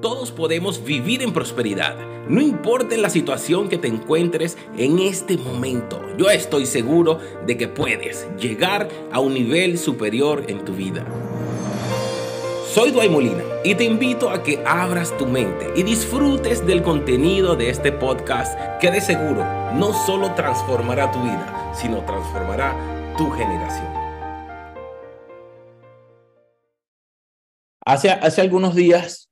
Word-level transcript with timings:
Todos 0.00 0.30
podemos 0.30 0.84
vivir 0.84 1.22
en 1.22 1.32
prosperidad, 1.32 1.96
no 2.28 2.40
importa 2.40 2.96
la 2.96 3.10
situación 3.10 3.68
que 3.68 3.78
te 3.78 3.88
encuentres 3.88 4.56
en 4.76 5.00
este 5.00 5.36
momento. 5.36 6.00
Yo 6.16 6.30
estoy 6.30 6.66
seguro 6.66 7.18
de 7.46 7.56
que 7.56 7.66
puedes 7.66 8.28
llegar 8.38 8.88
a 9.10 9.18
un 9.18 9.34
nivel 9.34 9.76
superior 9.76 10.44
en 10.46 10.64
tu 10.64 10.74
vida. 10.74 11.04
Soy 12.72 12.92
Duay 12.92 13.08
Molina 13.08 13.42
y 13.64 13.74
te 13.74 13.82
invito 13.82 14.30
a 14.30 14.44
que 14.44 14.62
abras 14.64 15.16
tu 15.18 15.26
mente 15.26 15.72
y 15.74 15.82
disfrutes 15.82 16.64
del 16.64 16.84
contenido 16.84 17.56
de 17.56 17.68
este 17.68 17.90
podcast 17.90 18.56
que 18.78 18.92
de 18.92 19.00
seguro 19.00 19.44
no 19.74 19.92
solo 20.06 20.32
transformará 20.34 21.10
tu 21.10 21.20
vida, 21.22 21.72
sino 21.74 22.04
transformará 22.04 23.14
tu 23.18 23.28
generación. 23.32 23.88
Hace, 27.84 28.10
hace 28.10 28.42
algunos 28.42 28.76
días 28.76 29.27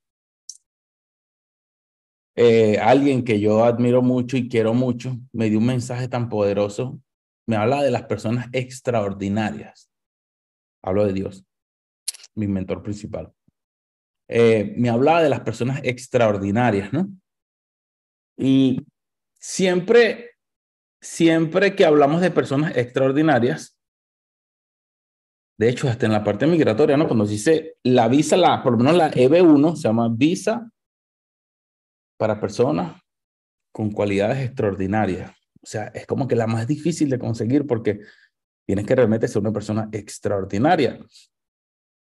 eh, 2.38 2.78
alguien 2.78 3.24
que 3.24 3.40
yo 3.40 3.64
admiro 3.64 4.02
mucho 4.02 4.36
y 4.36 4.48
quiero 4.48 4.74
mucho 4.74 5.16
me 5.32 5.48
dio 5.48 5.58
un 5.58 5.66
mensaje 5.66 6.06
tan 6.06 6.28
poderoso. 6.28 7.00
Me 7.46 7.56
habla 7.56 7.82
de 7.82 7.90
las 7.90 8.02
personas 8.02 8.48
extraordinarias. 8.52 9.90
Hablo 10.82 11.06
de 11.06 11.14
Dios, 11.14 11.44
mi 12.34 12.46
mentor 12.46 12.82
principal. 12.82 13.32
Eh, 14.28 14.74
me 14.76 14.90
hablaba 14.90 15.22
de 15.22 15.30
las 15.30 15.40
personas 15.40 15.80
extraordinarias, 15.82 16.92
¿no? 16.92 17.08
Y 18.36 18.84
siempre, 19.38 20.32
siempre 21.00 21.74
que 21.74 21.86
hablamos 21.86 22.20
de 22.20 22.30
personas 22.30 22.76
extraordinarias, 22.76 23.78
de 25.58 25.70
hecho, 25.70 25.88
hasta 25.88 26.04
en 26.04 26.12
la 26.12 26.22
parte 26.22 26.46
migratoria, 26.46 26.98
¿no? 26.98 27.06
Cuando 27.06 27.24
se 27.24 27.32
dice 27.32 27.76
la 27.82 28.08
visa, 28.08 28.36
la, 28.36 28.62
por 28.62 28.72
lo 28.72 28.78
menos 28.78 28.94
la 28.94 29.10
EB1, 29.10 29.76
se 29.76 29.82
llama 29.88 30.08
visa 30.10 30.70
para 32.16 32.40
personas 32.40 33.00
con 33.72 33.90
cualidades 33.90 34.44
extraordinarias. 34.44 35.30
O 35.62 35.66
sea, 35.66 35.88
es 35.88 36.06
como 36.06 36.28
que 36.28 36.36
la 36.36 36.46
más 36.46 36.66
difícil 36.66 37.10
de 37.10 37.18
conseguir 37.18 37.66
porque 37.66 38.00
tienes 38.66 38.86
que 38.86 38.94
realmente 38.94 39.28
ser 39.28 39.42
una 39.42 39.52
persona 39.52 39.88
extraordinaria. 39.92 40.98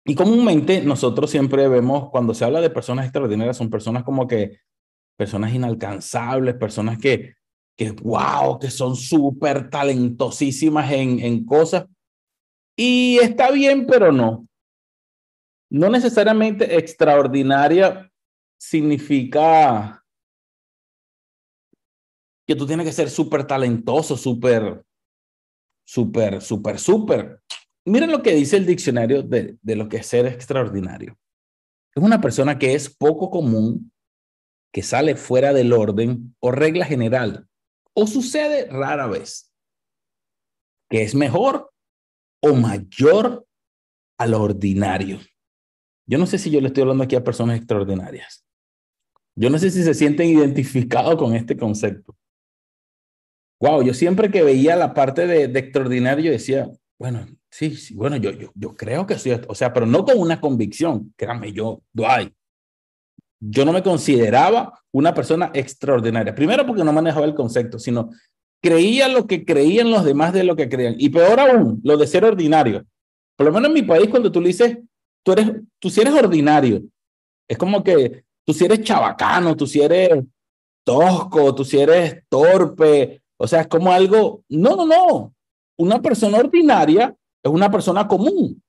Y 0.06 0.16
comúnmente 0.16 0.82
nosotros 0.82 1.30
siempre 1.30 1.68
vemos, 1.68 2.10
cuando 2.10 2.34
se 2.34 2.44
habla 2.44 2.60
de 2.60 2.70
personas 2.70 3.06
extraordinarias, 3.06 3.58
son 3.58 3.70
personas 3.70 4.04
como 4.04 4.28
que 4.28 4.60
personas 5.18 5.54
inalcanzables, 5.54 6.56
personas 6.56 6.98
que, 6.98 7.36
que 7.78 7.92
wow, 7.92 8.58
que 8.60 8.72
son 8.72 8.96
súper 8.96 9.70
talentosísimas 9.70 10.92
en, 10.92 11.20
en 11.20 11.46
cosas. 11.46 11.86
Y 12.76 13.20
está 13.20 13.52
bien, 13.52 13.86
pero 13.86 14.12
no. 14.12 14.48
No 15.70 15.90
necesariamente 15.90 16.78
extraordinaria 16.78 18.12
significa 18.60 20.01
que 22.48 22.56
tú 22.56 22.66
tienes 22.66 22.86
que 22.86 22.94
ser 22.94 23.10
súper 23.10 23.46
talentoso, 23.46 24.18
súper, 24.18 24.84
súper, 25.86 26.42
súper, 26.42 26.80
súper. 26.80 27.42
Miren 27.86 28.12
lo 28.12 28.22
que 28.22 28.34
dice 28.34 28.58
el 28.58 28.66
diccionario 28.66 29.24
de, 29.24 29.58
de 29.62 29.76
lo 29.76 29.90
que 29.90 29.98
es 29.98 30.08
ser 30.08 30.26
extraordinario. 30.26 31.18
Es 31.96 32.04
una 32.04 32.22
persona 32.22 32.58
que 32.58 32.74
es 32.74 32.90
poco 32.90 33.30
común, 33.30 33.92
que 34.74 34.84
sale 34.84 35.16
fuera 35.16 35.54
del 35.54 35.74
orden 35.74 36.36
o 36.40 36.52
regla 36.52 36.86
general, 36.86 37.48
o 37.94 38.08
sucede 38.08 38.68
rara 38.68 39.08
vez, 39.08 39.54
que 40.90 41.04
es 41.04 41.14
mejor 41.14 41.72
o 42.42 42.54
mayor 42.54 43.46
a 44.18 44.28
lo 44.28 44.42
ordinario. 44.42 45.20
Yo 46.08 46.18
no 46.18 46.26
sé 46.26 46.38
si 46.38 46.50
yo 46.50 46.62
le 46.62 46.68
estoy 46.68 46.82
hablando 46.82 47.04
aquí 47.04 47.16
a 47.16 47.24
personas 47.24 47.58
extraordinarias. 47.58 48.46
Yo 49.36 49.50
no 49.50 49.58
sé 49.58 49.70
si 49.72 49.84
se 49.84 49.94
sienten 49.94 50.28
identificados 50.28 51.16
con 51.16 51.36
este 51.36 51.58
concepto 51.58 52.16
wow, 53.62 53.84
yo 53.84 53.94
siempre 53.94 54.32
que 54.32 54.44
veía 54.44 54.76
la 54.76 54.94
parte 54.94 55.28
de, 55.28 55.44
extraordinario 55.58 56.32
decía, 56.32 56.70
bueno, 57.00 57.28
sí, 57.50 57.76
sí, 57.76 57.94
bueno, 57.94 58.18
yo, 58.18 58.32
yo, 58.32 58.52
yo 58.56 58.76
creo 58.76 59.06
que 59.06 59.18
soy, 59.18 59.40
o 59.48 59.56
sea, 59.56 59.72
pero 59.72 59.86
no 59.86 60.04
con 60.04 60.18
una 60.18 60.42
convicción, 60.42 61.14
créanme, 61.16 61.54
yo, 61.54 61.82
Dwight, 61.94 62.34
yo 63.40 63.64
no 63.64 63.72
me 63.72 63.84
consideraba 63.84 64.80
una 64.92 65.14
persona 65.14 65.52
extraordinaria. 65.54 66.36
Primero 66.36 66.66
porque 66.66 66.84
no 66.84 66.94
manejaba 66.94 67.26
el 67.26 67.34
concepto, 67.34 67.80
sino 67.80 68.10
creía 68.62 69.08
lo 69.08 69.26
que 69.26 69.46
creían 69.46 69.90
los 69.90 70.04
demás 70.04 70.34
de 70.34 70.44
lo 70.44 70.56
que 70.56 70.70
creían. 70.70 70.96
Y 70.98 71.10
peor 71.10 71.40
aún, 71.40 71.82
lo 71.84 71.98
de 71.98 72.06
ser 72.06 72.24
ordinario. 72.24 72.86
Por 73.36 73.48
lo 73.48 73.54
menos 73.54 73.70
en 73.70 73.74
mi 73.74 73.82
país, 73.82 74.10
cuando 74.10 74.32
tú 74.32 74.42
le 74.42 74.48
dices, 74.48 74.78
tú 75.24 75.32
eres, 75.32 75.52
tú 75.80 75.90
si 75.90 76.02
eres 76.02 76.14
ordinario, 76.14 76.84
es 77.48 77.58
como 77.58 77.84
que 77.84 78.24
tú 78.46 78.54
si 78.54 78.66
eres 78.66 78.82
chabacano, 78.82 79.56
tú 79.56 79.66
si 79.66 79.82
eres 79.82 80.24
tosco, 80.84 81.56
tú 81.56 81.66
si 81.66 81.80
eres 81.80 82.24
torpe, 82.30 83.21
o 83.42 83.48
sea, 83.48 83.62
es 83.62 83.68
como 83.68 83.92
algo, 83.92 84.44
no, 84.50 84.76
no, 84.76 84.86
no. 84.86 85.34
Una 85.78 86.00
persona 86.00 86.38
ordinaria 86.38 87.16
es 87.44 87.52
una 87.52 87.72
persona 87.72 88.08
común, 88.08 88.62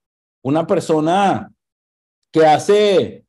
una 0.43 0.67
persona 0.67 1.53
que 2.33 2.47
hace 2.47 3.27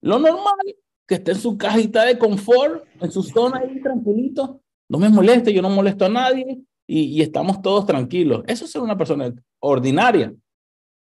lo 0.00 0.20
normal, 0.20 0.76
que 1.08 1.16
está 1.16 1.32
en 1.32 1.38
su 1.38 1.58
cajita 1.58 2.04
de 2.04 2.16
confort, 2.16 2.86
en 3.00 3.10
su 3.10 3.24
zona 3.24 3.58
ahí 3.58 3.82
tranquilito, 3.82 4.60
no 4.88 4.98
me 5.00 5.08
moleste, 5.08 5.52
yo 5.52 5.62
no 5.62 5.70
molesto 5.70 6.04
a 6.04 6.08
nadie 6.08 6.60
y, 6.86 7.00
y 7.06 7.22
estamos 7.22 7.60
todos 7.60 7.86
tranquilos. 7.86 8.44
Eso 8.46 8.64
es 8.64 8.70
ser 8.70 8.80
una 8.80 8.96
persona 8.96 9.34
ordinaria. 9.58 10.32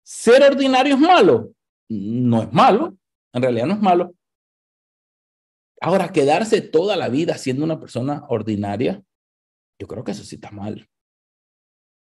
Ser 0.04 0.42
ordinario 0.42 0.96
es 0.96 1.00
malo. 1.00 1.52
No 1.88 2.42
es 2.42 2.52
malo, 2.52 2.98
en 3.31 3.44
realidad 3.44 3.68
no 3.68 3.75
es 3.75 3.81
malo. 3.81 4.16
Ahora, 5.80 6.12
quedarse 6.12 6.62
toda 6.62 6.96
la 6.96 7.10
vida 7.10 7.38
siendo 7.38 7.64
una 7.64 7.80
persona 7.80 8.25
ordinaria, 8.30 9.04
yo 9.79 9.88
creo 9.88 10.03
que 10.03 10.11
eso 10.11 10.23
sí 10.23 10.35
está 10.35 10.51
mal. 10.51 10.89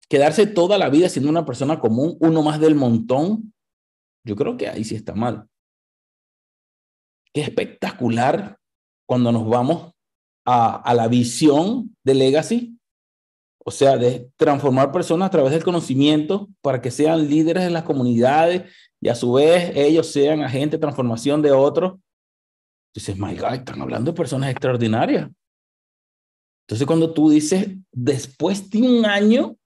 Quedarse 0.09 0.47
toda 0.47 0.77
la 0.77 0.89
vida 0.89 1.07
siendo 1.09 1.29
una 1.29 1.45
persona 1.45 1.79
común, 1.79 2.17
uno 2.19 2.41
más 2.41 2.59
del 2.59 2.75
montón, 2.75 3.53
yo 4.25 4.35
creo 4.35 4.57
que 4.57 4.67
ahí 4.67 4.83
sí 4.83 4.95
está 4.95 5.13
mal. 5.13 5.47
Qué 7.33 7.41
espectacular 7.41 8.57
cuando 9.07 9.31
nos 9.31 9.47
vamos 9.47 9.93
a, 10.45 10.77
a 10.77 10.93
la 10.93 11.07
visión 11.07 11.95
de 12.03 12.15
Legacy, 12.15 12.79
o 13.63 13.71
sea, 13.71 13.97
de 13.97 14.31
transformar 14.35 14.91
personas 14.91 15.27
a 15.27 15.31
través 15.31 15.51
del 15.51 15.63
conocimiento 15.63 16.49
para 16.61 16.81
que 16.81 16.89
sean 16.89 17.27
líderes 17.27 17.63
de 17.63 17.69
las 17.69 17.83
comunidades 17.83 18.71
y 19.01 19.09
a 19.09 19.15
su 19.15 19.33
vez 19.33 19.71
ellos 19.75 20.11
sean 20.11 20.41
agentes 20.41 20.79
de 20.79 20.81
transformación 20.81 21.41
de 21.41 21.51
otros. 21.51 21.99
Dices, 22.95 23.17
my 23.17 23.35
God, 23.35 23.53
están 23.53 23.81
hablando 23.81 24.11
de 24.11 24.17
personas 24.17 24.49
extraordinarias. 24.49 25.29
Entonces, 26.69 26.85
cuando 26.85 27.13
tú 27.15 27.31
dices, 27.31 27.67
después 27.91 28.69
de 28.69 28.83
un 28.83 29.03
año 29.03 29.57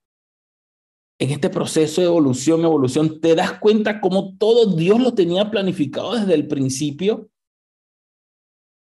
en 1.20 1.32
este 1.32 1.50
proceso 1.50 2.00
de 2.00 2.08
evolución, 2.08 2.64
evolución, 2.64 3.20
te 3.20 3.36
das 3.36 3.60
cuenta 3.60 4.00
cómo 4.00 4.38
todo 4.38 4.74
Dios 4.74 5.02
lo 5.02 5.14
tenía 5.14 5.52
planificado 5.52 6.16
desde 6.16 6.34
el 6.34 6.48
principio. 6.48 7.30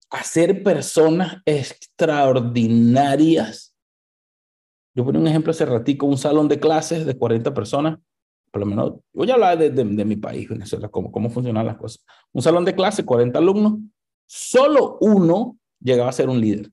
Hacer 0.08 0.62
personas 0.62 1.42
extraordinarias. 1.44 3.74
Yo 4.94 5.04
ponía 5.04 5.20
un 5.20 5.28
ejemplo 5.28 5.50
hace 5.50 5.66
ratico, 5.66 6.06
un 6.06 6.16
salón 6.16 6.48
de 6.48 6.58
clases 6.58 7.04
de 7.04 7.18
40 7.18 7.52
personas, 7.52 7.98
por 8.50 8.60
lo 8.60 8.66
menos, 8.66 8.94
voy 9.12 9.30
a 9.30 9.34
hablar 9.34 9.58
de, 9.58 9.68
de, 9.68 10.04
mi 10.06 10.16
país, 10.16 10.48
Venezuela, 10.48 10.88
cómo, 10.88 11.12
cómo 11.12 11.28
funcionan 11.28 11.66
las 11.66 11.76
cosas. 11.76 12.02
Un 12.32 12.40
salón 12.40 12.64
de 12.64 12.74
clases, 12.74 13.04
40 13.04 13.38
alumnos, 13.38 13.74
solo 14.26 14.96
uno 15.02 15.58
llegaba 15.80 16.08
a 16.08 16.12
ser 16.12 16.30
un 16.30 16.40
líder 16.40 16.70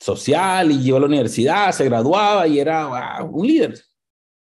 social 0.00 0.72
y 0.72 0.78
llegó 0.78 0.96
a 0.96 1.00
la 1.00 1.06
universidad, 1.06 1.72
se 1.72 1.84
graduaba 1.84 2.48
y 2.48 2.58
era 2.58 3.22
un 3.22 3.46
líder. 3.46 3.78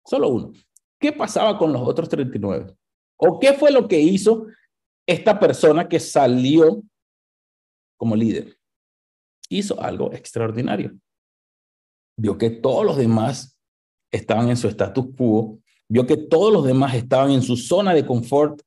Solo 0.04 0.28
uno. 0.28 0.52
¿Qué 0.98 1.12
pasaba 1.12 1.56
con 1.58 1.72
los 1.72 1.80
otros 1.82 2.08
39? 2.08 2.76
¿O 3.16 3.40
qué 3.40 3.54
fue 3.54 3.70
lo 3.70 3.88
que 3.88 3.98
hizo 3.98 4.46
esta 5.06 5.40
persona 5.40 5.88
que 5.88 5.98
salió 5.98 6.82
como 7.96 8.14
líder? 8.14 8.58
Hizo 9.48 9.80
algo 9.80 10.12
extraordinario. 10.12 10.92
Vio 12.18 12.36
que 12.36 12.50
todos 12.50 12.84
los 12.84 12.98
demás 12.98 13.58
estaban 14.12 14.50
en 14.50 14.56
su 14.56 14.68
status 14.68 15.06
quo, 15.16 15.58
vio 15.88 16.06
que 16.06 16.16
todos 16.18 16.52
los 16.52 16.66
demás 16.66 16.94
estaban 16.94 17.30
en 17.30 17.42
su 17.42 17.56
zona 17.56 17.94
de 17.94 18.04
confort. 18.04 18.60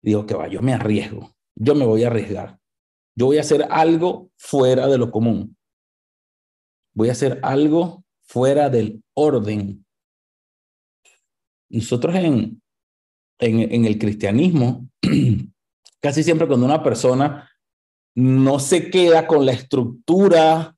Y 0.00 0.10
dijo 0.10 0.26
que 0.26 0.34
va, 0.34 0.46
yo 0.46 0.62
me 0.62 0.74
arriesgo, 0.74 1.34
yo 1.56 1.74
me 1.74 1.84
voy 1.84 2.04
a 2.04 2.06
arriesgar. 2.06 2.58
Yo 3.16 3.26
voy 3.26 3.38
a 3.38 3.42
hacer 3.42 3.66
algo 3.70 4.30
fuera 4.36 4.86
de 4.86 4.98
lo 4.98 5.10
común 5.10 5.56
voy 6.94 7.08
a 7.08 7.12
hacer 7.12 7.40
algo 7.42 8.04
fuera 8.22 8.70
del 8.70 9.02
orden. 9.14 9.84
Nosotros 11.68 12.14
en, 12.14 12.62
en, 13.38 13.84
el 13.84 13.98
cristianismo, 13.98 14.88
casi 16.00 16.22
siempre 16.22 16.46
cuando 16.46 16.66
una 16.66 16.82
persona 16.82 17.50
no 18.14 18.60
se 18.60 18.90
queda 18.90 19.26
con 19.26 19.44
la 19.44 19.52
estructura 19.52 20.76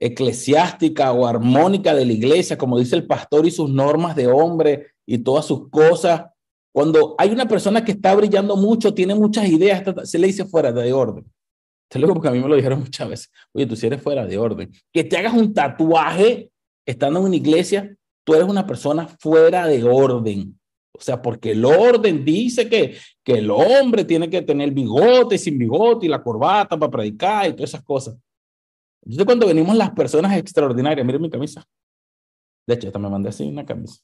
eclesiástica 0.00 1.12
o 1.12 1.26
armónica 1.26 1.94
de 1.94 2.06
la 2.06 2.12
iglesia, 2.12 2.58
como 2.58 2.78
dice 2.78 2.96
el 2.96 3.06
pastor 3.06 3.46
y 3.46 3.50
sus 3.50 3.70
normas 3.70 4.16
de 4.16 4.26
hombre 4.26 4.92
y 5.06 5.18
todas 5.18 5.46
sus 5.46 5.68
cosas, 5.70 6.26
Cuando 6.74 7.14
hay 7.18 7.30
una 7.30 7.46
persona 7.46 7.84
que 7.84 7.92
está 7.92 8.14
brillando 8.14 8.56
mucho, 8.56 8.94
tiene 8.94 9.14
muchas 9.14 9.46
ideas, 9.46 9.82
se 10.08 10.18
le 10.18 10.28
dice 10.28 10.46
fuera 10.46 10.72
de 10.72 10.92
orden. 10.92 11.30
Te 11.92 11.98
lo 11.98 12.06
digo 12.06 12.14
porque 12.14 12.28
a 12.28 12.32
mí 12.32 12.40
me 12.40 12.48
lo 12.48 12.56
dijeron 12.56 12.80
muchas 12.80 13.06
veces. 13.06 13.32
Oye, 13.52 13.66
tú 13.66 13.76
si 13.76 13.86
eres 13.86 14.00
fuera 14.00 14.24
de 14.24 14.38
orden. 14.38 14.72
Que 14.90 15.04
te 15.04 15.18
hagas 15.18 15.34
un 15.34 15.52
tatuaje 15.52 16.50
estando 16.86 17.20
en 17.20 17.26
una 17.26 17.36
iglesia, 17.36 17.94
tú 18.24 18.34
eres 18.34 18.48
una 18.48 18.66
persona 18.66 19.06
fuera 19.06 19.66
de 19.66 19.84
orden. 19.84 20.58
O 20.96 21.02
sea, 21.02 21.20
porque 21.20 21.50
el 21.50 21.62
orden 21.66 22.24
dice 22.24 22.66
que, 22.66 22.96
que 23.22 23.34
el 23.34 23.50
hombre 23.50 24.06
tiene 24.06 24.30
que 24.30 24.40
tener 24.40 24.70
bigote 24.70 25.36
sin 25.36 25.58
bigote 25.58 26.06
y 26.06 26.08
la 26.08 26.22
corbata 26.22 26.78
para 26.78 26.90
predicar 26.90 27.50
y 27.50 27.52
todas 27.52 27.68
esas 27.68 27.82
cosas. 27.82 28.16
Entonces, 29.02 29.26
cuando 29.26 29.46
venimos 29.46 29.76
las 29.76 29.90
personas 29.90 30.34
extraordinarias, 30.38 31.04
miren 31.04 31.20
mi 31.20 31.28
camisa. 31.28 31.62
De 32.66 32.72
hecho, 32.72 32.86
esta 32.86 32.98
me 32.98 33.10
mandé 33.10 33.28
así 33.28 33.44
una 33.44 33.66
camisa. 33.66 34.00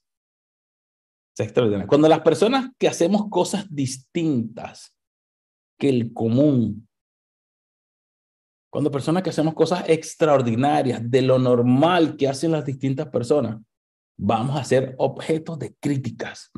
Es 1.35 1.41
extraordinario. 1.47 1.89
Cuando 1.89 2.07
las 2.07 2.21
personas 2.21 2.69
que 2.79 2.89
hacemos 2.89 3.31
cosas 3.31 3.67
distintas 3.75 4.95
que 5.79 5.89
el 5.89 6.13
común, 6.13 6.88
cuando 8.71 8.91
personas 8.91 9.23
que 9.23 9.31
hacemos 9.31 9.55
cosas 9.55 9.89
extraordinarias 9.89 11.01
de 11.11 11.23
lo 11.23 11.39
normal 11.39 12.17
que 12.17 12.29
hacen 12.29 12.53
las 12.53 12.65
distintas 12.65 13.09
personas, 13.09 13.61
vamos 14.19 14.59
a 14.59 14.65
ser 14.65 14.95
objetos 14.99 15.59
de 15.59 15.75
críticas, 15.81 16.51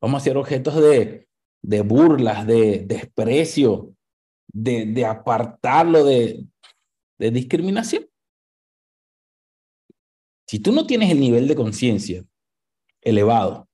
vamos 0.00 0.22
a 0.22 0.24
ser 0.24 0.36
objetos 0.36 0.76
de, 0.76 1.28
de 1.62 1.80
burlas, 1.82 2.46
de 2.46 2.84
desprecio, 2.86 3.94
de, 4.52 4.86
de 4.86 5.04
apartarlo 5.06 6.04
de, 6.04 6.46
de 7.18 7.30
discriminación. 7.30 8.06
Si 10.46 10.58
tú 10.58 10.72
no 10.72 10.86
tienes 10.86 11.10
el 11.10 11.20
nivel 11.20 11.46
de 11.46 11.54
conciencia 11.54 12.24
elevado 13.00 13.68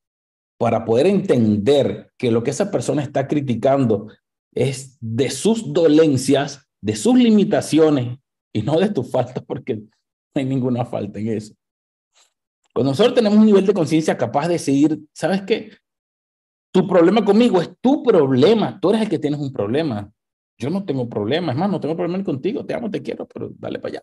para 0.58 0.84
poder 0.84 1.06
entender 1.06 2.12
que 2.16 2.30
lo 2.30 2.42
que 2.42 2.50
esa 2.50 2.70
persona 2.70 3.02
está 3.02 3.28
criticando 3.28 4.08
es 4.54 4.96
de 5.00 5.30
sus 5.30 5.72
dolencias, 5.72 6.65
de 6.86 6.94
sus 6.94 7.18
limitaciones 7.18 8.16
y 8.52 8.62
no 8.62 8.78
de 8.78 8.88
tus 8.88 9.10
faltas, 9.10 9.42
porque 9.44 9.74
no 9.74 9.90
hay 10.36 10.44
ninguna 10.44 10.84
falta 10.84 11.18
en 11.18 11.30
eso. 11.30 11.52
Cuando 12.72 12.92
nosotros 12.92 13.12
tenemos 13.12 13.36
un 13.36 13.46
nivel 13.46 13.66
de 13.66 13.74
conciencia 13.74 14.16
capaz 14.16 14.46
de 14.46 14.52
decir, 14.52 14.96
¿sabes 15.12 15.42
qué? 15.42 15.72
Tu 16.72 16.86
problema 16.86 17.24
conmigo 17.24 17.60
es 17.60 17.72
tu 17.80 18.04
problema, 18.04 18.78
tú 18.80 18.90
eres 18.90 19.02
el 19.02 19.08
que 19.08 19.18
tienes 19.18 19.40
un 19.40 19.52
problema. 19.52 20.12
Yo 20.58 20.70
no 20.70 20.84
tengo 20.84 21.08
problema, 21.08 21.50
es 21.50 21.58
más, 21.58 21.68
no 21.68 21.80
tengo 21.80 21.96
problema 21.96 22.22
contigo, 22.22 22.64
te 22.64 22.74
amo, 22.74 22.88
te 22.88 23.02
quiero, 23.02 23.26
pero 23.26 23.50
dale 23.58 23.80
para 23.80 23.94
allá. 23.94 24.02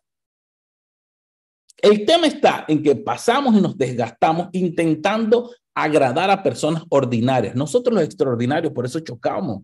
El 1.81 2.05
tema 2.05 2.27
está 2.27 2.65
en 2.67 2.83
que 2.83 2.97
pasamos 2.97 3.55
y 3.55 3.61
nos 3.61 3.77
desgastamos 3.77 4.49
intentando 4.51 5.51
agradar 5.73 6.29
a 6.29 6.43
personas 6.43 6.83
ordinarias. 6.89 7.55
Nosotros 7.55 7.95
los 7.95 8.03
extraordinarios, 8.03 8.73
por 8.73 8.85
eso 8.85 8.99
chocamos. 8.99 9.63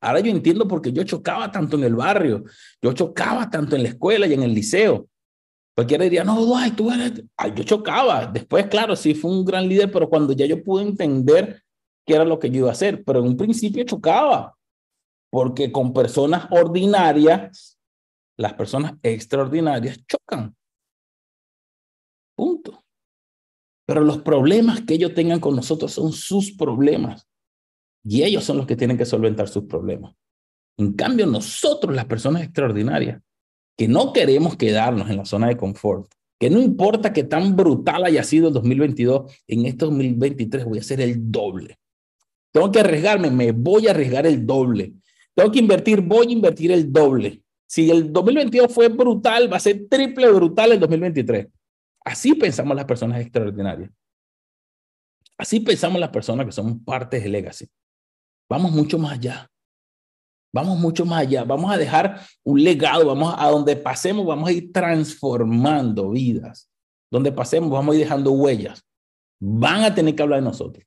Ahora 0.00 0.20
yo 0.20 0.30
entiendo 0.30 0.68
por 0.68 0.82
qué 0.82 0.92
yo 0.92 1.02
chocaba 1.04 1.50
tanto 1.50 1.76
en 1.76 1.84
el 1.84 1.94
barrio, 1.94 2.44
yo 2.82 2.92
chocaba 2.92 3.48
tanto 3.50 3.76
en 3.76 3.82
la 3.82 3.88
escuela 3.90 4.26
y 4.26 4.34
en 4.34 4.42
el 4.42 4.54
liceo. 4.54 5.08
Cualquiera 5.74 6.04
diría, 6.04 6.24
no, 6.24 6.36
tú 6.74 6.90
eres... 6.90 7.22
Ay, 7.36 7.52
yo 7.54 7.64
chocaba. 7.64 8.26
Después, 8.26 8.66
claro, 8.66 8.96
sí 8.96 9.14
fue 9.14 9.30
un 9.30 9.44
gran 9.44 9.68
líder, 9.68 9.90
pero 9.92 10.08
cuando 10.08 10.32
ya 10.32 10.46
yo 10.46 10.62
pude 10.62 10.82
entender 10.82 11.62
qué 12.06 12.14
era 12.14 12.24
lo 12.24 12.38
que 12.38 12.50
yo 12.50 12.60
iba 12.60 12.68
a 12.68 12.72
hacer, 12.72 13.04
pero 13.04 13.20
en 13.20 13.26
un 13.26 13.36
principio 13.36 13.84
chocaba 13.84 14.56
porque 15.30 15.70
con 15.70 15.92
personas 15.92 16.48
ordinarias, 16.50 17.78
las 18.38 18.54
personas 18.54 18.94
extraordinarias 19.02 19.98
chocan. 20.06 20.56
Punto. 22.34 22.82
Pero 23.86 24.00
los 24.00 24.22
problemas 24.22 24.80
que 24.82 24.94
ellos 24.94 25.14
tengan 25.14 25.40
con 25.40 25.54
nosotros 25.54 25.92
son 25.92 26.12
sus 26.12 26.52
problemas. 26.52 27.28
Y 28.08 28.22
ellos 28.22 28.44
son 28.44 28.58
los 28.58 28.66
que 28.66 28.76
tienen 28.76 28.96
que 28.96 29.04
solventar 29.04 29.48
sus 29.48 29.64
problemas. 29.64 30.14
En 30.78 30.92
cambio, 30.92 31.26
nosotros, 31.26 31.94
las 31.94 32.04
personas 32.04 32.42
extraordinarias, 32.42 33.20
que 33.76 33.88
no 33.88 34.12
queremos 34.12 34.56
quedarnos 34.56 35.10
en 35.10 35.16
la 35.16 35.24
zona 35.24 35.48
de 35.48 35.56
confort, 35.56 36.10
que 36.38 36.48
no 36.48 36.60
importa 36.60 37.12
que 37.12 37.24
tan 37.24 37.56
brutal 37.56 38.04
haya 38.04 38.22
sido 38.22 38.48
el 38.48 38.54
2022, 38.54 39.32
en 39.48 39.66
este 39.66 39.86
2023 39.86 40.64
voy 40.64 40.78
a 40.78 40.80
hacer 40.82 41.00
el 41.00 41.32
doble. 41.32 41.78
Tengo 42.52 42.70
que 42.70 42.80
arriesgarme, 42.80 43.30
me 43.30 43.52
voy 43.52 43.88
a 43.88 43.90
arriesgar 43.90 44.26
el 44.26 44.46
doble. 44.46 44.92
Tengo 45.34 45.50
que 45.50 45.58
invertir, 45.58 46.00
voy 46.00 46.28
a 46.28 46.32
invertir 46.32 46.70
el 46.70 46.92
doble. 46.92 47.42
Si 47.66 47.90
el 47.90 48.12
2022 48.12 48.72
fue 48.72 48.88
brutal, 48.88 49.52
va 49.52 49.56
a 49.56 49.60
ser 49.60 49.88
triple 49.88 50.30
brutal 50.30 50.72
el 50.72 50.80
2023. 50.80 51.48
Así 52.04 52.34
pensamos 52.34 52.76
las 52.76 52.84
personas 52.84 53.20
extraordinarias. 53.20 53.90
Así 55.36 55.60
pensamos 55.60 56.00
las 56.00 56.10
personas 56.10 56.46
que 56.46 56.52
somos 56.52 56.76
parte 56.84 57.18
de 57.18 57.28
Legacy. 57.28 57.66
Vamos 58.48 58.72
mucho 58.72 58.98
más 58.98 59.12
allá. 59.12 59.48
Vamos 60.52 60.78
mucho 60.78 61.04
más 61.04 61.20
allá. 61.20 61.44
Vamos 61.44 61.70
a 61.70 61.76
dejar 61.76 62.20
un 62.44 62.62
legado. 62.62 63.06
Vamos 63.06 63.34
a 63.36 63.48
donde 63.50 63.76
pasemos, 63.76 64.24
vamos 64.24 64.48
a 64.48 64.52
ir 64.52 64.72
transformando 64.72 66.10
vidas. 66.10 66.70
Donde 67.10 67.32
pasemos, 67.32 67.70
vamos 67.70 67.92
a 67.92 67.98
ir 67.98 68.04
dejando 68.04 68.32
huellas. 68.32 68.82
Van 69.40 69.84
a 69.84 69.94
tener 69.94 70.14
que 70.14 70.22
hablar 70.22 70.40
de 70.40 70.46
nosotros. 70.46 70.84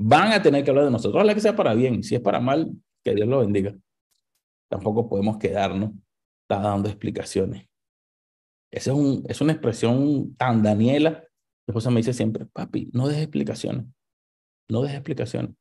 Van 0.00 0.32
a 0.32 0.42
tener 0.42 0.64
que 0.64 0.70
hablar 0.70 0.86
de 0.86 0.90
nosotros. 0.90 1.16
Ojalá 1.16 1.34
que 1.34 1.40
sea 1.40 1.54
para 1.54 1.74
bien. 1.74 2.02
Si 2.02 2.14
es 2.14 2.20
para 2.20 2.40
mal, 2.40 2.70
que 3.04 3.14
Dios 3.14 3.28
lo 3.28 3.40
bendiga. 3.40 3.74
Tampoco 4.70 5.08
podemos 5.08 5.36
quedarnos 5.36 5.90
dando 6.48 6.88
explicaciones. 6.88 7.68
Esa 8.72 8.92
es, 8.92 8.96
un, 8.96 9.24
es 9.28 9.40
una 9.40 9.52
expresión 9.52 10.34
tan 10.36 10.62
Daniela. 10.62 11.22
Mi 11.66 11.72
esposa 11.72 11.90
me 11.90 11.98
dice 11.98 12.14
siempre, 12.14 12.46
papi, 12.46 12.90
no 12.92 13.06
des 13.06 13.18
explicaciones. 13.18 13.86
No 14.68 14.82
des 14.82 14.92
explicaciones. 14.92 15.54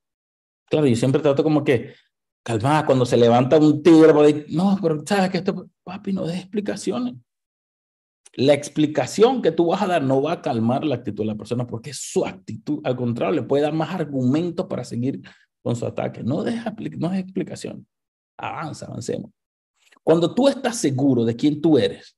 Claro, 0.71 0.87
yo 0.87 0.95
siempre 0.95 1.21
trato 1.21 1.43
como 1.43 1.65
que, 1.65 1.93
calma, 2.43 2.85
cuando 2.85 3.05
se 3.05 3.17
levanta 3.17 3.57
un 3.57 3.83
tigre 3.83 4.45
no, 4.47 4.79
pero 4.81 5.03
sabes 5.05 5.29
que 5.29 5.39
esto, 5.39 5.67
papi, 5.83 6.13
no 6.13 6.25
des 6.25 6.39
explicaciones. 6.39 7.15
La 8.35 8.53
explicación 8.53 9.41
que 9.41 9.51
tú 9.51 9.67
vas 9.67 9.81
a 9.81 9.87
dar 9.87 10.01
no 10.01 10.21
va 10.21 10.31
a 10.31 10.41
calmar 10.41 10.85
la 10.85 10.95
actitud 10.95 11.23
de 11.23 11.27
la 11.27 11.35
persona 11.35 11.67
porque 11.67 11.93
su 11.93 12.25
actitud, 12.25 12.79
al 12.85 12.95
contrario, 12.95 13.41
le 13.41 13.43
puede 13.43 13.63
dar 13.63 13.73
más 13.73 13.93
argumentos 13.93 14.65
para 14.67 14.85
seguir 14.85 15.19
con 15.61 15.75
su 15.75 15.85
ataque. 15.85 16.23
No 16.23 16.41
des, 16.41 16.55
no 16.97 17.13
explicación. 17.13 17.85
Avanza, 18.37 18.85
avancemos. 18.85 19.29
Cuando 20.01 20.33
tú 20.33 20.47
estás 20.47 20.77
seguro 20.77 21.25
de 21.25 21.35
quién 21.35 21.59
tú 21.59 21.77
eres, 21.77 22.15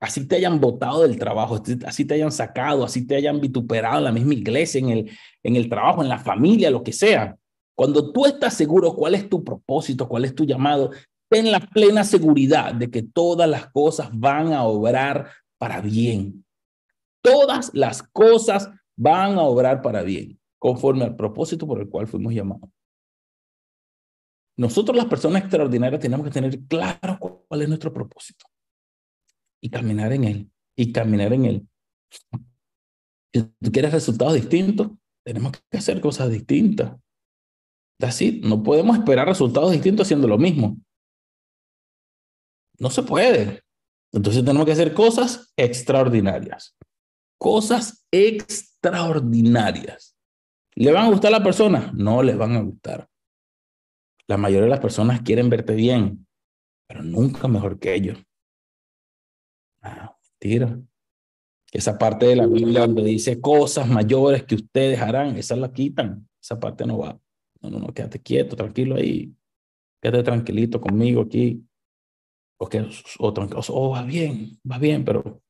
así 0.00 0.26
te 0.26 0.36
hayan 0.36 0.60
votado 0.60 1.02
del 1.02 1.18
trabajo, 1.18 1.60
así 1.86 2.04
te 2.04 2.14
hayan 2.14 2.32
sacado, 2.32 2.84
así 2.84 3.06
te 3.06 3.16
hayan 3.16 3.40
vituperado 3.40 3.98
en 3.98 4.04
la 4.04 4.12
misma 4.12 4.34
iglesia, 4.34 4.78
en 4.78 4.90
el, 4.90 5.10
en 5.42 5.56
el 5.56 5.68
trabajo, 5.68 6.02
en 6.02 6.08
la 6.08 6.18
familia, 6.18 6.70
lo 6.70 6.82
que 6.82 6.92
sea. 6.92 7.36
Cuando 7.74 8.12
tú 8.12 8.26
estás 8.26 8.54
seguro 8.54 8.94
cuál 8.94 9.14
es 9.14 9.28
tu 9.28 9.44
propósito, 9.44 10.08
cuál 10.08 10.24
es 10.24 10.34
tu 10.34 10.44
llamado, 10.44 10.90
ten 11.28 11.50
la 11.50 11.60
plena 11.60 12.04
seguridad 12.04 12.74
de 12.74 12.90
que 12.90 13.02
todas 13.02 13.48
las 13.48 13.70
cosas 13.70 14.08
van 14.12 14.52
a 14.52 14.64
obrar 14.64 15.30
para 15.58 15.80
bien. 15.80 16.44
Todas 17.22 17.70
las 17.74 18.02
cosas 18.02 18.70
van 18.96 19.38
a 19.38 19.42
obrar 19.42 19.82
para 19.82 20.02
bien 20.02 20.38
conforme 20.58 21.04
al 21.04 21.14
propósito 21.14 21.66
por 21.66 21.80
el 21.80 21.88
cual 21.88 22.06
fuimos 22.06 22.34
llamados. 22.34 22.68
Nosotros 24.56 24.96
las 24.96 25.06
personas 25.06 25.42
extraordinarias 25.42 26.00
tenemos 26.00 26.26
que 26.26 26.32
tener 26.32 26.58
claro 26.66 27.18
cuál 27.46 27.62
es 27.62 27.68
nuestro 27.68 27.92
propósito 27.92 28.47
y 29.60 29.70
caminar 29.70 30.12
en 30.12 30.24
él, 30.24 30.50
y 30.76 30.92
caminar 30.92 31.32
en 31.32 31.44
él. 31.44 31.68
Si 33.32 33.42
tú 33.42 33.72
quieres 33.72 33.92
resultados 33.92 34.34
distintos, 34.34 34.90
tenemos 35.24 35.52
que 35.52 35.78
hacer 35.78 36.00
cosas 36.00 36.30
distintas. 36.30 36.96
Así, 38.00 38.40
no 38.44 38.62
podemos 38.62 38.96
esperar 38.96 39.26
resultados 39.26 39.72
distintos 39.72 40.06
haciendo 40.06 40.28
lo 40.28 40.38
mismo. 40.38 40.76
No 42.78 42.90
se 42.90 43.02
puede. 43.02 43.62
Entonces 44.12 44.44
tenemos 44.44 44.64
que 44.64 44.72
hacer 44.72 44.94
cosas 44.94 45.52
extraordinarias. 45.56 46.76
Cosas 47.38 48.06
extraordinarias. 48.12 50.16
¿Le 50.74 50.92
van 50.92 51.06
a 51.06 51.10
gustar 51.10 51.34
a 51.34 51.38
la 51.38 51.44
persona? 51.44 51.92
No 51.94 52.22
les 52.22 52.38
van 52.38 52.56
a 52.56 52.60
gustar. 52.60 53.08
La 54.28 54.36
mayoría 54.36 54.64
de 54.64 54.70
las 54.70 54.80
personas 54.80 55.22
quieren 55.22 55.50
verte 55.50 55.74
bien, 55.74 56.26
pero 56.86 57.02
nunca 57.02 57.48
mejor 57.48 57.78
que 57.78 57.94
ellos. 57.94 58.18
Mentira. 60.40 60.80
Esa 61.72 61.98
parte 61.98 62.26
de 62.26 62.36
la 62.36 62.46
Biblia 62.46 62.80
donde 62.80 63.04
dice 63.04 63.40
cosas 63.40 63.88
mayores 63.88 64.44
que 64.44 64.54
ustedes 64.54 65.00
harán, 65.00 65.36
esa 65.36 65.56
la 65.56 65.72
quitan. 65.72 66.28
Esa 66.40 66.58
parte 66.58 66.86
no 66.86 66.98
va. 66.98 67.18
No, 67.60 67.70
no, 67.70 67.78
no, 67.78 67.92
quédate 67.92 68.20
quieto, 68.20 68.56
tranquilo 68.56 68.96
ahí. 68.96 69.34
Quédate 70.00 70.22
tranquilito 70.22 70.80
conmigo 70.80 71.22
aquí. 71.22 71.62
O, 72.58 72.68
que, 72.68 72.80
o, 73.18 73.34
o 73.68 73.90
va 73.90 74.02
bien, 74.02 74.58
va 74.68 74.78
bien, 74.78 75.04
pero 75.04 75.42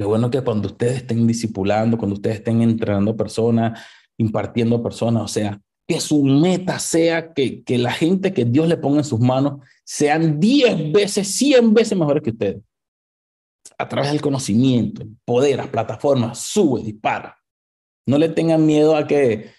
Qué 0.00 0.06
bueno 0.06 0.30
que 0.30 0.40
cuando 0.40 0.68
ustedes 0.68 0.96
estén 0.96 1.26
discipulando, 1.26 1.98
cuando 1.98 2.14
ustedes 2.14 2.36
estén 2.36 2.62
entrenando 2.62 3.14
personas, 3.14 3.82
impartiendo 4.16 4.82
personas, 4.82 5.24
o 5.24 5.28
sea, 5.28 5.60
que 5.86 6.00
su 6.00 6.24
meta 6.24 6.78
sea 6.78 7.34
que, 7.34 7.62
que 7.62 7.76
la 7.76 7.92
gente 7.92 8.32
que 8.32 8.46
Dios 8.46 8.66
le 8.66 8.78
ponga 8.78 9.00
en 9.00 9.04
sus 9.04 9.20
manos 9.20 9.60
sean 9.84 10.40
10 10.40 10.90
veces, 10.90 11.28
100 11.28 11.74
veces 11.74 11.98
mejores 11.98 12.22
que 12.22 12.30
ustedes. 12.30 12.62
A 13.78 13.88
través 13.88 14.10
del 14.12 14.20
conocimiento, 14.20 15.06
poder, 15.24 15.56
las 15.56 15.68
plataformas, 15.68 16.38
sube, 16.38 16.82
dispara. 16.82 17.36
No 18.06 18.18
le 18.18 18.28
tengan 18.28 18.64
miedo 18.66 18.96
a 18.96 19.06
que, 19.06 19.52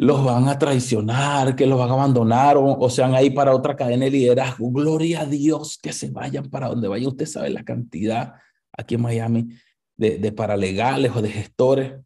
los 0.00 0.24
van 0.24 0.46
a 0.48 0.56
traicionar, 0.56 1.56
que 1.56 1.66
los 1.66 1.76
van 1.76 1.90
a 1.90 1.94
abandonar 1.94 2.56
o, 2.56 2.78
o 2.78 2.88
sean 2.88 3.16
ahí 3.16 3.30
para 3.30 3.52
otra 3.52 3.74
cadena 3.74 4.04
de 4.04 4.12
liderazgo. 4.12 4.70
Gloria 4.70 5.22
a 5.22 5.26
Dios 5.26 5.76
que 5.76 5.92
se 5.92 6.10
vayan 6.10 6.48
para 6.50 6.68
donde 6.68 6.86
vayan. 6.86 7.08
Usted 7.08 7.26
sabe 7.26 7.50
la 7.50 7.64
cantidad 7.64 8.34
aquí 8.70 8.94
en 8.94 9.02
Miami 9.02 9.48
de, 9.96 10.18
de 10.18 10.30
paralegales 10.30 11.10
o 11.16 11.20
de 11.20 11.30
gestores 11.30 12.00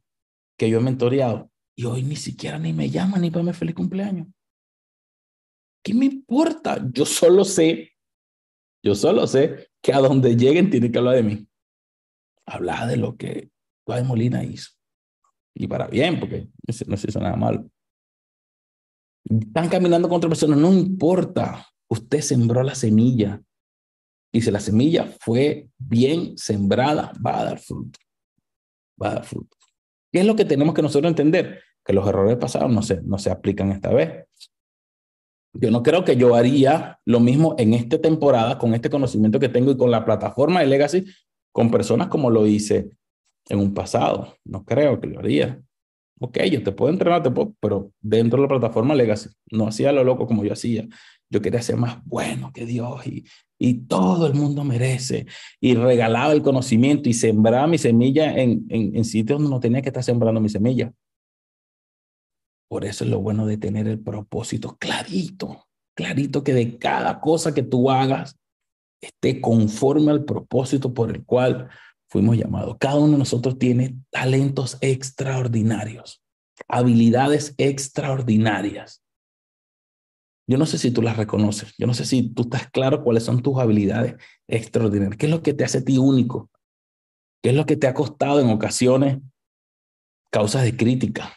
que 0.57 0.71
yo 0.71 0.79
he 0.79 0.83
mentoreado 0.83 1.51
y 1.77 1.85
hoy 1.85 2.03
ni 2.03 2.17
siquiera 2.17 2.59
ni 2.59 2.73
me 2.73 2.89
llaman 2.89 3.21
ni 3.21 3.31
para 3.31 3.45
mi 3.45 3.53
feliz 3.53 3.75
cumpleaños. 3.75 4.27
¿Qué 5.85 5.93
me 5.93 6.07
importa? 6.07 6.83
Yo 6.95 7.05
solo 7.05 7.45
sé, 7.45 7.93
yo 8.83 8.95
solo 8.95 9.27
sé 9.27 9.69
que 9.83 9.93
a 9.93 9.99
donde 9.99 10.37
lleguen 10.37 10.71
tienen 10.71 10.93
que 10.93 10.99
hablar 10.99 11.17
de 11.17 11.23
mí. 11.23 11.49
Hablar 12.47 12.89
de 12.89 12.97
lo 12.97 13.17
que 13.17 13.51
Juan 13.85 14.07
Molina 14.07 14.45
hizo. 14.45 14.71
Y 15.55 15.67
para 15.67 15.87
bien, 15.89 16.19
porque 16.19 16.49
no 16.87 16.97
se 16.97 17.11
hizo 17.11 17.21
nada 17.21 17.37
mal. 17.37 17.71
Están 19.25 19.69
caminando 19.69 20.09
contra 20.09 20.29
personas, 20.29 20.59
no 20.59 20.73
importa. 20.73 21.67
Usted 21.89 22.21
sembró 22.21 22.63
la 22.63 22.75
semilla. 22.75 23.43
Y 24.33 24.41
si 24.41 24.51
la 24.51 24.61
semilla 24.61 25.07
fue 25.21 25.69
bien 25.79 26.39
sembrada, 26.39 27.13
va 27.25 27.41
a 27.41 27.45
dar 27.45 27.59
fruto. 27.59 27.99
Va 29.01 29.11
a 29.11 29.15
dar 29.15 29.25
fruto. 29.25 29.57
¿Qué 30.11 30.21
es 30.21 30.27
lo 30.27 30.37
que 30.37 30.45
tenemos 30.45 30.75
que 30.75 30.83
nosotros 30.83 31.11
entender? 31.11 31.61
Que 31.85 31.93
los 31.93 32.07
errores 32.07 32.37
pasados 32.39 32.71
no 32.71 32.83
se, 32.83 33.03
no 33.03 33.19
se 33.19 33.31
aplican 33.31 33.73
esta 33.73 33.93
vez. 33.93 34.27
Yo 35.55 35.71
no 35.71 35.83
creo 35.83 36.05
que 36.05 36.17
yo 36.17 36.35
haría 36.35 36.99
lo 37.05 37.21
mismo 37.21 37.55
en 37.59 37.75
esta 37.75 38.01
temporada 38.01 38.59
con 38.59 38.75
este 38.75 38.89
conocimiento 38.91 39.39
que 39.39 39.49
tengo 39.49 39.71
y 39.71 39.77
con 39.77 39.91
la 39.91 40.05
plataforma 40.05 40.61
de 40.61 40.67
Legacy 40.67 41.05
con 41.53 41.71
personas 41.71 42.09
como 42.09 42.31
lo 42.31 42.47
hice 42.47 42.91
en 43.49 43.59
un 43.59 43.75
pasado. 43.75 44.37
No 44.45 44.65
creo 44.65 45.01
que 45.01 45.09
lo 45.09 45.19
haría. 45.19 45.61
Ok, 46.21 46.39
yo 46.51 46.63
te 46.63 46.73
puedo 46.73 46.93
entrenar, 46.93 47.23
te 47.23 47.31
puedo, 47.31 47.55
pero 47.61 47.93
dentro 48.01 48.39
de 48.39 48.43
la 48.43 48.49
plataforma 48.49 48.95
Legacy 48.95 49.29
no 49.51 49.67
hacía 49.67 49.93
lo 49.93 50.05
loco 50.05 50.27
como 50.27 50.45
yo 50.45 50.53
hacía. 50.53 50.87
Yo 51.29 51.41
quería 51.43 51.61
ser 51.63 51.77
más 51.77 52.05
bueno 52.05 52.53
que 52.53 52.65
Dios 52.65 53.07
y, 53.07 53.25
y 53.59 53.75
todo 53.87 54.27
el 54.27 54.35
mundo 54.35 54.65
merece. 54.65 55.27
Y 55.61 55.75
regalaba 55.75 56.33
el 56.33 56.43
conocimiento 56.43 57.09
y 57.09 57.15
sembraba 57.15 57.67
mi 57.67 57.79
semilla 57.79 58.37
en, 58.39 58.67
en, 58.69 58.97
en 58.97 59.05
sitios 59.05 59.39
donde 59.39 59.51
no 59.51 59.61
tenía 59.61 59.83
que 59.83 59.89
estar 59.89 60.05
sembrando 60.05 60.41
mi 60.41 60.49
semilla. 60.49 60.93
Por 62.73 62.87
eso 62.87 63.05
es 63.05 63.11
lo 63.11 63.21
bueno 63.21 63.45
de 63.45 63.59
tener 63.59 63.87
el 63.87 64.01
propósito 64.01 64.79
clarito, 64.79 65.67
clarito 65.95 66.43
que 66.43 66.55
de 66.55 66.79
cada 66.79 67.21
cosa 67.21 67.53
que 67.53 67.63
tú 67.63 67.91
hagas 67.91 68.39
esté 68.99 69.43
conforme 69.43 70.11
al 70.11 70.25
propósito 70.25 70.95
por 70.95 71.11
el 71.11 71.23
cual 71.23 71.69
fuimos 72.09 72.39
llamados. 72.39 72.79
Cada 72.81 72.95
uno 72.95 73.13
de 73.13 73.19
nosotros 73.19 73.59
tiene 73.59 73.99
talentos 74.09 74.79
extraordinarios, 74.81 76.23
habilidades 76.67 77.55
extraordinarias. 77.59 79.03
Yo 80.47 80.57
no 80.57 80.65
sé 80.65 80.79
si 80.79 80.91
tú 80.93 81.03
las 81.03 81.19
reconoces, 81.19 81.75
yo 81.77 81.87
no 81.87 81.93
sé 81.93 82.07
si 82.07 82.31
tú 82.31 82.45
estás 82.45 82.71
claro 82.71 83.05
cuáles 83.05 83.25
son 83.25 83.43
tus 83.43 83.59
habilidades 83.59 84.15
extraordinarias, 84.49 85.19
qué 85.19 85.27
es 85.27 85.33
lo 85.33 85.43
que 85.43 85.53
te 85.53 85.65
hace 85.65 85.77
a 85.77 85.85
ti 85.85 85.99
único, 85.99 86.51
qué 87.43 87.51
es 87.51 87.55
lo 87.55 87.67
que 87.67 87.77
te 87.77 87.87
ha 87.87 87.93
costado 87.93 88.41
en 88.41 88.49
ocasiones 88.49 89.19
causas 90.31 90.63
de 90.63 90.75
crítica, 90.75 91.35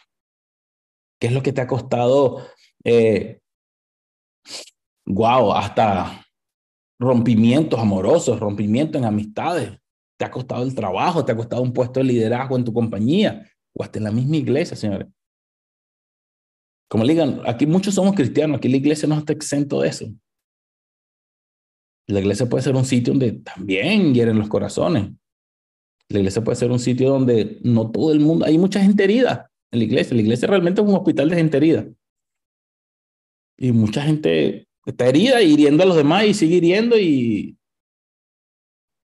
qué 1.18 1.28
es 1.28 1.32
lo 1.32 1.42
que 1.42 1.52
te 1.52 1.60
ha 1.60 1.66
costado, 1.66 2.46
eh, 2.84 3.40
wow, 5.06 5.52
hasta 5.52 6.26
rompimientos 6.98 7.78
amorosos, 7.78 8.40
rompimientos 8.40 9.00
en 9.00 9.06
amistades, 9.06 9.78
te 10.18 10.24
ha 10.24 10.30
costado 10.30 10.62
el 10.62 10.74
trabajo, 10.74 11.24
te 11.24 11.32
ha 11.32 11.36
costado 11.36 11.62
un 11.62 11.72
puesto 11.72 12.00
de 12.00 12.04
liderazgo 12.04 12.56
en 12.56 12.64
tu 12.64 12.72
compañía 12.72 13.46
o 13.74 13.82
hasta 13.82 13.98
en 13.98 14.04
la 14.04 14.12
misma 14.12 14.36
iglesia, 14.36 14.76
señores. 14.76 15.08
Como 16.88 17.04
le 17.04 17.12
digan, 17.12 17.40
aquí 17.46 17.66
muchos 17.66 17.94
somos 17.94 18.14
cristianos, 18.14 18.58
aquí 18.58 18.68
la 18.68 18.76
iglesia 18.76 19.08
no 19.08 19.18
está 19.18 19.32
exento 19.32 19.80
de 19.80 19.88
eso. 19.88 20.06
La 22.08 22.20
iglesia 22.20 22.48
puede 22.48 22.62
ser 22.62 22.76
un 22.76 22.84
sitio 22.84 23.12
donde 23.12 23.32
también 23.32 24.14
hieren 24.14 24.38
los 24.38 24.48
corazones. 24.48 25.10
La 26.08 26.18
iglesia 26.18 26.44
puede 26.44 26.56
ser 26.56 26.70
un 26.70 26.78
sitio 26.78 27.10
donde 27.10 27.58
no 27.62 27.90
todo 27.90 28.12
el 28.12 28.20
mundo, 28.20 28.46
hay 28.46 28.56
mucha 28.58 28.80
gente 28.80 29.02
herida 29.02 29.50
la 29.70 29.84
iglesia. 29.84 30.14
La 30.14 30.22
iglesia 30.22 30.48
realmente 30.48 30.80
es 30.80 30.86
un 30.86 30.94
hospital 30.94 31.28
de 31.28 31.36
gente 31.36 31.56
herida. 31.56 31.86
Y 33.58 33.72
mucha 33.72 34.02
gente 34.02 34.68
está 34.84 35.06
herida 35.06 35.42
y 35.42 35.52
hiriendo 35.52 35.82
a 35.82 35.86
los 35.86 35.96
demás 35.96 36.24
y 36.24 36.34
sigue 36.34 36.56
hiriendo 36.56 36.98
y... 36.98 37.58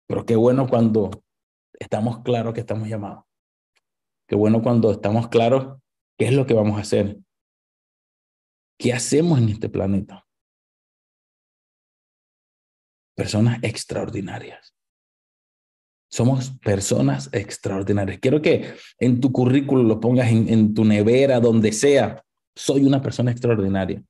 Pero 0.07 0.25
qué 0.25 0.35
bueno 0.35 0.67
cuando 0.67 1.11
estamos 1.73 2.23
claros 2.23 2.53
que 2.53 2.61
estamos 2.61 2.87
llamados. 2.87 3.25
Qué 4.27 4.35
bueno 4.35 4.61
cuando 4.61 4.91
estamos 4.91 5.27
claros 5.27 5.79
qué 6.17 6.25
es 6.25 6.33
lo 6.33 6.45
que 6.45 6.53
vamos 6.53 6.77
a 6.77 6.81
hacer. 6.81 7.17
¿Qué 8.77 8.93
hacemos 8.93 9.39
en 9.39 9.49
este 9.49 9.69
planeta? 9.69 10.25
Personas 13.15 13.59
extraordinarias. 13.61 14.78
Somos 16.09 16.51
personas 16.59 17.29
extraordinarias. 17.31 18.19
Quiero 18.19 18.41
que 18.41 18.73
en 18.97 19.21
tu 19.21 19.31
currículum 19.31 19.87
lo 19.87 19.99
pongas 19.99 20.29
en, 20.31 20.73
tu 20.73 20.83
nevera, 20.83 21.39
donde 21.39 21.71
sea. 21.71 22.23
Soy 22.55 22.83
una 22.83 23.01
persona 23.01 23.31
extraordinaria. 23.31 24.03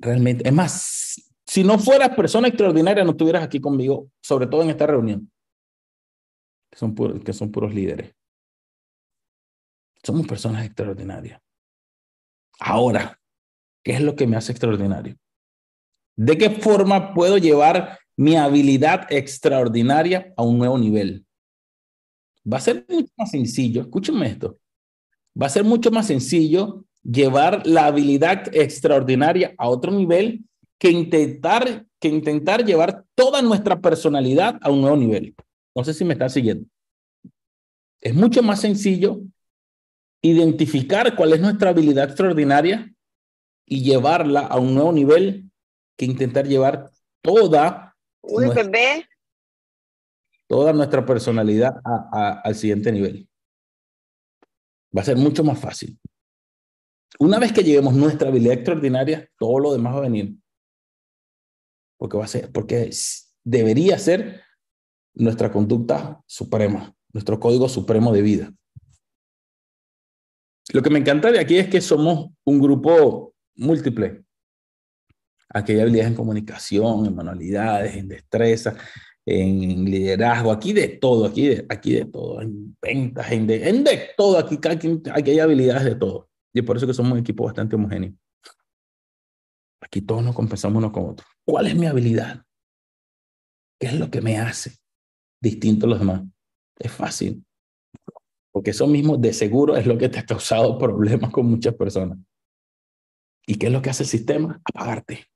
Realmente, 0.00 0.46
es 0.46 0.52
más, 0.52 1.32
si 1.46 1.62
no 1.62 1.78
fueras 1.78 2.10
persona 2.16 2.48
extraordinaria, 2.48 3.04
no 3.04 3.12
estuvieras 3.12 3.44
aquí 3.44 3.60
conmigo, 3.60 4.10
sobre 4.20 4.46
todo 4.48 4.62
en 4.62 4.70
esta 4.70 4.86
reunión, 4.86 5.30
son 6.72 6.94
puros, 6.94 7.22
que 7.22 7.32
son 7.32 7.52
puros 7.52 7.72
líderes. 7.72 8.12
Somos 10.02 10.26
personas 10.26 10.66
extraordinarias. 10.66 11.40
Ahora, 12.58 13.18
¿Qué 13.84 13.92
es 13.92 14.00
lo 14.00 14.16
que 14.16 14.26
me 14.26 14.36
hace 14.36 14.50
extraordinario? 14.50 15.16
¿De 16.16 16.38
qué 16.38 16.50
forma 16.50 17.12
puedo 17.12 17.36
llevar 17.36 17.98
mi 18.16 18.36
habilidad 18.36 19.06
extraordinaria 19.10 20.32
a 20.36 20.42
un 20.42 20.58
nuevo 20.58 20.78
nivel? 20.78 21.26
Va 22.50 22.58
a 22.58 22.60
ser 22.60 22.84
mucho 22.88 23.12
más 23.16 23.30
sencillo, 23.30 23.82
escúchenme 23.82 24.26
esto, 24.26 24.58
va 25.40 25.46
a 25.46 25.50
ser 25.50 25.64
mucho 25.64 25.90
más 25.90 26.06
sencillo 26.06 26.84
llevar 27.02 27.66
la 27.66 27.86
habilidad 27.86 28.54
extraordinaria 28.54 29.54
a 29.58 29.68
otro 29.68 29.92
nivel 29.92 30.44
que 30.78 30.90
intentar, 30.90 31.86
que 32.00 32.08
intentar 32.08 32.64
llevar 32.64 33.04
toda 33.14 33.42
nuestra 33.42 33.80
personalidad 33.80 34.58
a 34.60 34.70
un 34.70 34.80
nuevo 34.80 34.96
nivel. 34.96 35.34
No 35.74 35.84
sé 35.84 35.94
si 35.94 36.04
me 36.04 36.12
están 36.14 36.30
siguiendo. 36.30 36.66
Es 38.00 38.14
mucho 38.14 38.42
más 38.42 38.60
sencillo 38.60 39.20
identificar 40.22 41.16
cuál 41.16 41.32
es 41.32 41.40
nuestra 41.40 41.70
habilidad 41.70 42.04
extraordinaria 42.04 42.94
y 43.66 43.82
llevarla 43.82 44.40
a 44.40 44.58
un 44.58 44.74
nuevo 44.74 44.92
nivel 44.92 45.50
que 45.96 46.04
intentar 46.04 46.46
llevar 46.46 46.90
toda, 47.22 47.93
nuestra, 48.28 48.70
toda 50.46 50.72
nuestra 50.72 51.04
personalidad 51.04 51.76
a, 51.84 52.08
a, 52.12 52.40
al 52.40 52.54
siguiente 52.54 52.92
nivel. 52.92 53.28
Va 54.96 55.02
a 55.02 55.04
ser 55.04 55.16
mucho 55.16 55.42
más 55.42 55.58
fácil. 55.58 55.98
Una 57.18 57.38
vez 57.38 57.52
que 57.52 57.62
lleguemos 57.62 57.94
nuestra 57.94 58.28
habilidad 58.28 58.54
extraordinaria, 58.54 59.28
todo 59.38 59.58
lo 59.58 59.72
demás 59.72 59.94
va 59.94 59.98
a 59.98 60.02
venir. 60.02 60.36
Porque 61.96 62.16
va 62.16 62.24
a 62.24 62.28
ser, 62.28 62.50
porque 62.52 62.90
debería 63.44 63.98
ser 63.98 64.42
nuestra 65.14 65.52
conducta 65.52 66.22
suprema, 66.26 66.94
nuestro 67.12 67.38
código 67.38 67.68
supremo 67.68 68.12
de 68.12 68.22
vida. 68.22 68.52
Lo 70.72 70.82
que 70.82 70.90
me 70.90 70.98
encanta 70.98 71.30
de 71.30 71.38
aquí 71.38 71.58
es 71.58 71.68
que 71.68 71.80
somos 71.80 72.30
un 72.44 72.58
grupo 72.58 73.34
múltiple. 73.54 74.24
Aquí 75.54 75.72
hay 75.72 75.80
habilidades 75.80 76.10
en 76.10 76.16
comunicación, 76.16 77.06
en 77.06 77.14
manualidades, 77.14 77.94
en 77.94 78.08
destreza, 78.08 78.74
en 79.24 79.84
liderazgo, 79.84 80.50
aquí 80.50 80.72
de 80.72 80.88
todo, 80.88 81.26
aquí 81.26 81.46
de, 81.46 81.66
aquí 81.68 81.94
de 81.94 82.06
todo, 82.06 82.42
en 82.42 82.76
ventas, 82.82 83.30
en 83.30 83.46
de, 83.46 84.10
todo, 84.16 84.36
aquí, 84.36 84.58
aquí, 84.68 85.00
aquí 85.12 85.30
hay 85.30 85.38
habilidades 85.38 85.84
de 85.84 85.94
todo. 85.94 86.28
Y 86.52 86.58
es 86.58 86.64
por 86.64 86.76
eso 86.76 86.88
que 86.88 86.94
somos 86.94 87.12
un 87.12 87.18
equipo 87.18 87.44
bastante 87.44 87.76
homogéneo. 87.76 88.12
Aquí 89.80 90.00
todos 90.02 90.24
nos 90.24 90.34
compensamos 90.34 90.78
unos 90.78 90.90
con 90.90 91.10
otros. 91.10 91.28
¿Cuál 91.46 91.68
es 91.68 91.76
mi 91.76 91.86
habilidad? 91.86 92.42
¿Qué 93.78 93.86
es 93.86 93.94
lo 93.94 94.10
que 94.10 94.20
me 94.20 94.38
hace 94.38 94.72
distinto 95.40 95.86
a 95.86 95.90
los 95.90 96.00
demás? 96.00 96.22
Es 96.78 96.90
fácil. 96.90 97.44
Porque 98.50 98.70
eso 98.70 98.88
mismo 98.88 99.16
de 99.16 99.32
seguro 99.32 99.76
es 99.76 99.86
lo 99.86 99.96
que 99.96 100.08
te 100.08 100.18
ha 100.18 100.26
causado 100.26 100.78
problemas 100.80 101.30
con 101.30 101.46
muchas 101.46 101.74
personas. 101.74 102.18
¿Y 103.46 103.56
qué 103.56 103.66
es 103.66 103.72
lo 103.72 103.82
que 103.82 103.90
hace 103.90 104.02
el 104.02 104.08
sistema? 104.08 104.60
Apagarte. 104.64 105.28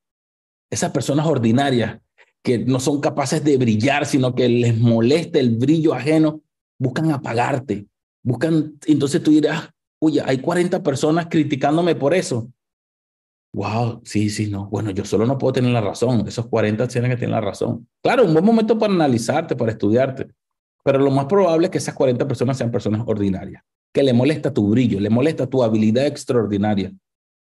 Esas 0.71 0.91
personas 0.91 1.27
ordinarias 1.27 2.01
que 2.43 2.59
no 2.59 2.81
son 2.81 3.01
capaces 3.01 3.43
de 3.43 3.57
brillar, 3.57 4.07
sino 4.07 4.35
que 4.35 4.49
les 4.49 4.79
molesta 4.79 5.39
el 5.39 5.57
brillo 5.57 5.95
ajeno, 5.95 6.43
buscan 6.79 7.11
apagarte. 7.11 7.87
Buscan, 8.23 8.75
entonces 8.87 9.23
tú 9.23 9.31
dirás, 9.31 9.71
oye, 10.01 10.23
hay 10.25 10.39
40 10.39 10.83
personas 10.83 11.27
criticándome 11.29 11.95
por 11.95 12.15
eso. 12.15 12.51
Wow, 13.55 14.03
sí, 14.05 14.29
sí, 14.29 14.49
no. 14.49 14.67
Bueno, 14.67 14.91
yo 14.91 15.05
solo 15.05 15.27
no 15.27 15.39
puedo 15.39 15.55
tener 15.55 15.73
la 15.73 15.81
razón. 15.81 16.27
Esos 16.29 16.47
40 16.47 16.87
tienen 16.89 17.11
que 17.11 17.17
tener 17.17 17.31
la 17.31 17.41
razón. 17.41 17.89
Claro, 18.03 18.25
un 18.25 18.33
buen 18.35 18.45
momento 18.45 18.79
para 18.79 18.93
analizarte, 18.93 19.57
para 19.57 19.73
estudiarte. 19.73 20.29
Pero 20.85 20.99
lo 20.99 21.11
más 21.11 21.27
probable 21.27 21.67
es 21.67 21.71
que 21.71 21.79
esas 21.79 21.95
40 21.95 22.29
personas 22.29 22.57
sean 22.59 22.71
personas 22.71 23.03
ordinarias. 23.07 23.63
que 23.93 24.03
le 24.03 24.13
molesta 24.13 24.53
tu 24.53 24.69
brillo, 24.69 25.01
le 25.01 25.11
molesta 25.11 25.47
tu 25.47 25.63
habilidad 25.63 26.07
extraordinaria. 26.07 26.93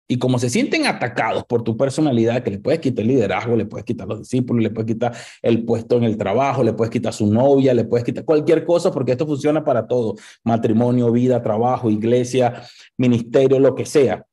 Y 0.07 0.19
como 0.19 0.37
se 0.37 0.49
sienten 0.51 0.85
atacados 0.85 1.45
por 1.45 1.63
tu 1.63 1.75
personalidad, 1.77 2.43
que 2.43 2.51
le 2.51 2.59
puedes 2.59 2.79
quitar 2.79 3.01
el 3.01 3.07
liderazgo, 3.07 3.55
le 3.55 3.65
puedes 3.65 3.85
quitar 3.85 4.07
los 4.07 4.19
discípulos, 4.19 4.61
le 4.61 4.69
puedes 4.69 4.93
quitar 4.93 5.15
el 5.41 5.65
puesto 5.65 5.97
en 5.97 6.03
el 6.03 6.15
trabajo, 6.15 6.63
le 6.63 6.73
puedes 6.73 6.91
quitar 6.91 7.11
su 7.11 7.25
novia, 7.25 7.73
le 7.73 7.85
puedes 7.85 8.05
quitar 8.05 8.23
cualquier 8.23 8.65
cosa, 8.65 8.91
porque 8.91 9.13
esto 9.13 9.25
funciona 9.25 9.63
para 9.63 9.87
todo, 9.87 10.15
matrimonio, 10.43 11.11
vida, 11.11 11.41
trabajo, 11.41 11.89
iglesia, 11.89 12.61
ministerio, 12.97 13.59
lo 13.59 13.73
que 13.73 13.87
sea. 13.87 14.25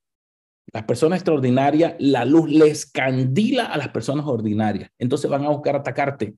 Las 0.74 0.84
personas 0.84 1.18
extraordinarias, 1.18 1.94
la 1.98 2.24
luz 2.26 2.50
les 2.50 2.86
candila 2.86 3.66
a 3.66 3.78
las 3.78 3.88
personas 3.88 4.26
ordinarias. 4.26 4.90
Entonces 4.98 5.30
van 5.30 5.44
a 5.44 5.50
buscar 5.50 5.76
atacarte. 5.76 6.34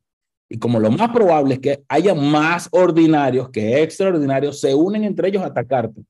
Y 0.48 0.58
como 0.58 0.78
lo 0.78 0.90
más 0.90 1.10
probable 1.10 1.54
es 1.54 1.60
que 1.60 1.84
haya 1.88 2.14
más 2.14 2.68
ordinarios 2.70 3.50
que 3.50 3.82
extraordinarios, 3.82 4.60
se 4.60 4.74
unen 4.74 5.04
entre 5.04 5.28
ellos 5.28 5.42
a 5.42 5.46
atacarte. 5.46 6.02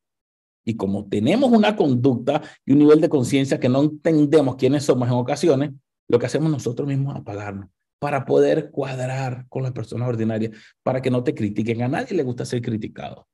Y 0.65 0.77
como 0.77 1.07
tenemos 1.07 1.51
una 1.53 1.77
conducta 1.77 2.43
y 2.65 2.73
un 2.73 2.79
nivel 2.79 3.01
de 3.01 3.09
conciencia 3.09 3.61
que 3.61 3.69
no 3.69 3.83
entendemos 3.83 4.57
quiénes 4.57 4.85
somos 4.85 5.09
en 5.09 5.15
ocasiones, 5.15 5.71
lo 6.09 6.19
que 6.19 6.27
hacemos 6.27 6.51
nosotros 6.51 6.89
mismos 6.89 7.15
es 7.15 7.21
apagarnos 7.21 7.69
para 8.05 8.27
poder 8.27 8.71
cuadrar 8.71 9.47
con 9.49 9.63
las 9.63 9.73
personas 9.73 10.07
ordinarias, 10.07 10.53
para 10.83 11.01
que 11.01 11.11
no 11.11 11.25
te 11.25 11.35
critiquen. 11.35 11.81
A 11.81 11.89
nadie 11.89 12.15
le 12.15 12.23
gusta 12.23 12.45
ser 12.45 12.61
criticado. 12.61 13.27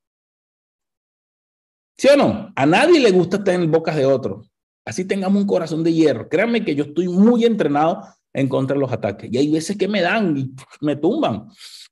¿Sí 1.98 2.06
o 2.06 2.16
no? 2.16 2.52
A 2.54 2.66
nadie 2.66 3.00
le 3.00 3.10
gusta 3.10 3.38
estar 3.38 3.54
en 3.54 3.68
bocas 3.68 3.96
de 3.96 4.06
otros. 4.06 4.48
Así 4.84 5.04
tengamos 5.04 5.42
un 5.42 5.48
corazón 5.48 5.82
de 5.82 5.92
hierro. 5.92 6.28
Créanme 6.28 6.64
que 6.64 6.76
yo 6.76 6.84
estoy 6.84 7.08
muy 7.08 7.44
entrenado 7.44 8.00
en 8.32 8.48
contra 8.48 8.74
de 8.74 8.80
los 8.80 8.92
ataques. 8.92 9.28
Y 9.32 9.38
hay 9.38 9.50
veces 9.50 9.76
que 9.76 9.88
me 9.88 10.02
dan 10.02 10.36
y 10.36 10.54
me 10.80 10.94
tumban. 10.94 11.48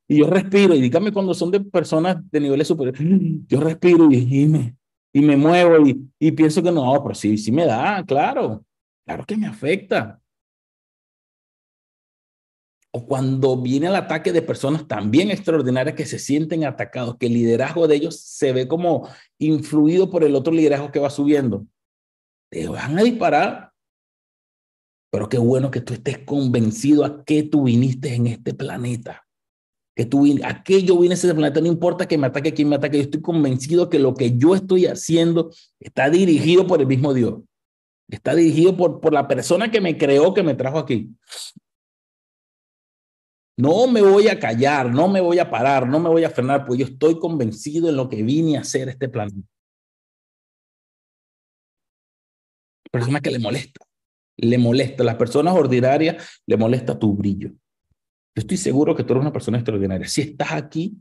Y 0.06 0.18
yo 0.18 0.28
respiro. 0.28 0.72
Y 0.72 0.80
dígame 0.80 1.12
cuando 1.12 1.34
son 1.34 1.50
de 1.50 1.60
personas 1.60 2.18
de 2.30 2.40
niveles 2.40 2.68
superiores. 2.68 3.02
Yo 3.48 3.60
respiro 3.60 4.08
y, 4.10 4.42
y 4.42 4.46
me, 4.46 4.77
y 5.12 5.20
me 5.20 5.36
muevo 5.36 5.86
y, 5.86 6.10
y 6.18 6.32
pienso 6.32 6.62
que 6.62 6.72
no, 6.72 7.02
pero 7.02 7.14
sí, 7.14 7.38
sí 7.38 7.52
me 7.52 7.66
da, 7.66 8.04
claro, 8.04 8.64
claro 9.06 9.24
que 9.24 9.36
me 9.36 9.46
afecta. 9.46 10.20
O 12.90 13.06
cuando 13.06 13.60
viene 13.60 13.86
el 13.86 13.96
ataque 13.96 14.32
de 14.32 14.42
personas 14.42 14.88
también 14.88 15.30
extraordinarias 15.30 15.94
que 15.94 16.06
se 16.06 16.18
sienten 16.18 16.64
atacados, 16.64 17.16
que 17.18 17.26
el 17.26 17.34
liderazgo 17.34 17.86
de 17.86 17.96
ellos 17.96 18.18
se 18.20 18.52
ve 18.52 18.66
como 18.66 19.08
influido 19.38 20.10
por 20.10 20.24
el 20.24 20.34
otro 20.34 20.52
liderazgo 20.52 20.90
que 20.90 20.98
va 20.98 21.10
subiendo. 21.10 21.66
Te 22.50 22.66
van 22.66 22.98
a 22.98 23.02
disparar. 23.02 23.72
Pero 25.10 25.28
qué 25.28 25.38
bueno 25.38 25.70
que 25.70 25.80
tú 25.80 25.94
estés 25.94 26.18
convencido 26.18 27.04
a 27.04 27.24
que 27.24 27.42
tú 27.42 27.64
viniste 27.64 28.14
en 28.14 28.26
este 28.26 28.54
planeta 28.54 29.27
que 29.98 30.06
tú, 30.06 30.24
aquello 30.44 30.96
viene 30.96 31.16
ese 31.16 31.34
planeta, 31.34 31.60
no 31.60 31.66
importa 31.66 32.06
que 32.06 32.16
me 32.16 32.28
ataque 32.28 32.54
quien 32.54 32.68
me 32.68 32.76
ataque, 32.76 32.98
yo 32.98 33.02
estoy 33.02 33.20
convencido 33.20 33.90
que 33.90 33.98
lo 33.98 34.14
que 34.14 34.38
yo 34.38 34.54
estoy 34.54 34.86
haciendo 34.86 35.50
está 35.80 36.08
dirigido 36.08 36.68
por 36.68 36.80
el 36.80 36.86
mismo 36.86 37.12
Dios. 37.12 37.40
Está 38.08 38.36
dirigido 38.36 38.76
por, 38.76 39.00
por 39.00 39.12
la 39.12 39.26
persona 39.26 39.72
que 39.72 39.80
me 39.80 39.98
creó, 39.98 40.32
que 40.34 40.44
me 40.44 40.54
trajo 40.54 40.78
aquí. 40.78 41.10
No 43.56 43.88
me 43.88 44.00
voy 44.00 44.28
a 44.28 44.38
callar, 44.38 44.88
no 44.88 45.08
me 45.08 45.20
voy 45.20 45.40
a 45.40 45.50
parar, 45.50 45.88
no 45.88 45.98
me 45.98 46.08
voy 46.08 46.22
a 46.22 46.30
frenar, 46.30 46.64
pues 46.64 46.78
yo 46.78 46.86
estoy 46.86 47.18
convencido 47.18 47.88
en 47.88 47.96
lo 47.96 48.08
que 48.08 48.22
vine 48.22 48.56
a 48.56 48.60
hacer 48.60 48.88
este 48.88 49.08
planeta. 49.08 49.48
Persona 52.92 53.20
que 53.20 53.32
le 53.32 53.40
molesta, 53.40 53.84
le 54.36 54.58
molesta. 54.58 55.02
Las 55.02 55.16
personas 55.16 55.56
ordinarias 55.56 56.40
le 56.46 56.56
molesta 56.56 56.96
tu 56.96 57.14
brillo. 57.14 57.50
Estoy 58.38 58.56
seguro 58.56 58.94
que 58.94 59.02
tú 59.04 59.12
eres 59.12 59.22
una 59.22 59.32
persona 59.32 59.58
extraordinaria. 59.58 60.06
Si 60.06 60.20
estás 60.20 60.52
aquí 60.52 60.96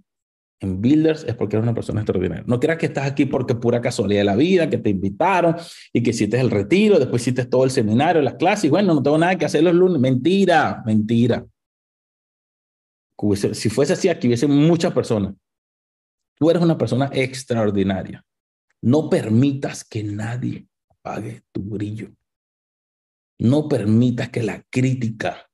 en 0.59 0.81
Builders 0.81 1.23
es 1.23 1.35
porque 1.35 1.55
eres 1.55 1.63
una 1.63 1.75
persona 1.75 2.01
extraordinaria. 2.01 2.43
No 2.47 2.59
creas 2.59 2.79
que 2.79 2.87
estás 2.87 3.05
aquí 3.05 3.25
porque 3.25 3.53
pura 3.53 3.79
casualidad 3.79 4.21
de 4.21 4.25
la 4.25 4.35
vida, 4.35 4.69
que 4.69 4.79
te 4.79 4.89
invitaron 4.89 5.55
y 5.93 6.01
que 6.01 6.09
hiciste 6.09 6.39
el 6.39 6.49
retiro, 6.49 6.97
después 6.97 7.21
hiciste 7.21 7.45
todo 7.45 7.63
el 7.63 7.69
seminario, 7.69 8.21
las 8.21 8.35
clases 8.35 8.65
y 8.65 8.69
bueno, 8.69 8.95
no 8.95 9.03
tengo 9.03 9.17
nada 9.19 9.37
que 9.37 9.45
hacer 9.45 9.63
los 9.63 9.75
lunes. 9.75 10.01
Mentira, 10.01 10.81
mentira. 10.85 11.45
Si 13.53 13.69
fuese 13.69 13.93
así, 13.93 14.09
aquí 14.09 14.27
hubiese 14.27 14.47
muchas 14.47 14.93
personas. 14.93 15.33
Tú 16.39 16.49
eres 16.49 16.61
una 16.61 16.77
persona 16.77 17.09
extraordinaria. 17.13 18.23
No 18.81 19.09
permitas 19.09 19.83
que 19.83 20.03
nadie 20.03 20.67
apague 20.89 21.43
tu 21.51 21.61
brillo. 21.61 22.09
No 23.39 23.67
permitas 23.67 24.29
que 24.29 24.43
la 24.43 24.63
crítica 24.69 25.46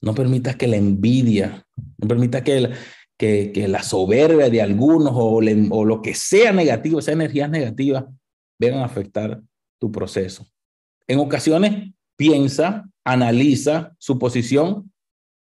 no 0.00 0.14
permitas 0.14 0.56
que 0.56 0.66
la 0.66 0.76
envidia, 0.76 1.66
no 1.98 2.08
permitas 2.08 2.42
que, 2.42 2.70
la 3.68 3.82
soberbia 3.82 4.48
de 4.48 4.62
algunos 4.62 5.12
o, 5.14 5.40
o 5.70 5.84
lo 5.84 6.02
que 6.02 6.14
sea 6.14 6.52
negativo, 6.52 7.00
esas 7.00 7.14
energías 7.14 7.50
negativas, 7.50 8.04
vengan 8.58 8.80
a 8.80 8.86
afectar 8.86 9.42
tu 9.80 9.90
proceso. 9.90 10.46
En 11.06 11.18
ocasiones, 11.18 11.92
piensa, 12.16 12.88
analiza 13.04 13.96
su 13.98 14.18
posición. 14.18 14.92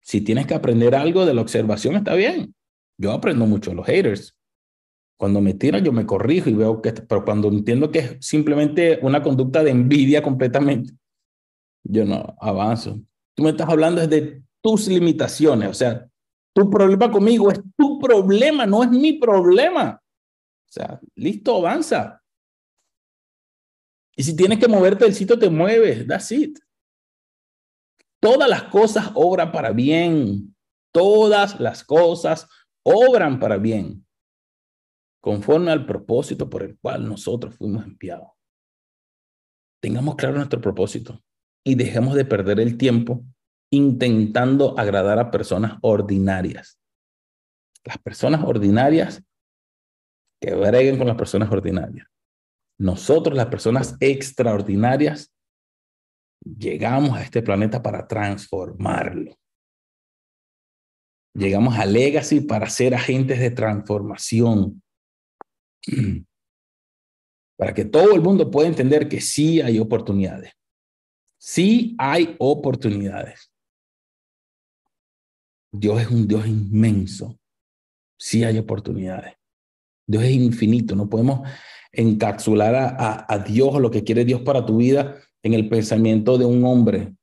Si 0.00 0.20
tienes 0.20 0.46
que 0.46 0.54
aprender 0.54 0.94
algo 0.94 1.26
de 1.26 1.34
la 1.34 1.42
observación, 1.42 1.96
está 1.96 2.14
bien. 2.14 2.54
Yo 2.98 3.12
aprendo 3.12 3.46
mucho 3.46 3.70
de 3.70 3.76
los 3.76 3.86
haters. 3.86 4.36
Cuando 5.18 5.40
me 5.40 5.52
tiran, 5.52 5.84
yo 5.84 5.92
me 5.92 6.06
corrijo 6.06 6.48
y 6.48 6.54
veo 6.54 6.80
que, 6.80 6.92
pero 6.92 7.24
cuando 7.24 7.48
entiendo 7.48 7.90
que 7.90 7.98
es 7.98 8.16
simplemente 8.20 8.98
una 9.02 9.22
conducta 9.22 9.62
de 9.62 9.70
envidia 9.70 10.22
completamente, 10.22 10.94
yo 11.84 12.06
no 12.06 12.34
avanzo. 12.40 13.00
Tú 13.40 13.44
me 13.44 13.52
estás 13.52 13.70
hablando 13.70 14.06
de 14.06 14.42
tus 14.62 14.86
limitaciones, 14.86 15.70
o 15.70 15.72
sea, 15.72 16.06
tu 16.54 16.68
problema 16.68 17.10
conmigo 17.10 17.50
es 17.50 17.58
tu 17.74 17.98
problema, 17.98 18.66
no 18.66 18.82
es 18.82 18.90
mi 18.90 19.14
problema. 19.14 19.98
O 19.98 20.70
sea, 20.70 21.00
listo, 21.14 21.56
avanza. 21.56 22.22
Y 24.14 24.24
si 24.24 24.36
tienes 24.36 24.58
que 24.58 24.68
moverte 24.68 25.06
del 25.06 25.14
sitio, 25.14 25.38
te 25.38 25.48
mueves. 25.48 26.06
That's 26.06 26.30
it. 26.32 26.58
Todas 28.20 28.46
las 28.46 28.64
cosas 28.64 29.10
obran 29.14 29.52
para 29.52 29.72
bien. 29.72 30.54
Todas 30.92 31.58
las 31.58 31.82
cosas 31.82 32.46
obran 32.82 33.40
para 33.40 33.56
bien. 33.56 34.06
Conforme 35.22 35.70
al 35.70 35.86
propósito 35.86 36.50
por 36.50 36.62
el 36.62 36.78
cual 36.78 37.08
nosotros 37.08 37.54
fuimos 37.56 37.86
enviados. 37.86 38.32
Tengamos 39.80 40.16
claro 40.16 40.36
nuestro 40.36 40.60
propósito 40.60 41.22
y 41.64 41.74
dejemos 41.74 42.14
de 42.14 42.24
perder 42.24 42.60
el 42.60 42.76
tiempo 42.76 43.24
intentando 43.72 44.78
agradar 44.78 45.18
a 45.18 45.30
personas 45.30 45.78
ordinarias. 45.82 46.78
Las 47.84 47.98
personas 47.98 48.42
ordinarias 48.44 49.22
que 50.40 50.54
breguen 50.54 50.98
con 50.98 51.06
las 51.06 51.16
personas 51.16 51.50
ordinarias. 51.50 52.06
Nosotros, 52.78 53.36
las 53.36 53.46
personas 53.46 53.96
extraordinarias, 54.00 55.32
llegamos 56.42 57.16
a 57.16 57.22
este 57.22 57.42
planeta 57.42 57.82
para 57.82 58.06
transformarlo. 58.08 59.36
Llegamos 61.34 61.78
a 61.78 61.84
Legacy 61.86 62.40
para 62.40 62.68
ser 62.68 62.94
agentes 62.94 63.38
de 63.38 63.50
transformación. 63.50 64.82
Para 67.56 67.74
que 67.74 67.84
todo 67.84 68.14
el 68.14 68.22
mundo 68.22 68.50
pueda 68.50 68.68
entender 68.68 69.06
que 69.06 69.20
sí 69.20 69.60
hay 69.60 69.78
oportunidades. 69.78 70.54
Sí 71.40 71.96
hay 71.98 72.36
oportunidades. 72.38 73.50
Dios 75.72 76.02
es 76.02 76.10
un 76.10 76.28
Dios 76.28 76.46
inmenso. 76.46 77.38
Sí 78.18 78.44
hay 78.44 78.58
oportunidades. 78.58 79.36
Dios 80.06 80.24
es 80.24 80.32
infinito. 80.32 80.94
No 80.94 81.08
podemos 81.08 81.48
encapsular 81.92 82.74
a, 83.26 83.38
Dios 83.38 83.70
o 83.72 83.80
lo 83.80 83.90
que 83.90 84.04
quiere 84.04 84.26
Dios 84.26 84.42
para 84.42 84.66
tu 84.66 84.76
vida 84.76 85.16
en 85.42 85.54
el 85.54 85.66
pensamiento 85.70 86.36
de 86.36 86.44
un 86.44 86.62
hombre, 86.64 87.14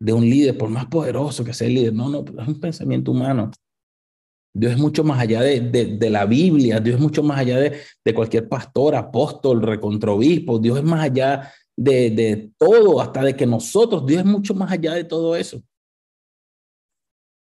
de 0.00 0.12
un 0.12 0.22
líder, 0.22 0.56
por 0.56 0.70
más 0.70 0.86
poderoso 0.86 1.42
que 1.42 1.52
sea 1.52 1.66
el 1.66 1.74
líder. 1.74 1.92
No, 1.92 2.08
no, 2.08 2.24
es 2.40 2.48
un 2.48 2.60
pensamiento 2.60 3.10
humano. 3.10 3.50
Dios 4.54 4.72
es 4.72 4.78
mucho 4.78 5.02
más 5.02 5.18
allá 5.18 5.42
de, 5.42 5.60
de, 5.60 6.10
la 6.10 6.24
Biblia, 6.24 6.78
Dios 6.78 6.96
es 6.96 7.02
mucho 7.02 7.22
más 7.22 7.40
allá 7.40 7.58
de, 7.58 7.78
de 8.04 8.14
cualquier 8.14 8.48
pastor, 8.48 8.94
apóstol, 8.94 9.60
recontrobispo, 9.60 10.58
Dios 10.58 10.78
es 10.78 10.84
más 10.84 11.02
allá 11.02 11.52
de, 11.76 12.10
de 12.10 12.52
todo, 12.56 13.00
hasta 13.00 13.22
de 13.22 13.36
que 13.36 13.46
nosotros, 13.46 14.06
Dios 14.06 14.20
es 14.20 14.26
mucho 14.26 14.54
más 14.54 14.72
allá 14.72 14.94
de 14.94 15.04
todo 15.04 15.36
eso. 15.36 15.62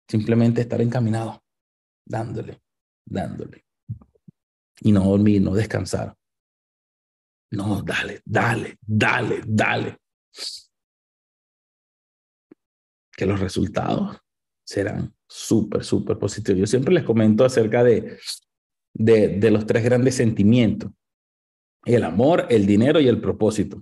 Simplemente 0.09 0.61
estar 0.61 0.81
encaminado, 0.81 1.43
dándole, 2.05 2.61
dándole. 3.05 3.65
Y 4.81 4.91
no 4.91 5.03
dormir, 5.03 5.41
no 5.41 5.53
descansar. 5.53 6.15
No, 7.51 7.81
dale, 7.81 8.21
dale, 8.25 8.77
dale, 8.85 9.41
dale. 9.45 9.97
Que 13.11 13.25
los 13.25 13.39
resultados 13.39 14.17
serán 14.65 15.15
súper, 15.27 15.83
súper 15.83 16.19
positivos. 16.19 16.59
Yo 16.59 16.67
siempre 16.67 16.93
les 16.93 17.03
comento 17.03 17.45
acerca 17.45 17.83
de, 17.83 18.19
de, 18.93 19.39
de 19.39 19.51
los 19.51 19.65
tres 19.65 19.83
grandes 19.83 20.15
sentimientos. 20.15 20.91
El 21.87 22.03
amor, 22.03 22.47
el 22.49 22.65
dinero 22.65 22.99
y 22.99 23.07
el 23.07 23.21
propósito. 23.21 23.81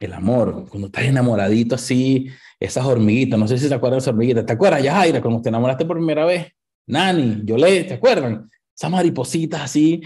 El 0.00 0.12
amor, 0.14 0.66
cuando 0.70 0.86
estás 0.86 1.04
enamoradito 1.04 1.74
así, 1.74 2.28
esas 2.58 2.86
hormiguitas, 2.86 3.38
no 3.38 3.46
sé 3.46 3.58
si 3.58 3.68
se 3.68 3.74
acuerdan 3.74 3.98
de 3.98 4.02
esas 4.02 4.14
hormiguitas. 4.14 4.46
¿Te 4.46 4.54
acuerdas, 4.54 4.82
Yajaira, 4.82 5.20
cuando 5.20 5.42
te 5.42 5.50
enamoraste 5.50 5.84
por 5.84 5.98
primera 5.98 6.24
vez? 6.24 6.50
Nani, 6.86 7.42
Yolé, 7.44 7.84
¿te 7.84 7.94
acuerdan? 7.94 8.50
Esa 8.74 8.88
mariposita 8.88 9.64
así, 9.64 10.00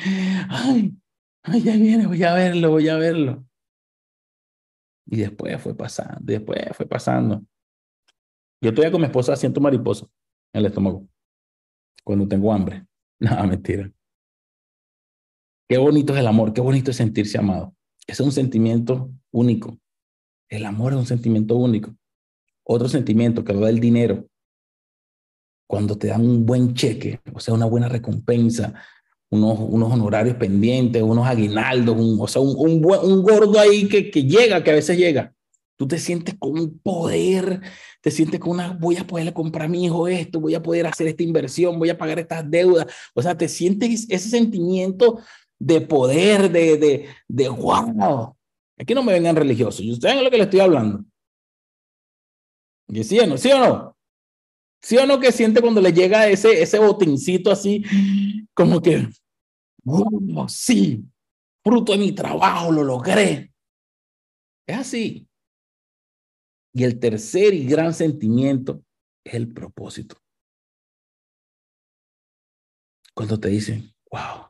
ay, 0.49 0.92
ay, 1.45 1.62
ya 1.62 1.77
viene, 1.77 2.07
voy 2.07 2.25
a 2.25 2.35
verlo, 2.35 2.71
voy 2.71 2.88
a 2.88 2.97
verlo. 2.97 3.45
Y 5.07 5.18
después 5.18 5.61
fue 5.61 5.77
pasando, 5.77 6.18
después 6.21 6.61
fue 6.73 6.87
pasando. 6.87 7.45
Yo 8.61 8.71
estoy 8.71 8.90
con 8.90 9.01
mi 9.01 9.07
esposa 9.07 9.37
siento 9.37 9.61
mariposa 9.61 10.07
en 10.53 10.61
el 10.61 10.66
estómago 10.66 11.07
cuando 12.03 12.27
tengo 12.27 12.53
hambre. 12.53 12.85
No, 13.23 13.47
mentira. 13.47 13.88
Qué 15.68 15.79
bonito 15.79 16.12
es 16.12 16.20
el 16.20 16.27
amor, 16.27 16.53
qué 16.53 16.61
bonito 16.61 16.90
es 16.90 16.96
sentirse 16.96 17.38
amado. 17.38 17.75
Es 18.07 18.20
un 18.20 18.33
sentimiento 18.33 19.11
único. 19.31 19.79
El 20.48 20.66
amor 20.66 20.92
es 20.92 20.98
un 20.98 21.07
sentimiento 21.07 21.57
único. 21.57 21.94
Otro 22.64 22.88
sentimiento 22.88 23.44
que 23.44 23.53
lo 23.53 23.61
da 23.61 23.70
el 23.70 23.81
dinero. 23.81 24.27
Cuando 25.66 25.96
te 25.96 26.09
dan 26.09 26.20
un 26.20 26.44
buen 26.44 26.75
cheque, 26.75 27.20
o 27.33 27.40
sea, 27.40 27.55
una 27.55 27.64
buena 27.64 27.88
recompensa, 27.88 28.75
unos, 29.31 29.59
unos 29.61 29.90
honorarios 29.90 30.37
pendientes, 30.37 31.03
unos 31.03 31.27
aguinaldos, 31.27 31.96
un, 31.96 32.18
o 32.20 32.29
sea, 32.29 32.42
un, 32.42 32.55
un, 32.59 32.85
un 32.85 33.22
gordo 33.22 33.59
ahí 33.59 33.88
que, 33.88 34.11
que 34.11 34.25
llega, 34.25 34.62
que 34.62 34.70
a 34.70 34.75
veces 34.75 34.98
llega. 34.98 35.33
Tú 35.77 35.88
te 35.88 35.98
sientes 35.98 36.37
con 36.38 36.59
un 36.59 36.79
poder, 36.79 37.61
te 38.03 38.11
sientes 38.11 38.38
con 38.38 38.53
una, 38.53 38.75
voy 38.75 38.98
a 38.98 39.07
poderle 39.07 39.33
comprar 39.33 39.66
a 39.66 39.68
mi 39.68 39.85
hijo 39.87 40.07
esto, 40.07 40.38
voy 40.38 40.55
a 40.55 40.62
poder 40.62 40.87
hacer 40.87 41.07
esta 41.07 41.22
inversión, 41.22 41.79
voy 41.79 41.88
a 41.88 41.96
pagar 41.96 42.18
estas 42.18 42.48
deudas. 42.48 42.87
O 43.14 43.22
sea, 43.22 43.37
te 43.37 43.48
sientes 43.48 44.07
ese 44.11 44.29
sentimiento 44.29 45.18
de 45.62 45.81
poder, 45.81 46.51
de, 46.51 46.77
de, 46.77 47.09
de 47.29 47.48
wow. 47.48 48.37
Aquí 48.77 48.94
no 48.94 49.03
me 49.05 49.12
vengan 49.12 49.37
religiosos, 49.37 49.87
ustedes 49.87 50.14
saben 50.14 50.25
lo 50.25 50.31
que 50.31 50.38
le 50.38 50.42
estoy 50.42 50.59
hablando. 50.59 51.05
¿Y 52.88 53.05
sí 53.05 53.20
o 53.20 53.27
no? 53.29 53.38
¿Sí 53.38 53.53
o 53.53 53.59
no? 53.59 53.96
¿Sí 54.83 54.96
o 54.96 55.07
no 55.07 55.20
que 55.20 55.31
siente 55.31 55.61
cuando 55.61 55.81
le 55.81 55.92
llega 55.92 56.27
ese, 56.27 56.61
ese 56.61 56.81
botincito 56.81 57.53
así, 57.53 57.85
como 58.55 58.83
que, 58.83 59.09
wow, 59.85 60.48
sí, 60.48 61.05
fruto 61.62 61.92
de 61.92 61.98
mi 61.98 62.12
trabajo, 62.12 62.72
lo 62.72 62.83
logré? 62.83 63.53
Es 64.66 64.79
así. 64.79 65.29
Y 66.75 66.83
el 66.83 66.98
tercer 66.98 67.55
y 67.55 67.66
gran 67.66 67.94
sentimiento 67.94 68.83
es 69.22 69.35
el 69.35 69.53
propósito. 69.53 70.16
Cuando 73.14 73.38
te 73.38 73.48
dicen, 73.48 73.94
wow, 74.11 74.48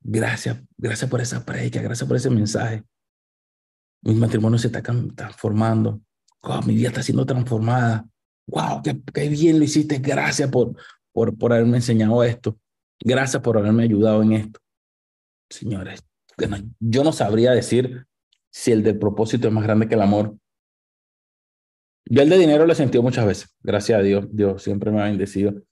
gracias, 0.00 0.62
gracias 0.76 1.10
por 1.10 1.20
esa 1.20 1.44
predica, 1.44 1.80
gracias 1.82 2.06
por 2.06 2.16
ese 2.16 2.30
mensaje. 2.30 2.82
Mi 4.02 4.14
matrimonio 4.14 4.58
se 4.58 4.68
está 4.68 4.82
transformando. 4.82 6.00
Mi 6.66 6.74
vida 6.74 6.88
está 6.88 7.02
siendo 7.02 7.26
transformada. 7.26 8.06
Wow, 8.46 8.82
qué, 8.82 9.00
qué 9.12 9.28
bien 9.28 9.58
lo 9.58 9.64
hiciste. 9.64 9.98
Gracias 9.98 10.50
por, 10.50 10.74
por, 11.12 11.36
por 11.36 11.52
haberme 11.52 11.76
enseñado 11.76 12.24
esto. 12.24 12.58
Gracias 12.98 13.42
por 13.42 13.58
haberme 13.58 13.84
ayudado 13.84 14.22
en 14.22 14.32
esto. 14.32 14.60
Señores, 15.50 16.02
yo 16.78 17.04
no 17.04 17.12
sabría 17.12 17.52
decir 17.52 18.06
si 18.50 18.72
el 18.72 18.82
del 18.82 18.98
propósito 18.98 19.48
es 19.48 19.54
más 19.54 19.64
grande 19.64 19.88
que 19.88 19.94
el 19.94 20.02
amor, 20.02 20.36
yo 22.06 22.22
el 22.22 22.28
de 22.28 22.38
dinero 22.38 22.66
lo 22.66 22.72
he 22.72 22.76
sentido 22.76 23.02
muchas 23.02 23.26
veces, 23.26 23.54
gracias 23.62 23.98
a 23.98 24.02
Dios, 24.02 24.26
Dios 24.32 24.62
siempre 24.62 24.90
me 24.90 25.00
ha 25.00 25.04
bendecido 25.04 25.62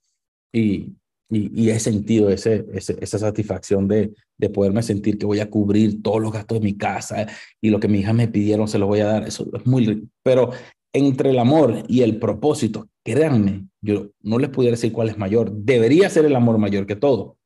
y, 0.53 0.95
y, 1.29 1.69
he 1.69 1.79
sentido 1.79 2.29
ese, 2.29 2.65
esa 2.73 3.19
satisfacción 3.19 3.87
de, 3.87 4.13
de 4.37 4.49
poderme 4.49 4.81
sentir 4.81 5.17
que 5.17 5.27
voy 5.27 5.39
a 5.39 5.49
cubrir 5.49 6.01
todos 6.01 6.21
los 6.21 6.31
gastos 6.31 6.59
de 6.59 6.65
mi 6.65 6.75
casa 6.75 7.27
y 7.61 7.69
lo 7.69 7.79
que 7.79 7.87
mi 7.87 7.99
hija 7.99 8.13
me 8.13 8.27
pidieron 8.27 8.67
se 8.67 8.79
lo 8.79 8.87
voy 8.87 9.01
a 9.01 9.05
dar, 9.05 9.27
eso 9.27 9.47
es 9.53 9.65
muy 9.65 9.85
rico. 9.85 10.07
Pero 10.23 10.51
entre 10.93 11.29
el 11.29 11.39
amor 11.39 11.83
y 11.87 12.01
el 12.01 12.17
propósito, 12.17 12.89
créanme, 13.03 13.67
yo 13.81 14.09
no 14.21 14.39
les 14.39 14.49
pudiera 14.49 14.75
decir 14.75 14.91
cuál 14.91 15.09
es 15.09 15.17
mayor, 15.17 15.51
debería 15.51 16.09
ser 16.09 16.25
el 16.25 16.35
amor 16.35 16.57
mayor 16.57 16.87
que 16.87 16.95
todo. 16.95 17.37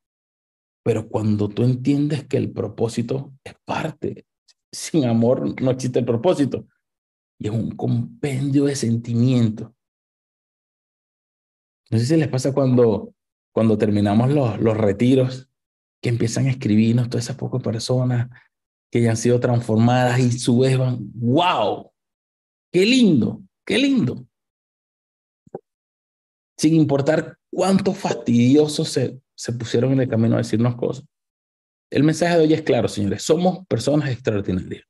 Pero 0.83 1.09
cuando 1.09 1.49
tú 1.49 1.63
entiendes 1.63 2.25
que 2.25 2.37
el 2.37 2.51
propósito 2.51 3.33
es 3.43 3.53
parte, 3.65 4.25
sin 4.71 5.05
amor 5.05 5.61
no 5.61 5.71
existe 5.71 5.99
el 5.99 6.05
propósito 6.05 6.65
y 7.37 7.47
es 7.47 7.53
un 7.53 7.71
compendio 7.71 8.65
de 8.65 8.75
sentimientos. 8.75 9.71
No 11.89 11.99
sé 11.99 12.05
si 12.05 12.17
les 12.17 12.27
pasa 12.27 12.53
cuando, 12.53 13.13
cuando 13.53 13.77
terminamos 13.77 14.31
los, 14.31 14.59
los 14.59 14.75
retiros, 14.75 15.49
que 16.01 16.09
empiezan 16.09 16.47
a 16.47 16.49
escribirnos 16.49 17.09
todas 17.09 17.25
esas 17.25 17.37
pocas 17.37 17.61
personas 17.63 18.29
que 18.91 19.01
ya 19.01 19.11
han 19.11 19.17
sido 19.17 19.39
transformadas 19.39 20.19
y 20.19 20.31
su 20.33 20.59
vez 20.59 20.77
van, 20.77 20.97
wow, 21.15 21.91
qué 22.71 22.85
lindo, 22.85 23.41
qué 23.65 23.77
lindo. 23.77 24.27
Sin 26.57 26.75
importar 26.75 27.37
cuántos 27.49 27.97
fastidiosos 27.97 28.89
se, 28.89 29.19
se 29.35 29.53
pusieron 29.53 29.93
en 29.93 30.01
el 30.01 30.09
camino 30.09 30.35
a 30.35 30.39
decirnos 30.39 30.75
cosas. 30.75 31.05
El 31.89 32.03
mensaje 32.03 32.37
de 32.37 32.43
hoy 32.43 32.53
es 32.53 32.63
claro, 32.63 32.87
señores, 32.87 33.23
somos 33.23 33.65
personas 33.67 34.09
extraordinarias. 34.09 34.85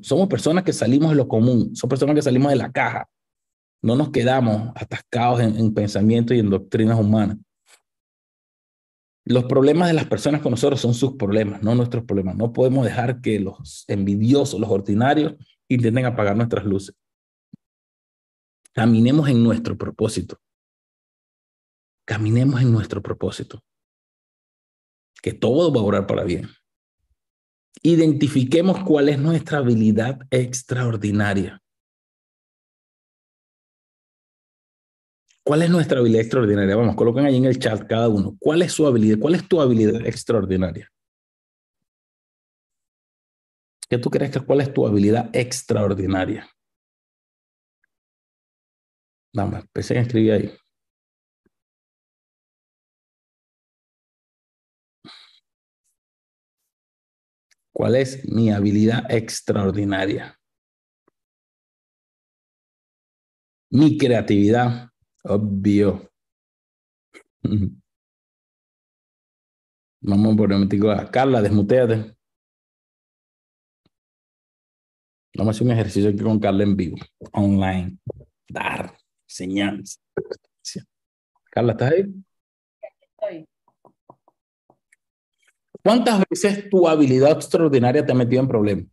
Somos 0.00 0.28
personas 0.28 0.64
que 0.64 0.72
salimos 0.72 1.10
de 1.10 1.16
lo 1.16 1.28
común, 1.28 1.76
somos 1.76 1.90
personas 1.90 2.14
que 2.14 2.22
salimos 2.22 2.50
de 2.50 2.56
la 2.56 2.72
caja. 2.72 3.08
No 3.82 3.96
nos 3.96 4.10
quedamos 4.10 4.72
atascados 4.74 5.40
en, 5.40 5.56
en 5.56 5.72
pensamientos 5.72 6.36
y 6.36 6.40
en 6.40 6.50
doctrinas 6.50 6.98
humanas. 6.98 7.36
Los 9.24 9.44
problemas 9.44 9.88
de 9.88 9.94
las 9.94 10.06
personas 10.06 10.40
con 10.40 10.52
nosotros 10.52 10.80
son 10.80 10.94
sus 10.94 11.16
problemas, 11.16 11.62
no 11.62 11.74
nuestros 11.74 12.04
problemas. 12.04 12.36
No 12.36 12.52
podemos 12.52 12.84
dejar 12.84 13.20
que 13.20 13.38
los 13.38 13.84
envidiosos, 13.86 14.58
los 14.58 14.70
ordinarios, 14.70 15.34
intenten 15.68 16.06
apagar 16.06 16.36
nuestras 16.36 16.64
luces. 16.64 16.94
Caminemos 18.72 19.28
en 19.28 19.42
nuestro 19.42 19.76
propósito. 19.76 20.40
Caminemos 22.06 22.60
en 22.62 22.72
nuestro 22.72 23.02
propósito. 23.02 23.62
Que 25.22 25.34
todo 25.34 25.72
va 25.72 25.80
a 25.80 25.84
orar 25.84 26.06
para 26.06 26.24
bien 26.24 26.48
identifiquemos 27.82 28.82
cuál 28.84 29.08
es 29.08 29.18
nuestra 29.18 29.58
habilidad 29.58 30.20
extraordinaria. 30.30 31.62
¿Cuál 35.48 35.62
es 35.62 35.70
nuestra 35.70 36.00
habilidad 36.00 36.20
extraordinaria? 36.20 36.76
Vamos, 36.76 36.94
coloquen 36.94 37.24
ahí 37.24 37.36
en 37.36 37.46
el 37.46 37.58
chat 37.58 37.88
cada 37.88 38.06
uno. 38.10 38.36
¿Cuál 38.38 38.60
es 38.60 38.70
su 38.70 38.86
habilidad? 38.86 39.18
¿Cuál 39.18 39.34
es 39.34 39.48
tu 39.48 39.62
habilidad 39.62 40.06
extraordinaria? 40.06 40.92
¿Qué 43.88 43.96
tú 43.96 44.10
crees 44.10 44.30
que 44.30 44.40
cuál 44.40 44.60
es 44.60 44.74
tu 44.74 44.86
habilidad 44.86 45.30
extraordinaria? 45.32 46.46
Vamos, 49.32 49.60
empecé 49.60 49.96
a 49.96 50.02
escribir 50.02 50.32
ahí. 50.32 50.52
¿Cuál 57.72 57.96
es 57.96 58.22
mi 58.28 58.50
habilidad 58.50 59.10
extraordinaria? 59.10 60.38
Mi 63.70 63.96
creatividad, 63.96 64.90
obvio. 65.24 66.10
Vamos 70.00 70.36
por 70.36 70.52
un 70.52 70.60
momento 70.60 70.90
a 70.90 71.10
Carla, 71.10 71.42
desmuteate. 71.42 72.16
Vamos 75.36 75.48
a 75.48 75.56
hacer 75.56 75.66
un 75.66 75.72
ejercicio 75.72 76.10
aquí 76.10 76.18
con 76.18 76.38
Carla 76.38 76.62
en 76.64 76.76
vivo, 76.76 76.96
online. 77.32 77.98
Dar 78.48 78.96
enseñanza. 79.24 80.00
Carla, 81.50 81.72
¿estás 81.72 81.92
ahí? 81.92 82.04
Estoy. 83.00 83.48
¿Cuántas 85.82 86.22
veces 86.28 86.68
tu 86.68 86.86
habilidad 86.86 87.32
extraordinaria 87.32 88.04
te 88.04 88.12
ha 88.12 88.14
metido 88.14 88.42
en 88.42 88.48
problemas? 88.48 88.86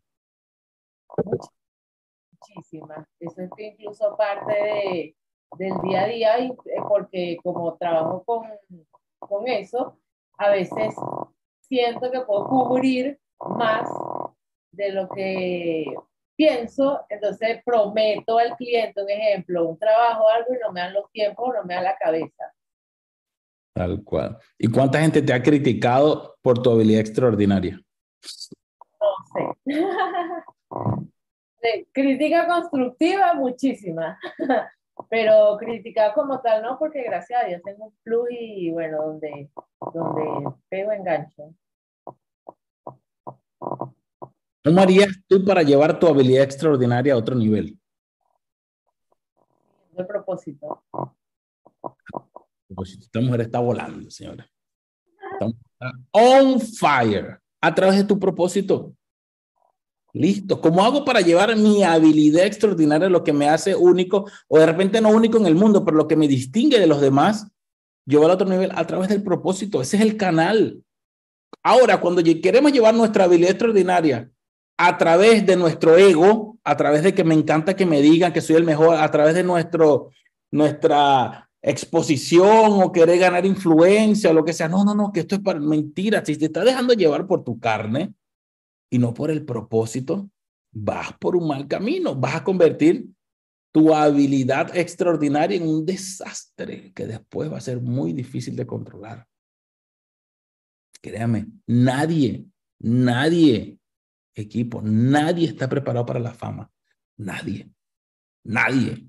Muchísimas. 2.32 3.08
Eso 3.20 3.42
es 3.42 3.50
incluso 3.58 4.16
parte 4.18 4.54
de, 4.54 5.16
del 5.58 5.74
día 5.82 6.04
a 6.04 6.08
día 6.08 6.40
y 6.40 6.48
eh, 6.50 6.82
porque 6.88 7.38
como 7.44 7.76
trabajo 7.78 8.24
con, 8.24 8.44
con 9.20 9.48
eso, 9.48 9.98
a 10.38 10.50
veces 10.50 10.96
siento 11.62 12.12
que 12.12 12.22
puedo 12.22 12.48
cubrir 12.48 13.20
más 13.40 13.90
de 14.72 14.92
lo 14.92 15.10
que 15.10 15.86
pienso, 16.36 17.06
entonces 17.10 17.62
prometo 17.64 18.38
al 18.38 18.56
cliente 18.58 19.02
un 19.02 19.10
ejemplo, 19.10 19.70
un 19.70 19.80
trabajo, 19.80 20.28
algo 20.30 20.54
y 20.54 20.60
no 20.60 20.72
me 20.72 20.82
dan 20.82 20.94
los 20.94 21.10
tiempos, 21.12 21.54
no 21.56 21.64
me 21.64 21.76
dan 21.76 21.84
la 21.86 21.98
cabeza. 21.98 22.54
Tal 23.74 24.04
cual. 24.04 24.38
¿Y 24.58 24.68
cuánta 24.70 25.02
gente 25.02 25.22
te 25.22 25.34
ha 25.34 25.42
criticado 25.42 26.36
por 26.42 26.62
tu 26.62 26.72
habilidad 26.72 27.02
extraordinaria? 27.02 27.80
No 29.02 29.56
sé. 29.66 29.84
crítica 31.92 32.48
constructiva, 32.48 33.34
muchísima. 33.34 34.20
Pero 35.10 35.58
crítica 35.58 36.14
como 36.14 36.42
tal, 36.42 36.64
no, 36.64 36.78
porque 36.80 37.04
gracias 37.04 37.44
a 37.44 37.48
Dios 37.48 37.62
tengo 37.64 37.86
un 37.86 37.98
plus 38.04 38.28
y 38.32 38.72
bueno, 38.72 39.04
donde, 39.04 39.50
donde 39.94 40.56
pego 40.70 40.92
engancho. 40.92 41.54
¿Cómo 44.64 44.82
harías 44.82 45.10
tú 45.28 45.46
para 45.46 45.62
llevar 45.62 46.00
tu 46.00 46.08
habilidad 46.08 46.44
extraordinaria 46.44 47.14
a 47.14 47.18
otro 47.18 47.36
nivel? 47.36 47.78
De 49.92 50.04
propósito. 50.04 50.84
Esta 52.84 53.22
mujer 53.22 53.42
está 53.42 53.60
volando, 53.60 54.10
señora. 54.10 54.50
on 56.12 56.60
fire 56.60 57.40
a 57.62 57.76
través 57.76 57.98
de 57.98 58.04
tu 58.06 58.20
propósito. 58.20 58.96
Listo. 60.16 60.62
¿Cómo 60.62 60.86
hago 60.86 61.04
para 61.04 61.20
llevar 61.20 61.54
mi 61.58 61.84
habilidad 61.84 62.46
extraordinaria, 62.46 63.10
lo 63.10 63.26
que 63.26 63.34
me 63.34 63.50
hace 63.50 63.76
único, 63.76 64.26
o 64.48 64.58
de 64.58 64.66
repente 64.66 65.02
no 65.02 65.10
único 65.10 65.38
en 65.38 65.46
el 65.46 65.56
mundo, 65.56 65.84
pero 65.84 65.98
lo 65.98 66.08
que 66.08 66.16
me 66.16 66.30
distingue 66.30 66.80
de 66.80 66.88
los 66.88 67.02
demás, 67.02 67.52
llevar 68.06 68.32
a 68.32 68.36
otro 68.36 68.48
nivel 68.48 68.72
a 68.74 68.88
través 68.88 69.10
del 69.10 69.24
propósito? 69.24 69.82
Ese 69.82 69.98
es 69.98 70.04
el 70.04 70.16
canal. 70.16 70.82
Ahora, 71.62 72.00
cuando 72.00 72.24
queremos 72.24 72.72
llevar 72.72 72.96
nuestra 72.96 73.26
habilidad 73.26 73.52
extraordinaria 73.52 74.32
a 74.78 74.98
través 74.98 75.46
de 75.46 75.58
nuestro 75.58 75.98
ego, 75.98 76.60
a 76.64 76.78
través 76.78 77.04
de 77.04 77.14
que 77.14 77.26
me 77.26 77.36
encanta 77.36 77.76
que 77.76 77.86
me 77.86 78.02
digan 78.02 78.32
que 78.32 78.40
soy 78.40 78.56
el 78.56 78.64
mejor, 78.64 78.96
a 78.96 79.12
través 79.12 79.36
de 79.36 79.44
nuestro, 79.44 80.12
nuestra 80.50 81.50
exposición 81.62 82.82
o 82.82 82.94
querer 82.94 83.20
ganar 83.20 83.46
influencia 83.46 84.30
o 84.30 84.34
lo 84.34 84.46
que 84.46 84.54
sea. 84.54 84.70
No, 84.70 84.86
no, 84.86 84.96
no, 84.96 85.12
que 85.12 85.20
esto 85.20 85.36
es 85.36 85.42
para 85.42 85.60
mentira. 85.60 86.24
Si 86.24 86.38
te 86.38 86.46
estás 86.46 86.64
dejando 86.64 86.94
llevar 86.94 87.28
por 87.28 87.44
tu 87.44 87.60
carne 87.60 88.14
y 88.90 89.00
no 89.00 89.14
por 89.14 89.32
el 89.32 89.46
propósito, 89.46 90.30
vas 90.72 91.14
por 91.20 91.36
un 91.36 91.48
mal 91.48 91.68
camino. 91.68 92.16
Vas 92.16 92.36
a 92.36 92.44
convertir 92.44 93.08
tu 93.72 93.94
habilidad 93.94 94.76
extraordinaria 94.76 95.58
en 95.58 95.68
un 95.68 95.86
desastre 95.86 96.94
que 96.94 97.08
después 97.08 97.52
va 97.52 97.58
a 97.58 97.62
ser 97.62 97.82
muy 97.82 98.14
difícil 98.14 98.56
de 98.56 98.66
controlar. 98.66 99.28
Créame, 101.02 101.48
nadie, 101.68 102.46
nadie 102.80 103.80
equipo. 104.36 104.82
Nadie 104.82 105.48
está 105.48 105.68
preparado 105.68 106.06
para 106.06 106.20
la 106.20 106.34
fama. 106.34 106.70
Nadie. 107.18 107.70
Nadie. 108.44 109.08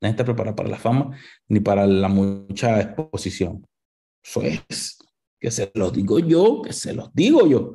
Está 0.00 0.24
preparado 0.24 0.56
para 0.56 0.68
la 0.68 0.78
fama 0.78 1.16
ni 1.48 1.60
para 1.60 1.86
la 1.86 2.08
mucha 2.08 2.80
exposición. 2.80 3.66
Eso 4.22 4.42
es. 4.42 4.98
Que 5.40 5.50
se 5.50 5.70
los 5.74 5.92
digo 5.92 6.18
yo, 6.18 6.62
que 6.62 6.72
se 6.72 6.92
los 6.92 7.12
digo 7.14 7.46
yo. 7.46 7.74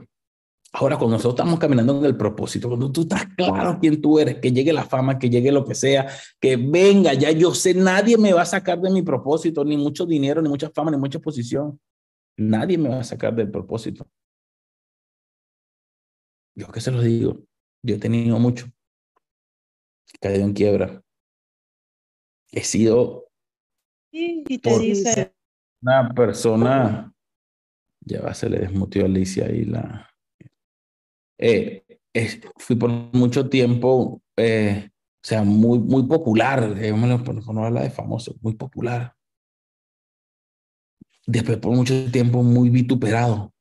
Ahora, 0.79 0.95
cuando 0.95 1.15
nosotros 1.15 1.39
estamos 1.39 1.59
caminando 1.59 1.97
en 1.97 2.05
el 2.05 2.15
propósito, 2.15 2.67
cuando 2.67 2.91
tú 2.91 3.01
estás 3.01 3.25
claro 3.35 3.79
quién 3.81 3.99
tú 3.99 4.19
eres, 4.19 4.35
que 4.35 4.51
llegue 4.51 4.71
la 4.71 4.85
fama, 4.85 5.17
que 5.17 5.27
llegue 5.27 5.51
lo 5.51 5.65
que 5.65 5.73
sea, 5.73 6.07
que 6.39 6.55
venga, 6.55 7.15
ya 7.15 7.31
yo 7.31 7.51
sé, 7.55 7.73
nadie 7.73 8.15
me 8.15 8.31
va 8.31 8.43
a 8.43 8.45
sacar 8.45 8.79
de 8.79 8.91
mi 8.91 9.01
propósito, 9.01 9.65
ni 9.65 9.75
mucho 9.75 10.05
dinero, 10.05 10.39
ni 10.39 10.49
mucha 10.49 10.69
fama, 10.69 10.91
ni 10.91 10.97
mucha 10.97 11.17
exposición. 11.17 11.79
Nadie 12.37 12.77
me 12.77 12.89
va 12.89 12.99
a 12.99 13.03
sacar 13.03 13.33
del 13.33 13.49
propósito. 13.49 14.07
Yo 16.53 16.67
que 16.67 16.79
se 16.79 16.91
los 16.91 17.03
digo, 17.03 17.39
yo 17.81 17.95
he 17.95 17.99
tenido 17.99 18.37
mucho. 18.37 18.67
He 20.13 20.19
caído 20.19 20.45
en 20.45 20.53
quiebra. 20.53 21.01
He 22.51 22.63
sido 22.63 23.31
y 24.11 24.59
te 24.59 24.77
dice 24.77 25.33
una 25.81 26.13
persona, 26.13 27.11
ya 27.99 28.21
va, 28.21 28.35
se 28.35 28.47
le 28.47 28.59
desmutió 28.59 29.01
a 29.01 29.05
Alicia 29.05 29.47
ahí 29.47 29.65
la... 29.65 30.07
Eh, 31.37 31.83
fui 32.57 32.75
por 32.75 32.89
mucho 32.89 33.49
tiempo, 33.49 34.21
eh, 34.37 34.89
o 34.91 35.27
sea, 35.27 35.43
muy, 35.43 35.79
muy 35.79 36.03
popular, 36.03 36.75
por 37.23 37.53
no 37.53 37.65
hablar 37.65 37.83
de 37.83 37.89
famoso, 37.89 38.35
muy 38.41 38.55
popular. 38.55 39.15
Después 41.25 41.57
por 41.57 41.75
mucho 41.75 42.09
tiempo 42.11 42.41
muy 42.41 42.69
vituperado. 42.69 43.53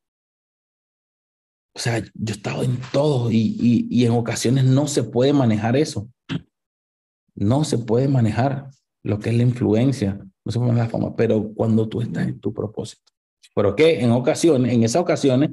O 1.74 1.78
sea, 1.78 1.98
yo 1.98 2.08
he 2.28 2.30
estado 2.30 2.62
en 2.62 2.80
todo 2.92 3.30
y, 3.30 3.86
y, 3.90 4.06
en 4.06 4.12
ocasiones 4.12 4.64
no 4.64 4.86
se 4.86 5.02
puede 5.02 5.34
manejar 5.34 5.76
eso. 5.76 6.08
No 7.34 7.64
se 7.64 7.76
puede 7.76 8.08
manejar 8.08 8.70
lo 9.02 9.18
que 9.18 9.28
es 9.28 9.36
la 9.36 9.42
influencia, 9.42 10.14
no 10.44 10.52
se 10.52 10.58
puede 10.58 10.72
manejar 10.72 10.92
la 10.92 10.98
fama, 10.98 11.16
pero 11.16 11.52
cuando 11.52 11.86
tú 11.86 12.00
estás 12.00 12.28
en 12.28 12.40
tu 12.40 12.54
propósito. 12.54 13.12
¿Pero 13.54 13.76
qué? 13.76 14.00
En 14.00 14.10
ocasiones, 14.12 14.72
en 14.72 14.84
esas 14.84 15.02
ocasiones, 15.02 15.50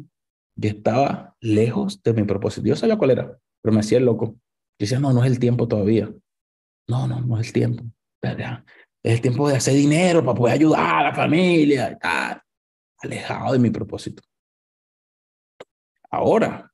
yo 0.55 0.69
estaba 0.69 1.35
lejos 1.39 2.01
de 2.03 2.13
mi 2.13 2.23
propósito. 2.23 2.67
Yo 2.67 2.75
sabía 2.75 2.97
cuál 2.97 3.11
era, 3.11 3.39
pero 3.61 3.73
me 3.73 3.79
hacía 3.79 3.97
el 3.97 4.05
loco. 4.05 4.25
Yo 4.25 4.85
decía, 4.85 4.99
no, 4.99 5.13
no 5.13 5.23
es 5.23 5.31
el 5.31 5.39
tiempo 5.39 5.67
todavía. 5.67 6.13
No, 6.87 7.07
no, 7.07 7.21
no 7.21 7.39
es 7.39 7.47
el 7.47 7.53
tiempo. 7.53 7.83
Es 8.21 9.13
el 9.15 9.21
tiempo 9.21 9.49
de 9.49 9.55
hacer 9.55 9.73
dinero 9.73 10.23
para 10.23 10.37
poder 10.37 10.55
ayudar 10.55 10.95
a 10.95 11.09
la 11.09 11.15
familia. 11.15 11.97
Alejado 12.99 13.53
de 13.53 13.59
mi 13.59 13.69
propósito. 13.69 14.23
Ahora, 16.09 16.71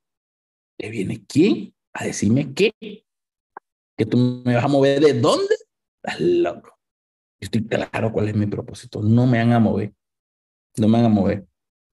¿te 0.78 0.90
viene 0.90 1.26
quién 1.26 1.74
a 1.94 2.06
decirme 2.06 2.54
qué? 2.54 2.72
¿Que 2.80 4.06
tú 4.06 4.44
me 4.46 4.56
vas 4.56 4.64
a 4.64 4.68
mover 4.68 5.00
de 5.00 5.14
dónde? 5.14 5.56
Estás 6.04 6.20
loco. 6.20 6.78
Yo 7.42 7.46
estoy 7.46 7.66
claro 7.66 8.12
cuál 8.12 8.28
es 8.28 8.36
mi 8.36 8.46
propósito. 8.48 9.02
No 9.02 9.26
me 9.26 9.40
van 9.40 9.54
a 9.54 9.60
mover. 9.60 9.94
No 10.78 10.88
me 10.88 10.98
van 10.98 11.06
a 11.06 11.10
mover. 11.10 11.49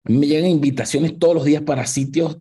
Me 0.04 0.28
llegan 0.28 0.50
invitaciones 0.50 1.18
todos 1.20 1.36
los 1.36 1.46
días 1.46 1.62
para 1.62 1.86
sitios 1.86 2.40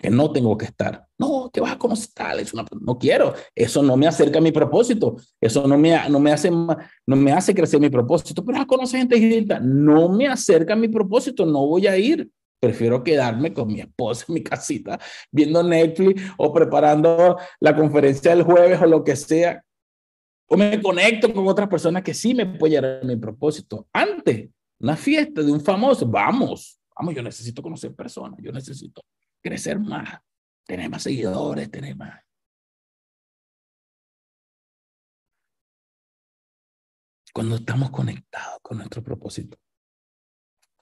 que 0.00 0.10
no 0.10 0.32
tengo 0.32 0.56
que 0.56 0.64
estar. 0.64 1.06
No, 1.18 1.50
que 1.52 1.60
vas 1.60 1.72
a 1.72 1.78
conocer 1.78 2.08
tal, 2.14 2.40
es 2.40 2.54
una, 2.54 2.64
no 2.80 2.98
quiero. 2.98 3.34
Eso 3.54 3.82
no 3.82 3.96
me 3.96 4.06
acerca 4.06 4.38
a 4.38 4.42
mi 4.42 4.50
propósito. 4.50 5.16
Eso 5.40 5.66
no 5.68 5.76
me, 5.76 6.08
no 6.08 6.18
me, 6.18 6.32
hace, 6.32 6.50
no 6.50 7.16
me 7.16 7.32
hace 7.32 7.54
crecer 7.54 7.80
mi 7.80 7.90
propósito. 7.90 8.42
Pero 8.44 8.58
a 8.58 8.66
conocer 8.66 9.00
gente 9.00 9.16
distinta. 9.16 9.60
No 9.60 10.08
me 10.08 10.26
acerca 10.26 10.72
a 10.72 10.76
mi 10.76 10.88
propósito. 10.88 11.44
No 11.44 11.66
voy 11.66 11.86
a 11.86 11.98
ir. 11.98 12.30
Prefiero 12.58 13.02
quedarme 13.02 13.52
con 13.52 13.68
mi 13.68 13.80
esposa 13.80 14.26
en 14.28 14.34
mi 14.34 14.42
casita 14.42 14.98
viendo 15.30 15.62
Netflix 15.62 16.22
o 16.36 16.52
preparando 16.52 17.38
la 17.58 17.74
conferencia 17.74 18.34
del 18.34 18.44
jueves 18.44 18.80
o 18.80 18.86
lo 18.86 19.02
que 19.04 19.16
sea. 19.16 19.62
O 20.46 20.56
me 20.56 20.80
conecto 20.82 21.32
con 21.32 21.46
otras 21.46 21.68
personas 21.68 22.02
que 22.02 22.12
sí 22.12 22.34
me 22.34 22.44
pueden 22.44 22.82
llegar 22.82 23.00
a 23.02 23.06
mi 23.06 23.16
propósito. 23.16 23.86
Antes, 23.92 24.50
una 24.80 24.96
fiesta 24.96 25.42
de 25.42 25.52
un 25.52 25.60
famoso, 25.60 26.06
vamos, 26.06 26.80
vamos, 26.96 27.14
yo 27.14 27.22
necesito 27.22 27.62
conocer 27.62 27.94
personas, 27.94 28.38
yo 28.42 28.50
necesito 28.50 29.02
crecer 29.40 29.78
más, 29.78 30.20
tener 30.66 30.90
más 30.90 31.02
seguidores, 31.02 31.70
tener 31.70 31.96
más. 31.96 32.22
Cuando 37.32 37.56
estamos 37.56 37.90
conectados 37.90 38.58
con 38.62 38.78
nuestro 38.78 39.02
propósito, 39.02 39.56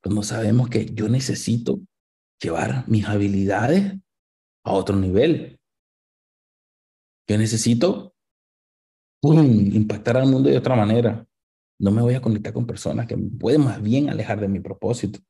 cuando 0.02 0.22
sabemos 0.22 0.70
que 0.70 0.87
yo 0.87 1.08
necesito 1.08 1.80
llevar 2.40 2.88
mis 2.88 3.04
habilidades 3.06 3.94
a 4.64 4.72
otro 4.72 4.96
nivel. 4.96 5.58
Yo 7.26 7.37
necesito 7.37 8.14
impactar 9.22 10.16
al 10.16 10.28
mundo 10.28 10.48
de 10.48 10.58
otra 10.58 10.76
manera. 10.76 11.26
No 11.78 11.90
me 11.90 12.02
voy 12.02 12.14
a 12.14 12.20
conectar 12.20 12.52
con 12.52 12.66
personas 12.66 13.06
que 13.06 13.16
me 13.16 13.30
pueden 13.30 13.64
más 13.64 13.80
bien 13.80 14.10
alejar 14.10 14.40
de 14.40 14.48
mi 14.48 14.60
propósito. 14.60 15.20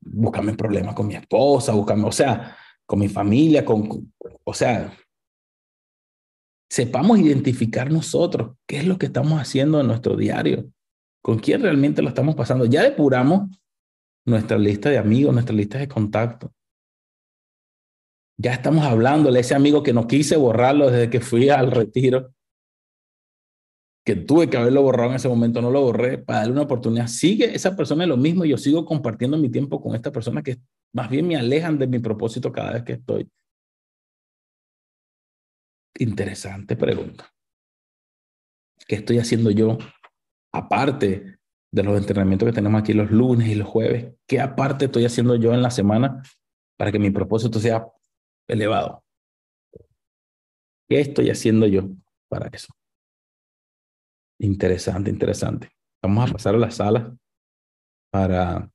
Buscarme 0.00 0.54
problemas 0.54 0.94
con 0.94 1.08
mi 1.08 1.16
esposa, 1.16 1.72
buscarme, 1.72 2.04
o 2.04 2.12
sea, 2.12 2.56
con 2.86 3.00
mi 3.00 3.08
familia, 3.08 3.64
con, 3.64 4.12
o 4.44 4.54
sea, 4.54 4.96
sepamos 6.70 7.18
identificar 7.18 7.90
nosotros 7.90 8.56
qué 8.66 8.78
es 8.78 8.86
lo 8.86 8.96
que 8.96 9.06
estamos 9.06 9.40
haciendo 9.40 9.80
en 9.80 9.88
nuestro 9.88 10.16
diario 10.16 10.70
con 11.26 11.40
quién 11.40 11.60
realmente 11.60 12.02
lo 12.02 12.08
estamos 12.10 12.36
pasando. 12.36 12.66
Ya 12.66 12.84
depuramos 12.84 13.50
nuestra 14.24 14.56
lista 14.58 14.90
de 14.90 14.98
amigos, 14.98 15.34
nuestra 15.34 15.56
lista 15.56 15.76
de 15.76 15.88
contactos. 15.88 16.52
Ya 18.38 18.52
estamos 18.52 18.84
hablándole 18.84 19.38
a 19.38 19.40
ese 19.40 19.56
amigo 19.56 19.82
que 19.82 19.92
no 19.92 20.06
quise 20.06 20.36
borrarlo 20.36 20.88
desde 20.88 21.10
que 21.10 21.20
fui 21.20 21.48
al 21.48 21.72
retiro, 21.72 22.32
que 24.06 24.14
tuve 24.14 24.48
que 24.48 24.56
haberlo 24.56 24.82
borrado 24.82 25.10
en 25.10 25.16
ese 25.16 25.28
momento, 25.28 25.60
no 25.60 25.72
lo 25.72 25.82
borré 25.82 26.16
para 26.16 26.38
darle 26.38 26.52
una 26.52 26.62
oportunidad. 26.62 27.08
Sigue 27.08 27.52
esa 27.56 27.74
persona 27.74 28.06
lo 28.06 28.16
mismo 28.16 28.44
y 28.44 28.50
yo 28.50 28.56
sigo 28.56 28.84
compartiendo 28.84 29.36
mi 29.36 29.50
tiempo 29.50 29.82
con 29.82 29.96
esta 29.96 30.12
persona 30.12 30.44
que 30.44 30.58
más 30.94 31.10
bien 31.10 31.26
me 31.26 31.34
alejan 31.34 31.76
de 31.76 31.88
mi 31.88 31.98
propósito 31.98 32.52
cada 32.52 32.74
vez 32.74 32.84
que 32.84 32.92
estoy. 32.92 33.28
Interesante 35.98 36.76
pregunta. 36.76 37.28
¿Qué 38.86 38.94
estoy 38.94 39.18
haciendo 39.18 39.50
yo 39.50 39.76
aparte 40.52 41.40
de 41.72 41.82
los 41.82 41.98
entrenamientos 41.98 42.46
que 42.46 42.54
tenemos 42.54 42.80
aquí 42.80 42.92
los 42.92 43.10
lunes 43.10 43.48
y 43.48 43.56
los 43.56 43.66
jueves, 43.66 44.14
¿qué 44.28 44.38
aparte 44.38 44.84
estoy 44.84 45.04
haciendo 45.04 45.34
yo 45.34 45.52
en 45.52 45.62
la 45.62 45.72
semana 45.72 46.22
para 46.76 46.92
que 46.92 47.00
mi 47.00 47.10
propósito 47.10 47.58
sea 47.58 47.88
elevado? 48.46 49.02
¿Qué 50.88 51.00
estoy 51.00 51.28
haciendo 51.28 51.66
yo 51.66 51.88
para 52.28 52.46
eso? 52.52 52.72
Interesante, 54.38 55.10
interesante. 55.10 55.70
Vamos 56.02 56.30
a 56.30 56.32
pasar 56.32 56.54
a 56.54 56.58
la 56.58 56.70
sala 56.70 57.16
para, 58.10 58.70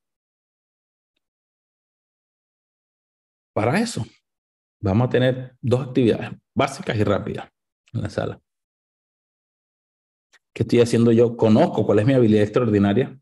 para 3.53 3.79
eso. 3.79 4.05
Vamos 4.81 5.07
a 5.07 5.09
tener 5.11 5.55
dos 5.61 5.87
actividades 5.87 6.31
básicas 6.55 6.97
y 6.97 7.03
rápidas 7.03 7.49
en 7.93 8.01
la 8.01 8.09
sala. 8.09 8.41
¿Qué 10.53 10.63
estoy 10.63 10.81
haciendo 10.81 11.11
yo? 11.11 11.37
Conozco 11.37 11.85
cuál 11.85 11.99
es 11.99 12.05
mi 12.05 12.13
habilidad 12.13 12.43
extraordinaria. 12.43 13.17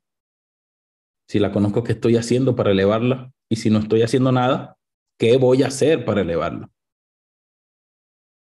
Si 1.28 1.38
la 1.38 1.52
conozco, 1.52 1.84
¿qué 1.84 1.92
estoy 1.92 2.16
haciendo 2.16 2.56
para 2.56 2.72
elevarla? 2.72 3.32
Y 3.50 3.58
si 3.58 3.70
no 3.70 3.80
estoy 3.80 4.02
haciendo 4.02 4.32
nada, 4.32 4.78
¿qué 5.20 5.38
voy 5.38 5.62
a 5.62 5.68
hacer 5.68 6.06
para 6.06 6.22
elevarla? 6.22 6.72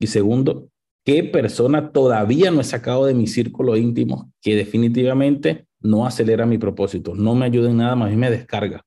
Y 0.00 0.08
segundo, 0.08 0.71
¿qué 1.04 1.24
persona 1.24 1.92
todavía 1.92 2.50
no 2.50 2.60
he 2.60 2.64
sacado 2.64 3.06
de 3.06 3.14
mi 3.14 3.26
círculo 3.26 3.76
íntimo 3.76 4.32
que 4.40 4.54
definitivamente 4.54 5.66
no 5.80 6.06
acelera 6.06 6.46
mi 6.46 6.58
propósito, 6.58 7.14
no 7.14 7.34
me 7.34 7.46
ayuda 7.46 7.70
en 7.70 7.78
nada, 7.78 7.96
más 7.96 8.08
bien 8.08 8.20
me 8.20 8.30
descarga. 8.30 8.84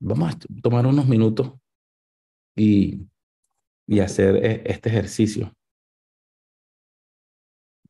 Vamos 0.00 0.34
a 0.34 0.38
tomar 0.62 0.86
unos 0.86 1.06
minutos 1.06 1.52
y, 2.54 3.08
y 3.86 4.00
hacer 4.00 4.36
e, 4.36 4.62
este 4.66 4.90
ejercicio. 4.90 5.52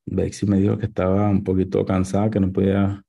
Bexy 0.06 0.46
me 0.46 0.58
dijo 0.58 0.78
que 0.78 0.86
estaba 0.86 1.28
un 1.28 1.42
poquito 1.42 1.84
cansada, 1.84 2.30
que 2.30 2.38
no 2.38 2.52
podía. 2.52 3.02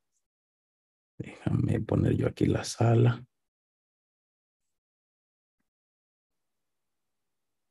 Déjame 1.19 1.79
poner 1.81 2.15
yo 2.15 2.27
aquí 2.27 2.47
la 2.47 2.63
sala. 2.63 3.23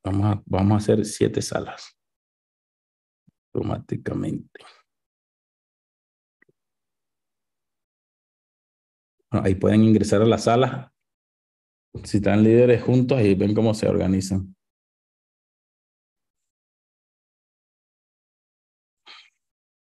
Vamos 0.05 0.41
vamos 0.45 0.73
a 0.73 0.77
hacer 0.77 1.05
siete 1.05 1.41
salas 1.41 1.96
automáticamente. 3.57 4.63
ahí 9.29 9.55
pueden 9.55 9.83
ingresar 9.83 10.21
a 10.21 10.25
la 10.25 10.37
sala. 10.37 10.93
Si 12.03 12.17
están 12.17 12.43
líderes 12.43 12.81
juntos, 12.83 13.21
y 13.21 13.35
ven 13.35 13.53
cómo 13.53 13.73
se 13.73 13.87
organizan. 13.87 14.55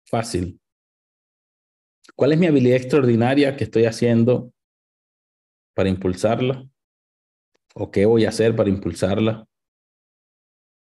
Fácil. 0.06 0.60
¿Cuál 2.16 2.34
es 2.34 2.40
mi 2.40 2.48
habilidad 2.48 2.78
extraordinaria 2.78 3.56
que 3.56 3.64
estoy 3.64 3.86
haciendo 3.86 4.52
para 5.74 5.90
impulsarla? 5.90 6.68
¿O 7.74 7.90
qué 7.90 8.06
voy 8.06 8.26
a 8.26 8.30
hacer 8.30 8.56
para 8.56 8.70
impulsarla? 8.70 9.48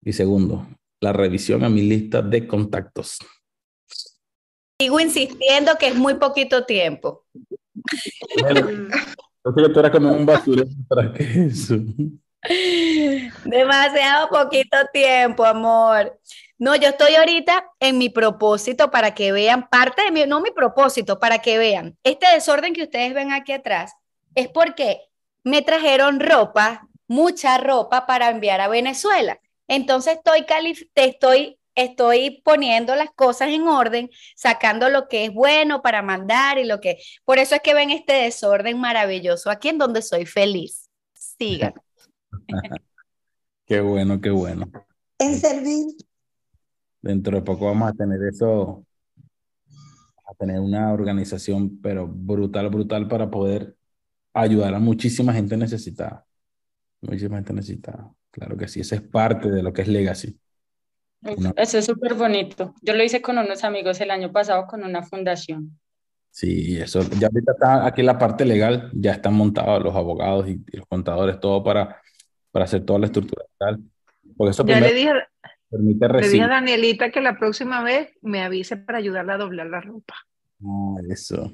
Y 0.03 0.13
segundo, 0.13 0.67
la 1.01 1.13
revisión 1.13 1.65
a 1.65 1.69
mi 1.69 1.83
lista 1.83 2.23
de 2.23 2.47
contactos. 2.47 3.19
Sigo 4.79 5.01
insistiendo 5.01 5.77
que 5.79 5.89
es 5.89 5.95
muy 5.95 6.15
poquito 6.15 6.65
tiempo. 6.65 7.27
Yo 8.37 8.45
creo 8.47 8.89
que 9.69 9.75
tú 9.75 9.81
eras 9.81 9.93
como 9.93 10.13
un 10.13 10.25
basurero 10.25 10.69
para 10.89 11.13
qué 11.13 11.47
eso. 11.47 11.77
Demasiado 13.45 14.29
poquito 14.29 14.77
tiempo, 14.93 15.45
amor. 15.45 16.19
No, 16.59 16.77
yo 16.77 16.89
estoy 16.89 17.15
ahorita 17.15 17.67
en 17.81 17.99
mi 17.99 18.11
propósito 18.11 18.91
para 18.91 19.15
que 19.15 19.33
vean 19.33 19.69
parte 19.69 20.03
de 20.03 20.11
mi, 20.11 20.27
no 20.27 20.41
mi 20.41 20.51
propósito, 20.51 21.19
para 21.19 21.39
que 21.39 21.59
vean. 21.59 21.97
Este 22.03 22.27
desorden 22.35 22.75
que 22.75 22.83
ustedes 22.83 23.15
ven 23.15 23.33
aquí 23.33 23.53
atrás 23.53 23.95
es 24.35 24.49
porque 24.49 25.01
me 25.43 25.63
trajeron 25.63 26.21
ropa, 26.21 26.87
mucha 27.09 27.59
ropa 27.59 28.07
para 28.07 28.31
enviar 28.31 28.61
a 28.61 28.69
Venezuela. 28.69 29.41
Entonces 29.71 30.17
estoy, 30.17 30.45
estoy, 30.97 31.59
estoy 31.77 32.43
poniendo 32.45 32.97
las 32.97 33.11
cosas 33.13 33.51
en 33.51 33.69
orden, 33.69 34.11
sacando 34.35 34.89
lo 34.89 35.07
que 35.07 35.27
es 35.27 35.33
bueno 35.33 35.81
para 35.81 36.03
mandar 36.03 36.59
y 36.59 36.65
lo 36.65 36.81
que... 36.81 36.99
Por 37.25 37.39
eso 37.39 37.55
es 37.55 37.61
que 37.61 37.73
ven 37.73 37.91
este 37.91 38.15
desorden 38.15 38.81
maravilloso 38.81 39.49
aquí 39.49 39.69
en 39.69 39.79
donde 39.79 40.03
soy 40.03 40.27
feliz. 40.27 40.91
Sigan. 41.15 41.75
qué 43.65 43.81
bueno, 43.81 44.21
qué 44.21 44.31
bueno. 44.31 44.69
En 45.21 45.39
servir 45.39 45.95
dentro 47.01 47.37
de 47.37 47.43
poco 47.43 47.67
vamos 47.67 47.91
a 47.91 47.95
tener 47.95 48.21
eso, 48.25 48.85
a 50.27 50.35
tener 50.35 50.59
una 50.59 50.93
organización, 50.93 51.79
pero 51.81 52.09
brutal, 52.09 52.71
brutal 52.71 53.07
para 53.07 53.31
poder 53.31 53.77
ayudar 54.35 54.75
a 54.75 54.81
muchísima 54.81 55.33
gente 55.33 55.57
necesitada. 55.57 56.27
Muchísima 57.01 57.37
gente 57.37 57.53
necesitada. 57.53 58.13
Claro 58.31 58.57
que 58.57 58.69
sí, 58.69 58.81
esa 58.81 58.97
es 58.97 59.03
parte 59.03 59.51
de 59.51 59.63
lo 59.63 59.73
que 59.73 59.83
es 59.83 59.89
Legacy. 59.89 60.39
Eso 61.57 61.79
es 61.79 61.85
súper 61.85 62.15
bonito. 62.15 62.75
Yo 62.83 62.95
lo 62.95 63.03
hice 63.03 63.21
con 63.21 63.39
unos 63.39 63.65
amigos 63.65 64.01
el 64.01 64.11
año 64.11 64.33
pasado 64.33 64.67
con 64.67 64.85
una 64.85 65.03
fundación. 65.03 65.79
Sí, 66.31 66.79
eso. 66.79 67.01
Ya 67.19 67.27
ahorita 67.27 67.53
está 67.53 67.87
aquí 67.87 68.03
la 68.03 68.17
parte 68.17 68.45
legal, 68.45 68.91
ya 68.95 69.13
están 69.13 69.35
montados 69.35 69.83
los 69.83 69.95
abogados 69.95 70.49
y, 70.49 70.61
los 70.77 70.87
contadores, 70.87 71.41
todo 71.41 71.63
para, 71.63 72.01
para 72.51 72.65
hacer 72.65 72.85
toda 72.85 73.01
la 73.01 73.07
estructura 73.07 73.45
legal. 73.59 73.81
Porque 74.37 74.51
eso 74.53 74.65
ya 74.65 74.81
le 74.81 74.95
dije, 74.95 75.13
Permite 75.71 76.09
Le 76.09 76.29
dije 76.29 76.43
a 76.43 76.49
Danielita 76.49 77.11
que 77.11 77.21
la 77.21 77.39
próxima 77.39 77.83
vez 77.83 78.11
me 78.23 78.43
avise 78.43 78.77
para 78.77 78.99
ayudarla 78.99 79.35
a 79.35 79.39
doblar 79.39 79.69
la 79.69 79.81
ropa. 79.81 80.15
Ah, 80.65 80.97
eso. 81.09 81.53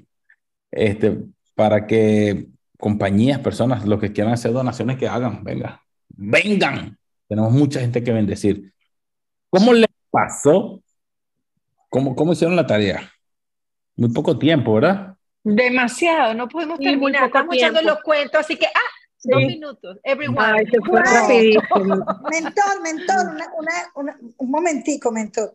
Este, 0.70 1.18
para 1.54 1.86
que 1.86 2.46
compañías, 2.78 3.40
personas, 3.40 3.84
los 3.86 4.00
que 4.00 4.12
quieran 4.12 4.32
hacer 4.32 4.52
donaciones, 4.52 4.98
que 4.98 5.08
hagan, 5.08 5.42
venga, 5.44 5.82
vengan. 6.08 6.98
Tenemos 7.28 7.52
mucha 7.52 7.80
gente 7.80 8.02
que 8.02 8.12
bendecir. 8.12 8.72
¿Cómo 9.50 9.72
les 9.72 9.88
pasó? 10.10 10.82
¿Cómo, 11.88 12.14
cómo 12.14 12.32
hicieron 12.32 12.56
la 12.56 12.66
tarea? 12.66 13.10
Muy 13.96 14.10
poco 14.10 14.38
tiempo, 14.38 14.74
¿verdad? 14.74 15.16
Demasiado, 15.42 16.34
no 16.34 16.48
podemos 16.48 16.78
terminar. 16.78 17.24
Estamos 17.24 17.56
echando 17.56 17.82
los 17.82 18.00
cuentos, 18.02 18.40
así 18.40 18.56
que, 18.56 18.66
ah, 18.66 18.96
Dos 19.24 19.40
minutos, 19.40 19.98
everyone. 20.04 20.64
mentor, 22.30 22.82
mentor, 22.82 23.36
un 24.36 24.50
momentico, 24.50 25.10
mentor. 25.10 25.54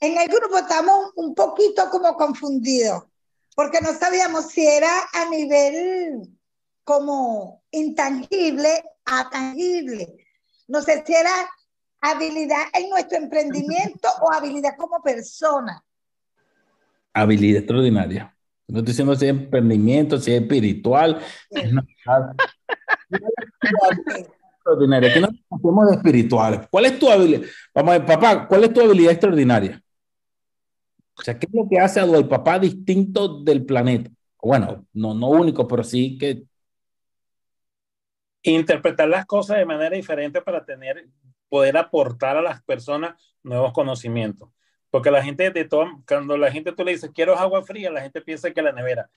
En 0.00 0.16
el 0.16 0.28
grupo 0.28 0.58
estamos 0.58 1.12
un 1.16 1.34
poquito 1.34 1.90
como 1.90 2.16
confundidos, 2.16 3.04
porque 3.54 3.80
no 3.82 3.92
sabíamos 3.92 4.46
si 4.46 4.66
era 4.66 4.90
a 5.12 5.28
nivel 5.28 6.35
como 6.86 7.64
intangible 7.72 8.68
a 9.04 9.28
tangible. 9.28 10.24
No 10.68 10.80
sé 10.82 11.02
si 11.04 11.14
era 11.14 11.32
habilidad 12.00 12.62
en 12.72 12.88
nuestro 12.90 13.18
emprendimiento 13.18 14.08
o 14.22 14.32
habilidad 14.32 14.76
como 14.78 15.02
persona. 15.02 15.82
Habilidad 17.12 17.58
extraordinaria. 17.58 18.32
No 18.68 18.78
estoy 18.78 18.92
diciendo 18.92 19.16
si 19.16 19.24
es 19.24 19.30
emprendimiento, 19.30 20.16
si 20.18 20.32
es 20.32 20.40
espiritual. 20.40 21.20
Es 21.50 21.72
extraordinaria. 24.54 25.10
Aquí 25.10 25.20
no 25.20 25.28
hacemos 25.50 25.88
de 25.90 25.96
espirituales. 25.96 26.60
¿Cuál 26.70 26.86
es 26.86 26.98
tu 27.00 27.10
habilidad? 27.10 27.48
Vamos 27.74 27.94
a 27.94 27.98
ver, 27.98 28.06
papá, 28.06 28.46
¿cuál 28.46 28.62
es 28.62 28.72
tu 28.72 28.80
habilidad 28.80 29.10
extraordinaria? 29.10 29.82
O 31.18 31.22
sea, 31.22 31.36
¿qué 31.36 31.46
es 31.46 31.52
lo 31.52 31.68
que 31.68 31.80
hace 31.80 31.98
a 31.98 32.04
el 32.04 32.28
papá 32.28 32.60
distinto 32.60 33.42
del 33.42 33.66
planeta? 33.66 34.08
Bueno, 34.40 34.86
no, 34.92 35.14
no 35.14 35.30
único, 35.30 35.66
pero 35.66 35.82
sí 35.82 36.16
que... 36.16 36.44
Interpretar 38.50 39.08
las 39.08 39.26
cosas 39.26 39.58
de 39.58 39.66
manera 39.66 39.94
diferente 39.94 40.40
para 40.40 40.64
tener, 40.64 41.06
poder 41.48 41.76
aportar 41.76 42.36
a 42.36 42.42
las 42.42 42.62
personas 42.62 43.14
nuevos 43.42 43.72
conocimientos. 43.72 44.48
Porque 44.90 45.10
la 45.10 45.22
gente 45.22 45.50
de 45.50 45.64
todo, 45.64 45.86
cuando 46.06 46.36
la 46.36 46.50
gente 46.50 46.72
tú 46.72 46.84
le 46.84 46.92
dices, 46.92 47.10
quiero 47.14 47.36
agua 47.36 47.62
fría, 47.62 47.90
la 47.90 48.02
gente 48.02 48.20
piensa 48.20 48.50
que 48.50 48.62
la 48.62 48.72
nevera 48.72 49.10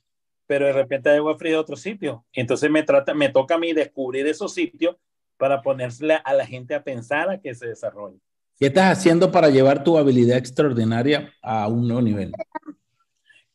pero 0.49 0.65
de 0.65 0.73
repente 0.73 1.11
hay 1.11 1.17
agua 1.17 1.37
fría 1.37 1.51
de 1.51 1.57
otro 1.59 1.75
sitio. 1.75 2.25
Entonces 2.33 2.71
me, 2.71 2.81
trata, 2.81 3.13
me 3.13 3.29
toca 3.29 3.53
a 3.53 3.59
mí 3.59 3.71
descubrir 3.71 4.25
esos 4.25 4.51
sitios 4.51 4.95
para 5.37 5.61
ponerle 5.61 6.19
a 6.25 6.33
la 6.33 6.43
gente 6.43 6.73
a 6.73 6.83
pensar 6.83 7.29
a 7.29 7.39
que 7.39 7.53
se 7.53 7.67
desarrolle. 7.67 8.17
¿Qué 8.57 8.65
estás 8.65 8.97
haciendo 8.97 9.31
para 9.31 9.51
llevar 9.51 9.83
tu 9.83 9.95
habilidad 9.95 10.39
extraordinaria 10.39 11.31
a 11.43 11.67
un 11.67 11.87
nuevo 11.87 12.01
nivel? 12.01 12.31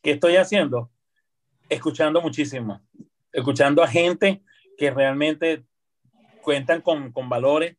¿Qué 0.01 0.11
estoy 0.11 0.37
haciendo? 0.37 0.89
Escuchando 1.67 2.21
muchísimo, 2.21 2.81
escuchando 3.33 3.83
a 3.83 3.89
gente 3.89 4.41
que 4.77 4.91
realmente 4.91 5.63
cuentan 6.41 6.81
con, 6.81 7.11
con 7.11 7.29
valores 7.29 7.77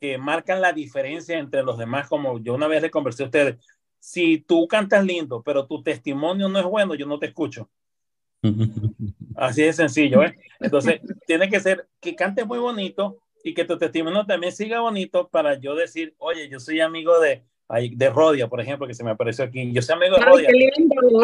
que 0.00 0.16
marcan 0.18 0.60
la 0.60 0.72
diferencia 0.72 1.38
entre 1.38 1.62
los 1.62 1.78
demás, 1.78 2.08
como 2.08 2.38
yo 2.38 2.54
una 2.54 2.68
vez 2.68 2.82
le 2.82 2.90
conversé 2.90 3.24
a 3.24 3.26
ustedes, 3.26 3.56
si 3.98 4.38
tú 4.38 4.68
cantas 4.68 5.04
lindo, 5.04 5.42
pero 5.42 5.66
tu 5.66 5.82
testimonio 5.82 6.48
no 6.48 6.58
es 6.58 6.64
bueno, 6.64 6.94
yo 6.94 7.06
no 7.06 7.18
te 7.18 7.26
escucho. 7.26 7.68
Así 9.36 9.62
de 9.62 9.72
sencillo, 9.72 10.22
¿eh? 10.22 10.38
Entonces, 10.60 11.00
tiene 11.26 11.48
que 11.48 11.60
ser 11.60 11.88
que 12.00 12.14
cantes 12.14 12.46
muy 12.46 12.58
bonito 12.58 13.18
y 13.42 13.54
que 13.54 13.64
tu 13.64 13.78
testimonio 13.78 14.24
también 14.26 14.52
siga 14.52 14.80
bonito 14.80 15.28
para 15.28 15.58
yo 15.58 15.74
decir, 15.74 16.14
oye, 16.18 16.48
yo 16.48 16.60
soy 16.60 16.80
amigo 16.80 17.18
de, 17.20 17.44
de 17.68 18.10
Rodia, 18.10 18.48
por 18.48 18.60
ejemplo, 18.60 18.86
que 18.86 18.94
se 18.94 19.04
me 19.04 19.10
apareció 19.10 19.44
aquí. 19.44 19.70
Yo 19.72 19.82
soy 19.82 19.96
amigo 19.96 20.16
de 20.16 20.24
Rodia. 20.24 20.48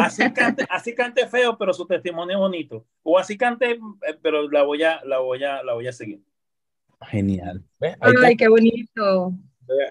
Así 0.01 0.31
cante, 0.33 0.67
así 0.69 0.95
cante 0.95 1.27
feo, 1.27 1.57
pero 1.57 1.73
su 1.73 1.87
testimonio 1.87 2.37
es 2.37 2.41
bonito. 2.41 2.87
O 3.03 3.19
así 3.19 3.37
cante, 3.39 3.73
eh, 3.73 4.19
pero 4.21 4.51
la 4.51 4.63
voy 4.63 4.83
a, 4.83 5.03
la 5.05 5.21
voy 5.21 5.43
a, 5.43 5.63
la 5.63 5.73
voy 5.73 5.87
a 5.87 5.93
seguir. 5.93 6.21
Genial. 7.11 7.65
Ay, 8.01 8.37
qué 8.37 8.49
bonito. 8.49 9.33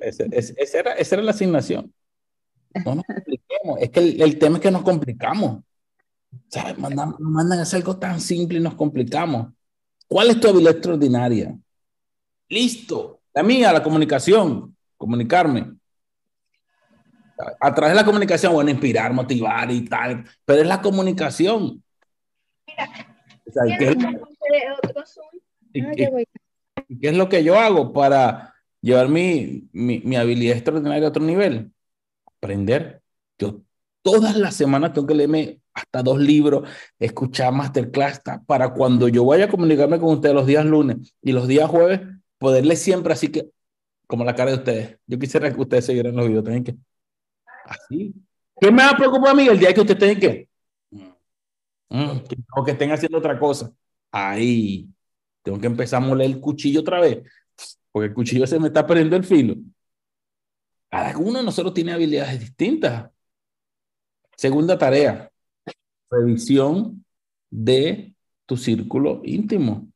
esa, 0.02 0.26
era, 0.80 0.94
esa, 0.94 1.16
era, 1.16 1.24
la 1.24 1.32
asignación. 1.32 1.92
No 2.86 2.96
nos 2.96 3.06
compliquemos. 3.06 3.80
Es 3.80 3.90
que 3.90 4.00
el, 4.00 4.22
el 4.22 4.38
tema 4.38 4.58
es 4.58 4.62
que 4.62 4.72
nos 4.72 4.84
complicamos. 4.84 5.64
¿Sabes? 6.50 6.78
Mandan, 6.78 7.16
mandan 7.20 7.60
a 7.60 7.62
hacer 7.64 7.78
algo 7.78 7.98
tan 7.98 8.20
simple 8.20 8.60
y 8.60 8.62
nos 8.62 8.76
complicamos. 8.76 9.54
¿Cuál 10.08 10.30
es 10.30 10.40
tu 10.40 10.48
habilidad 10.48 10.74
extraordinaria? 10.74 11.58
Listo. 12.50 13.22
La 13.34 13.42
mía, 13.42 13.74
la 13.74 13.82
comunicación. 13.82 14.76
Comunicarme. 14.98 15.74
A 17.60 17.74
través 17.74 17.96
de 17.96 18.02
la 18.02 18.06
comunicación, 18.06 18.54
bueno, 18.54 18.70
inspirar, 18.70 19.12
motivar 19.14 19.70
y 19.72 19.86
tal, 19.86 20.26
pero 20.46 20.62
es 20.62 20.68
la 20.68 20.82
comunicación. 20.82 21.84
¿qué, 25.74 26.28
es 27.02 27.18
lo 27.18 27.30
que 27.30 27.44
yo 27.44 27.58
hago 27.60 27.92
para 27.94 28.54
llevar 28.82 29.10
mi, 29.10 29.68
mi, 29.72 30.00
mi 30.00 30.16
habilidad 30.16 30.56
extraordinaria 30.56 31.08
a 31.08 31.10
otro 31.10 31.24
nivel? 31.24 31.72
Aprender. 32.26 33.02
Yo 33.38 33.62
todas 34.02 34.36
las 34.36 34.56
semanas 34.56 34.94
tengo 34.94 35.08
que 35.08 35.16
leerme 35.16 35.60
hasta 35.74 36.04
dos 36.04 36.20
libros, 36.20 36.70
escuchar 37.00 37.52
masterclass 37.52 38.22
para 38.46 38.74
cuando 38.74 39.08
yo 39.08 39.26
vaya 39.26 39.46
a 39.46 39.50
comunicarme 39.50 40.00
con 40.00 40.10
ustedes 40.10 40.36
los 40.36 40.46
días 40.46 40.66
lunes 40.66 41.16
y 41.22 41.32
los 41.32 41.48
días 41.48 41.70
jueves, 41.70 42.02
poderles 42.38 42.80
siempre 42.80 43.14
así 43.14 43.30
que, 43.30 43.50
como 44.08 44.24
la 44.24 44.36
cara 44.36 44.52
de 44.52 44.58
ustedes. 44.58 44.98
Yo 45.08 45.18
quisiera 45.18 45.52
que 45.52 45.60
ustedes 45.60 45.86
siguieran 45.86 46.16
los 46.16 46.28
videos, 46.28 46.44
tienen 46.44 46.64
que, 46.64 46.76
así. 47.66 48.14
¿Qué 48.60 48.72
me 48.72 48.84
va 48.84 48.92
a 48.92 48.98
preocupar 48.98 49.32
a 49.32 49.34
mí 49.34 49.48
el 49.48 49.60
día 49.60 49.74
que 49.74 49.82
ustedes 49.82 50.00
tienen 50.00 50.20
que, 50.20 50.50
mm, 51.90 52.18
que, 52.30 52.38
o 52.56 52.64
que 52.64 52.72
estén 52.72 52.92
haciendo 52.92 53.18
otra 53.18 53.38
cosa? 53.40 53.72
Ahí, 54.12 54.88
tengo 55.42 55.60
que 55.60 55.68
empezar 55.68 56.02
a 56.02 56.06
moler 56.06 56.28
el 56.28 56.40
cuchillo 56.40 56.82
otra 56.82 57.00
vez, 57.00 57.24
porque 57.92 58.08
el 58.08 58.14
cuchillo 58.14 58.48
se 58.48 58.60
me 58.60 58.68
está 58.68 58.86
perdiendo 58.86 59.16
el 59.16 59.24
filo. 59.24 59.56
Cada 60.90 61.18
uno 61.18 61.40
de 61.40 61.46
nosotros 61.46 61.74
tiene 61.74 61.94
habilidades 61.94 62.40
distintas. 62.40 63.10
Segunda 64.38 64.78
tarea, 64.78 65.32
revisión 66.10 67.04
de 67.50 68.14
tu 68.46 68.58
círculo 68.58 69.22
íntimo. 69.24 69.88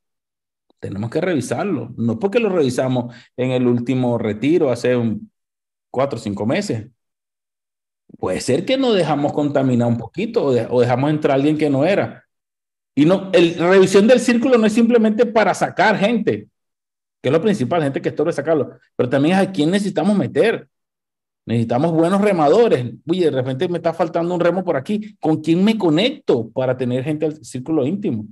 Tenemos 0.80 1.10
que 1.10 1.20
revisarlo. 1.20 1.92
No 1.96 2.18
porque 2.18 2.38
lo 2.40 2.48
revisamos 2.48 3.14
en 3.36 3.52
el 3.52 3.66
último 3.66 4.18
retiro 4.18 4.70
hace 4.70 4.96
un, 4.96 5.30
cuatro 5.90 6.18
o 6.18 6.22
cinco 6.22 6.46
meses. 6.46 6.88
Puede 8.18 8.40
ser 8.40 8.64
que 8.64 8.76
nos 8.76 8.96
dejamos 8.96 9.32
contaminar 9.32 9.86
un 9.88 9.96
poquito 9.96 10.44
o, 10.46 10.80
dejamos 10.80 11.10
entrar 11.10 11.32
a 11.32 11.34
alguien 11.36 11.56
que 11.56 11.70
no 11.70 11.84
era. 11.84 12.24
Y 12.94 13.04
no, 13.04 13.30
la 13.32 13.70
revisión 13.70 14.08
del 14.08 14.18
círculo 14.18 14.58
no 14.58 14.66
es 14.66 14.72
simplemente 14.72 15.24
para 15.24 15.54
sacar 15.54 15.96
gente, 15.96 16.48
que 17.22 17.28
es 17.28 17.32
lo 17.32 17.40
principal, 17.40 17.82
gente 17.82 18.02
que 18.02 18.08
estorbe 18.08 18.32
sacarlo, 18.32 18.72
pero 18.96 19.08
también 19.08 19.36
es 19.36 19.46
a 19.46 19.52
quién 19.52 19.70
necesitamos 19.70 20.16
meter. 20.16 20.68
Necesitamos 21.46 21.92
buenos 21.92 22.20
remadores. 22.20 22.92
Oye, 23.08 23.26
de 23.26 23.30
repente 23.30 23.68
me 23.68 23.78
está 23.78 23.94
faltando 23.94 24.34
un 24.34 24.40
remo 24.40 24.64
por 24.64 24.76
aquí. 24.76 25.16
¿Con 25.18 25.40
quién 25.40 25.64
me 25.64 25.78
conecto 25.78 26.50
para 26.50 26.76
tener 26.76 27.04
gente 27.04 27.24
al 27.24 27.42
círculo 27.44 27.86
íntimo? 27.86 28.26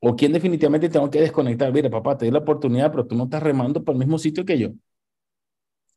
¿O 0.00 0.16
quién 0.16 0.32
definitivamente 0.32 0.88
tengo 0.88 1.10
que 1.10 1.20
desconectar? 1.20 1.72
Mira, 1.72 1.90
papá, 1.90 2.16
te 2.16 2.24
di 2.24 2.30
la 2.30 2.38
oportunidad, 2.38 2.90
pero 2.90 3.06
tú 3.06 3.14
no 3.14 3.24
estás 3.24 3.42
remando 3.42 3.84
por 3.84 3.94
el 3.94 3.98
mismo 3.98 4.18
sitio 4.18 4.44
que 4.44 4.58
yo. 4.58 4.70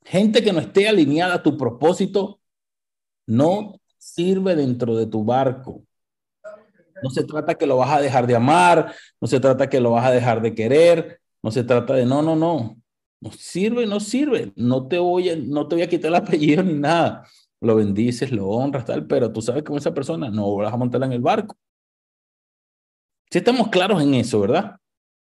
Gente 0.04 0.44
que 0.44 0.52
no 0.52 0.60
esté 0.60 0.88
alineada 0.90 1.36
a 1.36 1.44
tu 1.44 1.58
propósito 1.58 2.41
no 3.32 3.80
sirve 3.98 4.56
dentro 4.56 4.96
de 4.98 5.08
tu 5.08 5.24
barco. 5.24 5.84
No 7.02 7.10
se 7.10 7.24
trata 7.24 7.56
que 7.56 7.66
lo 7.66 7.78
vas 7.78 7.92
a 7.92 8.02
dejar 8.02 8.28
de 8.28 8.36
amar, 8.36 8.94
no 9.22 9.28
se 9.28 9.40
trata 9.40 9.70
que 9.70 9.80
lo 9.80 9.92
vas 9.92 10.06
a 10.06 10.12
dejar 10.12 10.42
de 10.42 10.54
querer, 10.54 11.22
no 11.42 11.50
se 11.50 11.64
trata 11.64 11.94
de 11.94 12.06
no, 12.06 12.22
no, 12.22 12.36
no. 12.36 12.78
No 13.22 13.32
sirve, 13.32 13.86
no 13.86 14.00
sirve. 14.00 14.52
No 14.56 14.88
te 14.88 14.98
voy 15.00 15.30
a, 15.30 15.36
no 15.38 15.68
te 15.68 15.76
voy 15.76 15.84
a 15.84 15.90
quitar 15.90 16.10
el 16.10 16.16
apellido 16.24 16.62
ni 16.62 16.74
nada. 16.74 17.26
Lo 17.62 17.76
bendices, 17.76 18.32
lo 18.32 18.48
honras, 18.50 18.86
tal, 18.86 19.08
pero 19.08 19.32
tú 19.32 19.42
sabes 19.42 19.62
que 19.62 19.68
con 19.68 19.78
esa 19.78 19.94
persona 19.94 20.30
no 20.30 20.56
vas 20.56 20.74
a 20.74 20.78
montarla 20.78 21.06
en 21.06 21.14
el 21.14 21.22
barco. 21.22 21.56
Si 23.32 23.38
estamos 23.38 23.70
claros 23.70 24.02
en 24.02 24.14
eso, 24.16 24.42
¿verdad? 24.42 24.76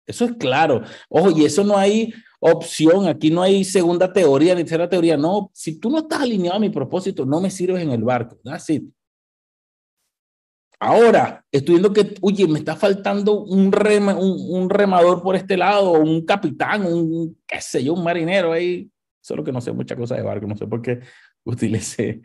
Eso 0.08 0.26
es 0.26 0.32
claro. 0.38 0.82
Ojo, 1.08 1.30
y 1.32 1.46
eso 1.46 1.64
no 1.64 1.78
hay 1.78 2.12
opción. 2.42 3.08
Aquí 3.08 3.30
no 3.32 3.42
hay 3.42 3.64
segunda 3.64 4.12
teoría 4.12 4.56
ni 4.56 4.64
tercera 4.64 4.90
teoría. 4.90 5.16
No, 5.16 5.50
si 5.54 5.80
tú 5.80 5.90
no 5.90 6.00
estás 6.00 6.22
alineado 6.22 6.58
a 6.58 6.60
mi 6.60 6.70
propósito, 6.70 7.26
no 7.26 7.40
me 7.40 7.50
sirves 7.50 7.82
en 7.82 7.92
el 7.92 8.04
barco. 8.04 8.38
It. 8.68 8.84
Ahora, 10.80 11.46
estoy 11.52 11.76
viendo 11.76 11.94
que, 11.94 12.16
oye, 12.22 12.48
me 12.48 12.58
está 12.60 12.76
faltando 12.76 13.44
un, 13.44 13.72
rema, 13.72 14.16
un, 14.16 14.70
remador 14.70 15.22
por 15.22 15.36
este 15.36 15.56
lado, 15.56 15.92
un 15.92 16.26
capitán, 16.26 16.86
un, 16.86 17.38
qué 17.46 17.62
sé 17.62 17.84
yo, 17.84 17.94
un 17.94 18.04
marinero 18.04 18.52
ahí. 18.52 18.90
Solo 19.22 19.44
que 19.44 19.52
no 19.52 19.62
sé 19.62 19.72
muchas 19.72 19.98
cosas 19.98 20.18
de 20.18 20.24
barco, 20.24 20.48
no 20.48 20.58
sé 20.58 20.66
por 20.66 20.82
qué 20.82 21.00
utilicé 21.46 22.22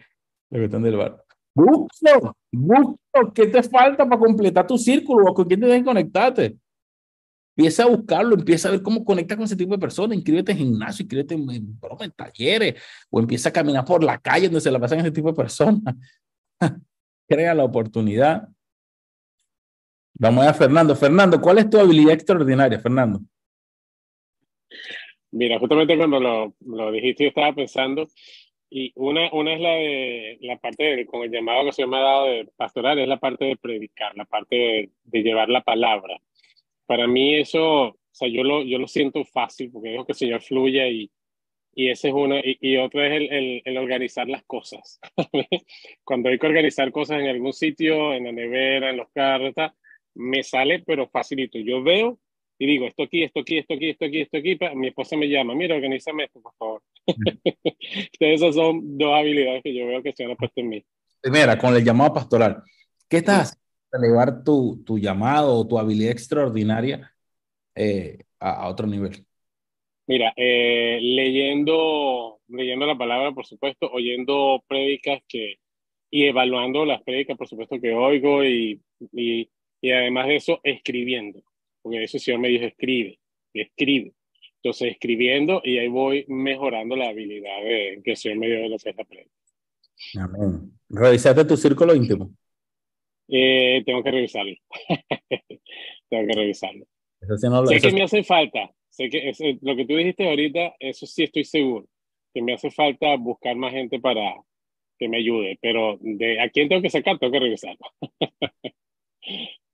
la 0.48 0.58
cuestión 0.58 0.82
del 0.82 0.96
barco. 0.96 1.22
Busco, 1.54 2.36
busco, 2.50 3.32
¿qué 3.34 3.46
te 3.46 3.62
falta 3.62 4.08
para 4.08 4.18
completar 4.18 4.66
tu 4.66 4.78
círculo? 4.78 5.34
¿Con 5.34 5.46
quién 5.46 5.60
te 5.60 5.66
que 5.66 5.84
conectarte? 5.84 6.56
Empieza 7.57 7.84
a 7.84 7.86
buscarlo, 7.86 8.34
empieza 8.34 8.68
a 8.68 8.72
ver 8.72 8.82
cómo 8.82 9.02
conecta 9.02 9.34
con 9.34 9.46
ese 9.46 9.57
tipo 9.57 9.72
de 9.72 9.78
personas. 9.78 10.16
Inscríbete 10.16 10.52
en 10.52 10.59
gimnasio, 10.59 11.04
inscríbete 11.04 11.34
en, 11.34 11.50
en, 11.50 11.78
en 12.00 12.11
talleres 12.12 12.82
o 13.09 13.18
empieza 13.18 13.48
a 13.48 13.52
caminar 13.52 13.84
por 13.84 14.04
la 14.04 14.18
calle 14.18 14.48
donde 14.48 14.61
se 14.61 14.70
la 14.70 14.78
pasan 14.78 15.00
ese 15.00 15.11
tipo 15.11 15.28
de 15.28 15.34
personas. 15.34 15.94
crea 17.26 17.54
la 17.54 17.64
oportunidad. 17.64 18.48
Vamos 20.18 20.46
a 20.46 20.54
Fernando. 20.54 20.94
Fernando, 20.94 21.40
¿cuál 21.40 21.59
es 21.59 21.70
tu 21.70 21.78
habilidad 21.78 22.12
extraordinaria, 22.12 22.78
Fernando? 22.78 23.20
Mira, 25.30 25.59
justamente 25.59 25.96
cuando 25.96 26.20
lo, 26.20 26.54
lo 26.61 26.92
dijiste, 26.92 27.24
yo 27.24 27.28
estaba 27.28 27.54
pensando, 27.54 28.07
y 28.70 28.92
una, 28.96 29.30
una 29.32 29.54
es 29.54 29.61
la 29.61 29.70
de 29.70 30.38
la 30.40 30.57
parte 30.59 31.07
con 31.07 31.22
el 31.22 31.30
llamado 31.30 31.66
que 31.66 31.72
se 31.72 31.86
me 31.86 31.96
ha 31.96 32.00
dado 32.00 32.26
de 32.26 32.48
pastoral, 32.57 32.98
es 32.98 33.09
la 33.09 33.18
parte 33.18 33.44
de 33.44 33.57
predicar, 33.57 34.16
la 34.16 34.24
parte 34.24 34.90
de 35.04 35.22
llevar 35.22 35.48
la 35.48 35.62
palabra. 35.62 36.18
Para 36.87 37.07
mí 37.07 37.34
eso, 37.34 37.89
o 37.89 37.99
sea, 38.12 38.28
yo 38.28 38.43
lo, 38.43 38.62
yo 38.62 38.78
lo 38.78 38.89
siento 38.89 39.24
fácil 39.24 39.70
porque 39.70 39.91
dejo 39.91 40.07
que 40.07 40.12
el 40.12 40.18
Señor 40.18 40.43
fluya 40.43 40.87
y, 40.89 41.11
y 41.74 41.91
ese 41.91 42.09
es 42.09 42.14
uno, 42.14 42.39
y, 42.39 42.57
y 42.61 42.76
otro 42.78 43.05
es 43.05 43.12
el, 43.12 43.32
el, 43.32 43.62
el, 43.64 43.78
organizar 43.78 44.28
las 44.28 44.45
cosas. 44.45 44.99
Cuando 46.05 46.30
hay 46.30 46.39
que 46.39 46.47
organizar 46.47 46.91
cosas 46.93 47.20
en 47.20 47.28
algún 47.28 47.53
sitio, 47.53 48.14
en 48.14 48.24
la 48.24 48.32
nevera, 48.32 48.91
en 48.91 48.97
los 48.97 49.11
carros, 49.11 49.55
me 50.14 50.43
sale, 50.43 50.82
pero 50.87 51.09
facilito. 51.09 51.59
Yo 51.59 51.82
veo 51.82 52.18
y 52.59 52.66
digo, 52.66 52.87
esto 52.87 53.03
aquí, 53.03 53.22
esto 53.22 53.41
aquí, 53.41 53.59
esto 53.59 53.74
aquí, 53.74 53.91
esto 53.91 54.05
aquí, 54.07 54.20
esto 54.22 54.37
aquí. 54.39 54.59
Mi 54.74 54.89
esposa 54.89 55.16
me 55.16 55.28
llama, 55.28 55.55
mira, 55.55 55.74
organízame 55.74 56.24
esto, 56.24 56.41
por 56.41 56.55
favor. 56.55 56.82
esas 58.20 58.55
son 58.55 58.97
dos 58.97 59.12
habilidades 59.14 59.62
que 59.62 59.74
yo 59.74 59.87
veo 59.87 60.03
que 60.03 60.12
se 60.12 60.24
han 60.24 60.37
puesto 60.37 60.61
en 60.61 60.68
mí. 60.68 60.84
Primera, 61.20 61.59
con 61.59 61.74
el 61.76 61.84
llamado 61.84 62.14
pastoral. 62.14 62.62
¿Qué 63.09 63.18
estás 63.18 63.59
elevar 63.97 64.44
tu, 64.44 64.82
tu 64.84 64.99
llamado 64.99 65.55
o 65.59 65.66
tu 65.66 65.78
habilidad 65.78 66.12
extraordinaria 66.12 67.12
eh, 67.74 68.18
a, 68.38 68.64
a 68.64 68.68
otro 68.68 68.86
nivel? 68.86 69.24
Mira, 70.07 70.32
eh, 70.36 70.99
leyendo, 71.03 72.40
leyendo 72.49 72.86
la 72.86 72.97
palabra, 72.97 73.32
por 73.32 73.44
supuesto, 73.44 73.90
oyendo 73.90 74.62
prédicas 74.68 75.20
que, 75.28 75.57
y 76.11 76.26
evaluando 76.26 76.84
las 76.84 77.03
prédicas, 77.03 77.36
por 77.36 77.49
supuesto, 77.49 77.80
que 77.80 77.92
oigo 77.92 78.44
y, 78.44 78.80
y, 79.12 79.51
y 79.80 79.90
además 79.90 80.28
de 80.28 80.36
eso, 80.36 80.61
escribiendo, 80.62 81.42
porque 81.82 82.05
eso 82.05 82.18
el 82.18 82.22
Señor 82.22 82.40
me 82.40 82.49
dijo, 82.49 82.64
escribe, 82.66 83.18
escribe. 83.53 84.12
Entonces, 84.62 84.92
escribiendo 84.92 85.61
y 85.64 85.78
ahí 85.78 85.88
voy 85.88 86.24
mejorando 86.28 86.97
la 86.97 87.09
habilidad 87.09 87.62
de, 87.62 88.01
que 88.05 88.12
el 88.12 88.16
Señor 88.16 88.38
me 88.38 88.47
dio 88.47 88.61
de 88.61 88.68
lo 88.68 88.78
que 88.78 88.90
es 88.90 88.97
la 88.97 89.05
prédica. 89.05 89.30
Amén. 90.20 90.72
¿Revisaste 90.88 91.44
tu 91.44 91.57
círculo 91.57 91.94
íntimo? 91.94 92.30
Eh, 93.29 93.83
tengo 93.85 94.03
que 94.03 94.11
revisarlo. 94.11 94.55
tengo 96.09 96.27
que 96.27 96.35
revisarlo. 96.35 96.87
Eso 97.20 97.37
sí 97.37 97.49
no, 97.49 97.66
sé 97.66 97.77
eso... 97.77 97.89
que 97.89 97.95
me 97.95 98.03
hace 98.03 98.22
falta, 98.22 98.70
sé 98.89 99.09
que 99.09 99.29
es, 99.31 99.39
lo 99.62 99.74
que 99.74 99.87
tú 99.87 99.97
dijiste 99.97 100.29
ahorita, 100.29 100.74
eso 100.79 101.07
sí 101.07 101.24
estoy 101.24 101.45
seguro, 101.45 101.87
que 102.33 102.43
me 102.43 102.55
hace 102.55 102.70
falta 102.70 103.16
buscar 103.16 103.57
más 103.57 103.72
gente 103.72 103.99
para 103.99 104.35
que 104.99 105.09
me 105.09 105.18
ayude, 105.18 105.59
pero 105.61 105.99
de 106.01 106.41
a 106.41 106.49
quién 106.51 106.68
tengo 106.68 106.83
que 106.83 106.91
sacar, 106.91 107.18
tengo 107.18 107.33
que 107.33 107.41
revisarlo. 107.41 107.87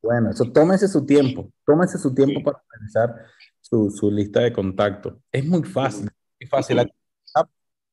bueno, 0.03 0.31
eso 0.31 0.51
tómese 0.51 0.89
su 0.89 1.05
tiempo, 1.05 1.53
tómese 1.67 1.99
su 1.99 2.15
tiempo 2.15 2.39
sí. 2.39 2.45
para 2.45 2.63
revisar 2.71 3.27
su, 3.61 3.91
su, 3.91 4.11
lista 4.11 4.41
de 4.41 4.53
contactos. 4.53 5.15
Es 5.31 5.45
muy 5.45 5.63
fácil, 5.63 6.09
es 6.39 6.49
fácil. 6.49 6.79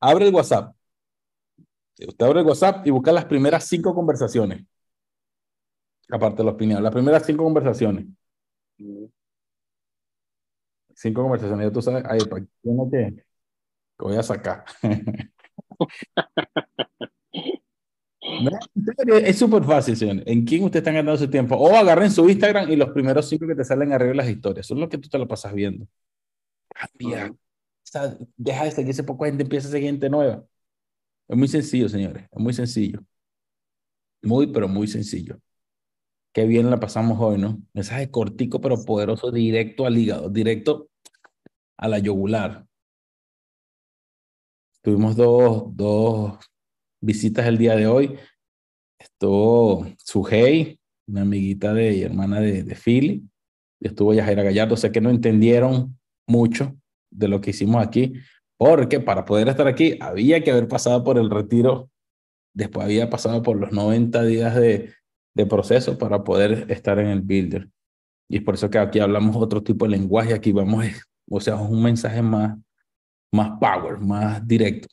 Abre 0.00 0.26
el 0.26 0.34
WhatsApp. 0.34 0.74
Usted 1.98 2.24
abre 2.24 2.40
el 2.40 2.46
WhatsApp 2.46 2.86
y 2.86 2.90
busca 2.90 3.12
las 3.12 3.26
primeras 3.26 3.64
cinco 3.66 3.94
conversaciones. 3.94 4.64
Aparte 6.10 6.38
de 6.38 6.44
los 6.44 6.54
opiniones, 6.54 6.82
las 6.82 6.92
primeras 6.92 7.24
cinco 7.24 7.44
conversaciones. 7.44 8.06
Cinco 10.94 11.22
conversaciones, 11.22 11.66
ya 11.66 11.72
tú 11.72 11.80
sabes, 11.82 12.04
ahí, 12.06 12.20
para 12.28 12.42
que, 12.42 12.48
que 12.62 14.04
voy 14.04 14.16
a 14.16 14.22
sacar. 14.22 14.64
es 19.22 19.38
súper 19.38 19.64
fácil, 19.64 19.96
señor. 19.96 20.22
¿En 20.26 20.44
quién 20.44 20.64
usted 20.64 20.78
está 20.80 20.92
ganando 20.92 21.16
su 21.16 21.28
tiempo? 21.28 21.56
O 21.56 21.74
agarren 21.74 22.10
su 22.10 22.28
Instagram 22.28 22.70
y 22.70 22.76
los 22.76 22.90
primeros 22.90 23.28
cinco 23.28 23.46
que 23.46 23.54
te 23.54 23.64
salen 23.64 23.92
arriba 23.92 24.10
de 24.10 24.16
las 24.16 24.28
historias. 24.28 24.66
Son 24.66 24.78
los 24.80 24.88
que 24.88 24.98
tú 24.98 25.08
te 25.08 25.18
lo 25.18 25.26
pasas 25.28 25.54
viendo. 25.54 25.86
Cambia. 26.68 27.30
O 27.32 27.36
sea, 27.82 28.16
deja 28.36 28.64
de 28.64 28.70
seguirse 28.70 29.04
poco 29.04 29.24
gente, 29.24 29.42
empieza 29.42 29.68
a 29.68 29.70
seguir 29.72 29.88
gente 29.90 30.08
nueva. 30.10 30.44
Es 31.28 31.36
muy 31.36 31.48
sencillo, 31.48 31.88
señores. 31.88 32.24
Es 32.30 32.38
muy 32.38 32.52
sencillo. 32.52 33.00
Muy, 34.22 34.46
pero 34.46 34.68
muy 34.68 34.86
sencillo. 34.86 35.38
Qué 36.32 36.46
bien 36.46 36.70
la 36.70 36.78
pasamos 36.78 37.18
hoy, 37.20 37.38
¿no? 37.38 37.60
Mensaje 37.72 38.10
cortico, 38.10 38.60
pero 38.60 38.84
poderoso, 38.84 39.32
directo 39.32 39.84
al 39.84 39.98
hígado, 39.98 40.28
directo 40.28 40.88
a 41.76 41.88
la 41.88 41.98
yugular. 41.98 42.66
Tuvimos 44.82 45.16
dos, 45.16 45.64
dos 45.76 46.38
visitas 47.00 47.46
el 47.46 47.58
día 47.58 47.74
de 47.74 47.88
hoy. 47.88 48.16
Estuvo 48.98 49.86
Sujei, 49.98 50.78
una 51.08 51.22
amiguita 51.22 51.74
de 51.74 51.94
y 51.94 52.02
hermana 52.02 52.40
de, 52.40 52.62
de 52.62 52.74
Philly. 52.76 53.24
Estuvo 53.80 54.14
Yajaira 54.14 54.44
Gallardo. 54.44 54.76
Sé 54.76 54.92
que 54.92 55.00
no 55.00 55.10
entendieron 55.10 55.98
mucho 56.28 56.76
de 57.10 57.26
lo 57.26 57.40
que 57.40 57.50
hicimos 57.50 57.84
aquí, 57.84 58.12
porque 58.56 59.00
para 59.00 59.24
poder 59.24 59.48
estar 59.48 59.66
aquí 59.66 59.96
había 60.00 60.44
que 60.44 60.52
haber 60.52 60.68
pasado 60.68 61.02
por 61.02 61.18
el 61.18 61.28
retiro 61.28 61.90
después 62.52 62.84
había 62.84 63.10
pasado 63.10 63.42
por 63.42 63.56
los 63.56 63.72
90 63.72 64.22
días 64.24 64.54
de, 64.54 64.92
de 65.34 65.46
proceso 65.46 65.96
para 65.98 66.22
poder 66.24 66.66
estar 66.70 66.98
en 66.98 67.06
el 67.08 67.20
builder. 67.20 67.68
Y 68.28 68.38
es 68.38 68.42
por 68.42 68.54
eso 68.54 68.70
que 68.70 68.78
aquí 68.78 69.00
hablamos 69.00 69.36
otro 69.36 69.62
tipo 69.62 69.84
de 69.84 69.92
lenguaje, 69.92 70.34
aquí 70.34 70.52
vamos, 70.52 70.86
o 71.28 71.40
sea, 71.40 71.56
un 71.56 71.82
mensaje 71.82 72.22
más, 72.22 72.56
más 73.32 73.58
power, 73.58 73.98
más 73.98 74.46
directo, 74.46 74.88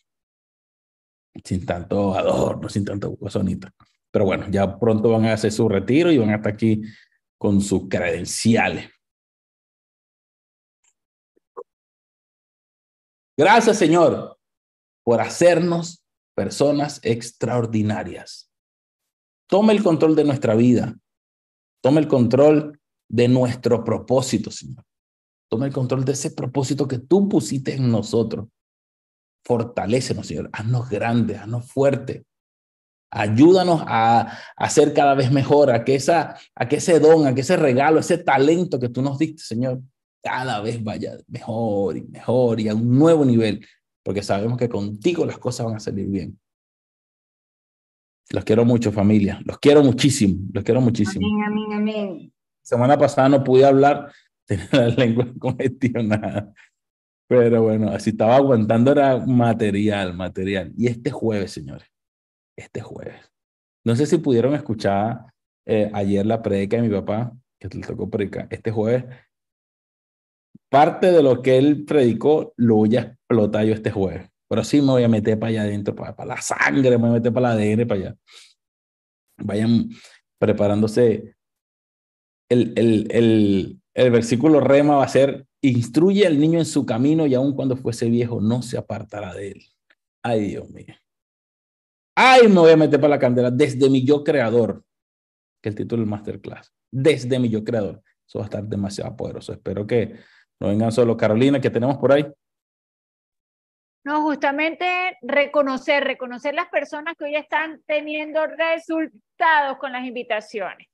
sin 1.43 1.65
tanto 1.65 2.15
adorno, 2.15 2.69
sin 2.69 2.85
tanto 2.85 3.17
sonito. 3.29 3.67
Pero 4.11 4.25
bueno, 4.25 4.47
ya 4.49 4.79
pronto 4.79 5.11
van 5.11 5.25
a 5.25 5.33
hacer 5.33 5.51
su 5.51 5.67
retiro 5.69 6.11
y 6.11 6.17
van 6.17 6.29
a 6.29 6.35
estar 6.38 6.53
aquí 6.53 6.81
con 7.38 7.61
sus 7.61 7.88
credenciales. 7.88 8.89
Gracias, 13.38 13.77
Señor, 13.77 14.39
por 15.03 15.21
hacernos 15.21 16.03
personas 16.35 16.99
extraordinarias. 17.03 18.51
Toma 19.47 19.71
el 19.71 19.81
control 19.81 20.15
de 20.15 20.23
nuestra 20.23 20.55
vida. 20.55 20.95
Toma 21.81 21.99
el 21.99 22.07
control 22.07 22.79
de 23.09 23.27
nuestro 23.27 23.83
propósito, 23.83 24.51
Señor. 24.51 24.83
Toma 25.49 25.65
el 25.65 25.73
control 25.73 26.03
de 26.03 26.11
ese 26.11 26.31
propósito 26.31 26.87
que 26.87 26.99
tú 26.99 27.29
pusiste 27.29 27.73
en 27.73 27.89
nosotros. 27.89 28.47
Fortalécenos, 29.45 30.27
Señor. 30.27 30.49
Haznos 30.51 30.89
grandes, 30.89 31.39
haznos 31.39 31.71
fuertes. 31.71 32.23
Ayúdanos 33.09 33.81
a, 33.85 34.37
a, 34.57 34.69
ser 34.69 34.93
cada 34.93 35.15
vez 35.15 35.31
mejor, 35.31 35.71
a 35.71 35.85
que, 35.85 35.95
esa, 35.95 36.37
a 36.53 36.67
que 36.67 36.75
ese 36.75 36.99
don, 36.99 37.25
a 37.25 37.33
que 37.33 37.39
ese 37.39 37.55
regalo, 37.55 38.01
ese 38.01 38.17
talento 38.17 38.77
que 38.79 38.89
tú 38.89 39.01
nos 39.01 39.17
diste, 39.17 39.41
Señor, 39.43 39.81
cada 40.21 40.59
vez 40.59 40.83
vaya 40.83 41.17
mejor 41.27 41.95
y 41.95 42.03
mejor 42.03 42.59
y 42.59 42.67
a 42.67 42.75
un 42.75 42.97
nuevo 42.97 43.23
nivel, 43.23 43.65
porque 44.03 44.21
sabemos 44.21 44.57
que 44.57 44.67
contigo 44.67 45.25
las 45.25 45.37
cosas 45.37 45.65
van 45.65 45.75
a 45.77 45.79
salir 45.79 46.07
bien. 46.07 46.37
Los 48.32 48.43
quiero 48.43 48.65
mucho, 48.65 48.91
familia. 48.91 49.39
Los 49.45 49.57
quiero 49.59 49.84
muchísimo. 49.84 50.47
Los 50.53 50.63
quiero 50.63 50.82
muchísimo. 50.82 51.25
Amén, 51.25 51.43
amén, 51.45 51.73
amén. 51.73 52.34
Semana 52.61 52.97
pasada 52.97 53.30
no 53.30 53.43
pude 53.43 53.65
hablar, 53.65 54.11
tenía 54.45 54.67
la 54.71 54.88
lengua 54.89 55.28
congestionada. 55.39 56.53
Pero 57.30 57.63
bueno, 57.63 57.89
así 57.89 58.11
estaba 58.11 58.36
aguantando 58.36 58.91
era 58.91 59.17
material, 59.25 60.13
material. 60.13 60.73
Y 60.78 60.88
este 60.88 61.11
jueves, 61.11 61.51
señores, 61.51 61.88
este 62.57 62.82
jueves. 62.82 63.32
No 63.86 63.95
sé 63.95 64.05
si 64.05 64.17
pudieron 64.17 64.53
escuchar 64.53 65.34
eh, 65.65 65.89
ayer 65.93 66.25
la 66.25 66.41
predica 66.41 66.78
de 66.78 66.84
mi 66.84 66.89
papá, 66.89 67.34
que 67.59 67.69
le 67.69 67.86
tocó 67.86 68.09
predicar. 68.09 68.47
Este 68.49 68.71
jueves, 68.71 69.05
parte 70.69 71.11
de 71.11 71.23
lo 71.23 71.41
que 71.41 71.57
él 71.57 71.86
predicó 71.86 72.53
lo 72.57 72.75
voy 72.75 72.97
a 72.97 73.01
explotar 73.01 73.65
yo 73.65 73.73
este 73.73 73.91
jueves. 73.91 74.30
Pero 74.49 74.63
sí 74.63 74.81
me 74.81 74.91
voy 74.91 75.03
a 75.03 75.09
meter 75.09 75.37
para 75.37 75.49
allá 75.49 75.61
adentro, 75.63 75.95
para, 75.95 76.25
la 76.25 76.41
sangre, 76.41 76.91
me 76.91 76.97
voy 76.97 77.09
a 77.09 77.13
meter 77.13 77.33
para 77.33 77.49
la 77.49 77.61
ADN, 77.61 77.87
para 77.87 78.01
allá. 78.01 78.15
Vayan 79.39 79.89
preparándose. 80.39 81.35
El, 82.49 82.73
el, 82.77 83.07
el, 83.11 83.81
el 83.93 84.11
versículo 84.11 84.61
rema 84.61 84.95
va 84.95 85.03
a 85.03 85.09
ser, 85.09 85.45
instruye 85.61 86.25
al 86.25 86.39
niño 86.39 86.59
en 86.59 86.65
su 86.65 86.85
camino 86.85 87.25
y 87.25 87.33
aun 87.33 87.53
cuando 87.53 87.75
fuese 87.75 88.09
viejo 88.09 88.39
no 88.39 88.61
se 88.61 88.77
apartará 88.77 89.33
de 89.33 89.51
él. 89.51 89.65
Ay, 90.23 90.49
Dios 90.49 90.69
mío. 90.69 90.95
Ay, 92.15 92.47
me 92.47 92.59
voy 92.59 92.71
a 92.71 92.77
meter 92.77 92.99
para 92.99 93.15
la 93.15 93.19
candela 93.19 93.51
desde 93.51 93.89
mi 93.89 94.03
yo 94.03 94.23
creador, 94.23 94.83
que 95.61 95.69
el 95.69 95.75
título 95.75 96.01
del 96.01 96.09
masterclass. 96.09 96.73
Desde 96.91 97.37
mi 97.37 97.49
yo 97.49 97.63
creador. 97.63 98.01
Eso 98.27 98.39
va 98.39 98.45
a 98.45 98.47
estar 98.47 98.63
demasiado 98.63 99.15
poderoso. 99.15 99.53
Espero 99.53 99.85
que 99.85 100.15
no 100.59 100.69
vengan 100.69 100.91
solo. 100.91 101.15
Carolina, 101.15 101.61
que 101.61 101.69
tenemos 101.69 101.97
por 101.97 102.11
ahí? 102.11 102.25
No, 104.07 104.21
justamente 104.21 105.17
reconocer, 105.21 106.01
reconocer 106.05 106.55
las 106.55 106.69
personas 106.69 107.15
que 107.17 107.25
hoy 107.25 107.35
están 107.35 107.81
teniendo 107.85 108.47
resultados 108.47 109.77
con 109.79 109.91
las 109.91 110.05
invitaciones. 110.05 110.87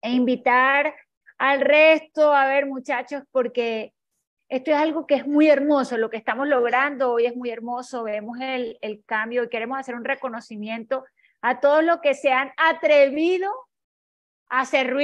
E 0.00 0.10
invitar 0.10 0.94
al 1.36 1.60
resto, 1.60 2.32
a 2.32 2.46
ver 2.46 2.64
muchachos, 2.64 3.24
porque 3.30 3.92
esto 4.48 4.70
es 4.70 4.76
algo 4.78 5.06
que 5.06 5.16
es 5.16 5.26
muy 5.26 5.50
hermoso, 5.50 5.98
lo 5.98 6.08
que 6.08 6.16
estamos 6.16 6.48
logrando 6.48 7.12
hoy 7.12 7.26
es 7.26 7.36
muy 7.36 7.50
hermoso, 7.50 8.04
vemos 8.04 8.38
el, 8.40 8.78
el 8.80 9.04
cambio 9.04 9.44
y 9.44 9.50
queremos 9.50 9.78
hacer 9.78 9.94
un 9.94 10.06
reconocimiento 10.06 11.04
a 11.42 11.60
todos 11.60 11.84
los 11.84 12.00
que 12.00 12.14
se 12.14 12.32
han 12.32 12.52
atrevido 12.56 13.52
a 14.48 14.60
hacer 14.60 14.96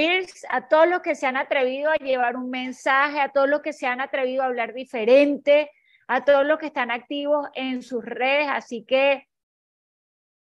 a 0.49 0.67
todos 0.67 0.87
los 0.87 1.01
que 1.01 1.13
se 1.13 1.27
han 1.27 1.37
atrevido 1.37 1.91
a 1.91 1.97
llevar 1.97 2.35
un 2.35 2.49
mensaje, 2.49 3.19
a 3.19 3.29
todos 3.29 3.47
los 3.47 3.61
que 3.61 3.73
se 3.73 3.85
han 3.85 4.01
atrevido 4.01 4.41
a 4.41 4.47
hablar 4.47 4.73
diferente, 4.73 5.69
a 6.13 6.25
todos 6.25 6.45
los 6.45 6.59
que 6.59 6.65
están 6.65 6.91
activos 6.91 7.47
en 7.53 7.81
sus 7.81 8.03
redes, 8.03 8.47
así 8.49 8.83
que 8.83 9.29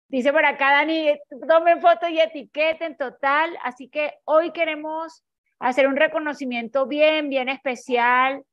dice 0.09 0.33
por 0.33 0.43
acá 0.45 0.71
Dani, 0.71 1.17
tomen 1.47 1.79
fotos 1.79 2.09
y 2.09 2.19
etiqueten 2.19 2.97
total, 2.97 3.57
así 3.63 3.87
que 3.87 4.11
hoy 4.25 4.51
queremos 4.51 5.23
hacer 5.59 5.87
un 5.87 5.95
reconocimiento 5.95 6.85
bien, 6.85 7.29
bien 7.29 7.47
especial 7.47 8.43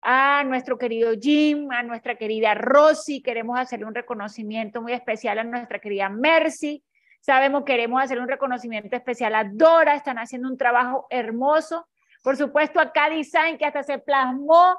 a 0.00 0.42
nuestro 0.44 0.78
querido 0.78 1.12
Jim, 1.20 1.70
a 1.70 1.82
nuestra 1.82 2.14
querida 2.14 2.54
Rosy, 2.54 3.22
queremos 3.22 3.58
hacerle 3.58 3.84
un 3.84 3.94
reconocimiento 3.94 4.80
muy 4.80 4.94
especial 4.94 5.38
a 5.38 5.44
nuestra 5.44 5.80
querida 5.80 6.08
Mercy, 6.08 6.82
sabemos 7.20 7.64
queremos 7.66 8.02
hacer 8.02 8.18
un 8.18 8.26
reconocimiento 8.26 8.96
especial 8.96 9.34
a 9.34 9.44
Dora, 9.44 9.96
están 9.96 10.16
haciendo 10.16 10.48
un 10.48 10.56
trabajo 10.56 11.06
hermoso, 11.10 11.86
por 12.22 12.38
supuesto 12.38 12.80
a 12.80 12.90
K-Design 12.90 13.58
que 13.58 13.66
hasta 13.66 13.82
se 13.82 13.98
plasmó 13.98 14.78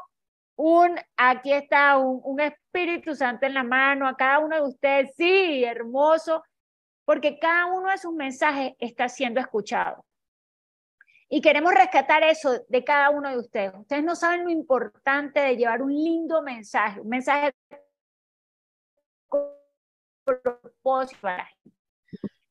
un, 0.55 0.99
aquí 1.17 1.53
está 1.53 1.97
un, 1.97 2.21
un 2.23 2.39
Espíritu 2.39 3.15
Santo 3.15 3.45
en 3.45 3.53
la 3.53 3.63
mano, 3.63 4.07
a 4.07 4.15
cada 4.15 4.39
uno 4.39 4.55
de 4.55 4.61
ustedes, 4.61 5.13
sí, 5.15 5.63
hermoso, 5.63 6.43
porque 7.05 7.39
cada 7.39 7.65
uno 7.67 7.89
de 7.89 7.97
sus 7.97 8.13
mensajes 8.13 8.73
está 8.79 9.09
siendo 9.09 9.39
escuchado. 9.39 10.05
Y 11.29 11.41
queremos 11.41 11.73
rescatar 11.73 12.23
eso 12.23 12.63
de 12.67 12.83
cada 12.83 13.09
uno 13.09 13.29
de 13.29 13.39
ustedes. 13.39 13.73
Ustedes 13.73 14.03
no 14.03 14.15
saben 14.15 14.43
lo 14.43 14.51
importante 14.51 15.39
de 15.39 15.57
llevar 15.57 15.81
un 15.81 15.91
lindo 15.91 16.43
mensaje, 16.43 17.01
un 17.01 17.09
mensaje 17.09 17.55
propósito 20.23 21.27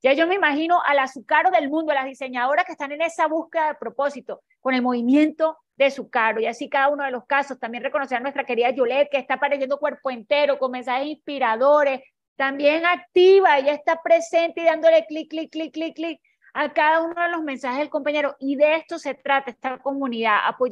Ya 0.03 0.15
yo 0.15 0.27
me 0.27 0.35
imagino 0.35 0.83
al 0.85 0.99
azucaro 0.99 1.51
del 1.51 1.71
mundo, 1.71 1.93
a 1.93 1.95
las 1.95 2.07
diseñadoras 2.07 2.65
que 2.65 2.73
están 2.73 2.91
en 2.93 3.03
esa 3.03 3.29
búsqueda 3.29 3.69
de 3.69 3.75
propósito, 3.77 4.43
con 4.61 4.75
el 4.75 4.83
movimiento 4.83 5.59
su 5.91 6.09
caro. 6.11 6.41
Y 6.41 6.47
así 6.47 6.69
cada 6.69 6.89
uno 6.89 7.05
de 7.05 7.11
los 7.11 7.27
casos. 7.27 7.59
También 7.59 7.83
reconocer 7.83 8.19
a 8.19 8.21
nuestra 8.21 8.45
querida 8.45 8.71
Yolette, 8.71 9.11
que 9.11 9.19
está 9.19 9.35
apareciendo 9.35 9.79
cuerpo 9.79 10.11
entero, 10.11 10.59
con 10.59 10.71
mensajes 10.71 11.07
inspiradores. 11.07 12.01
También 12.37 12.87
activa, 12.87 13.59
ella 13.59 13.73
está 13.73 14.01
presente 14.03 14.63
y 14.63 14.65
dándole 14.65 15.05
clic, 15.07 15.31
clic, 15.31 15.51
clic, 15.51 15.73
clic, 15.73 15.95
clic 15.95 16.21
a 16.55 16.73
cada 16.73 17.03
uno 17.03 17.21
de 17.21 17.31
los 17.31 17.43
mensajes 17.43 17.79
del 17.79 17.91
compañero. 17.91 18.37
Y 18.39 18.57
de 18.57 18.77
esto 18.77 18.99
se 18.99 19.15
trata 19.15 19.51
esta 19.51 19.79
comunidad, 19.79 20.39
apoyar 20.45 20.71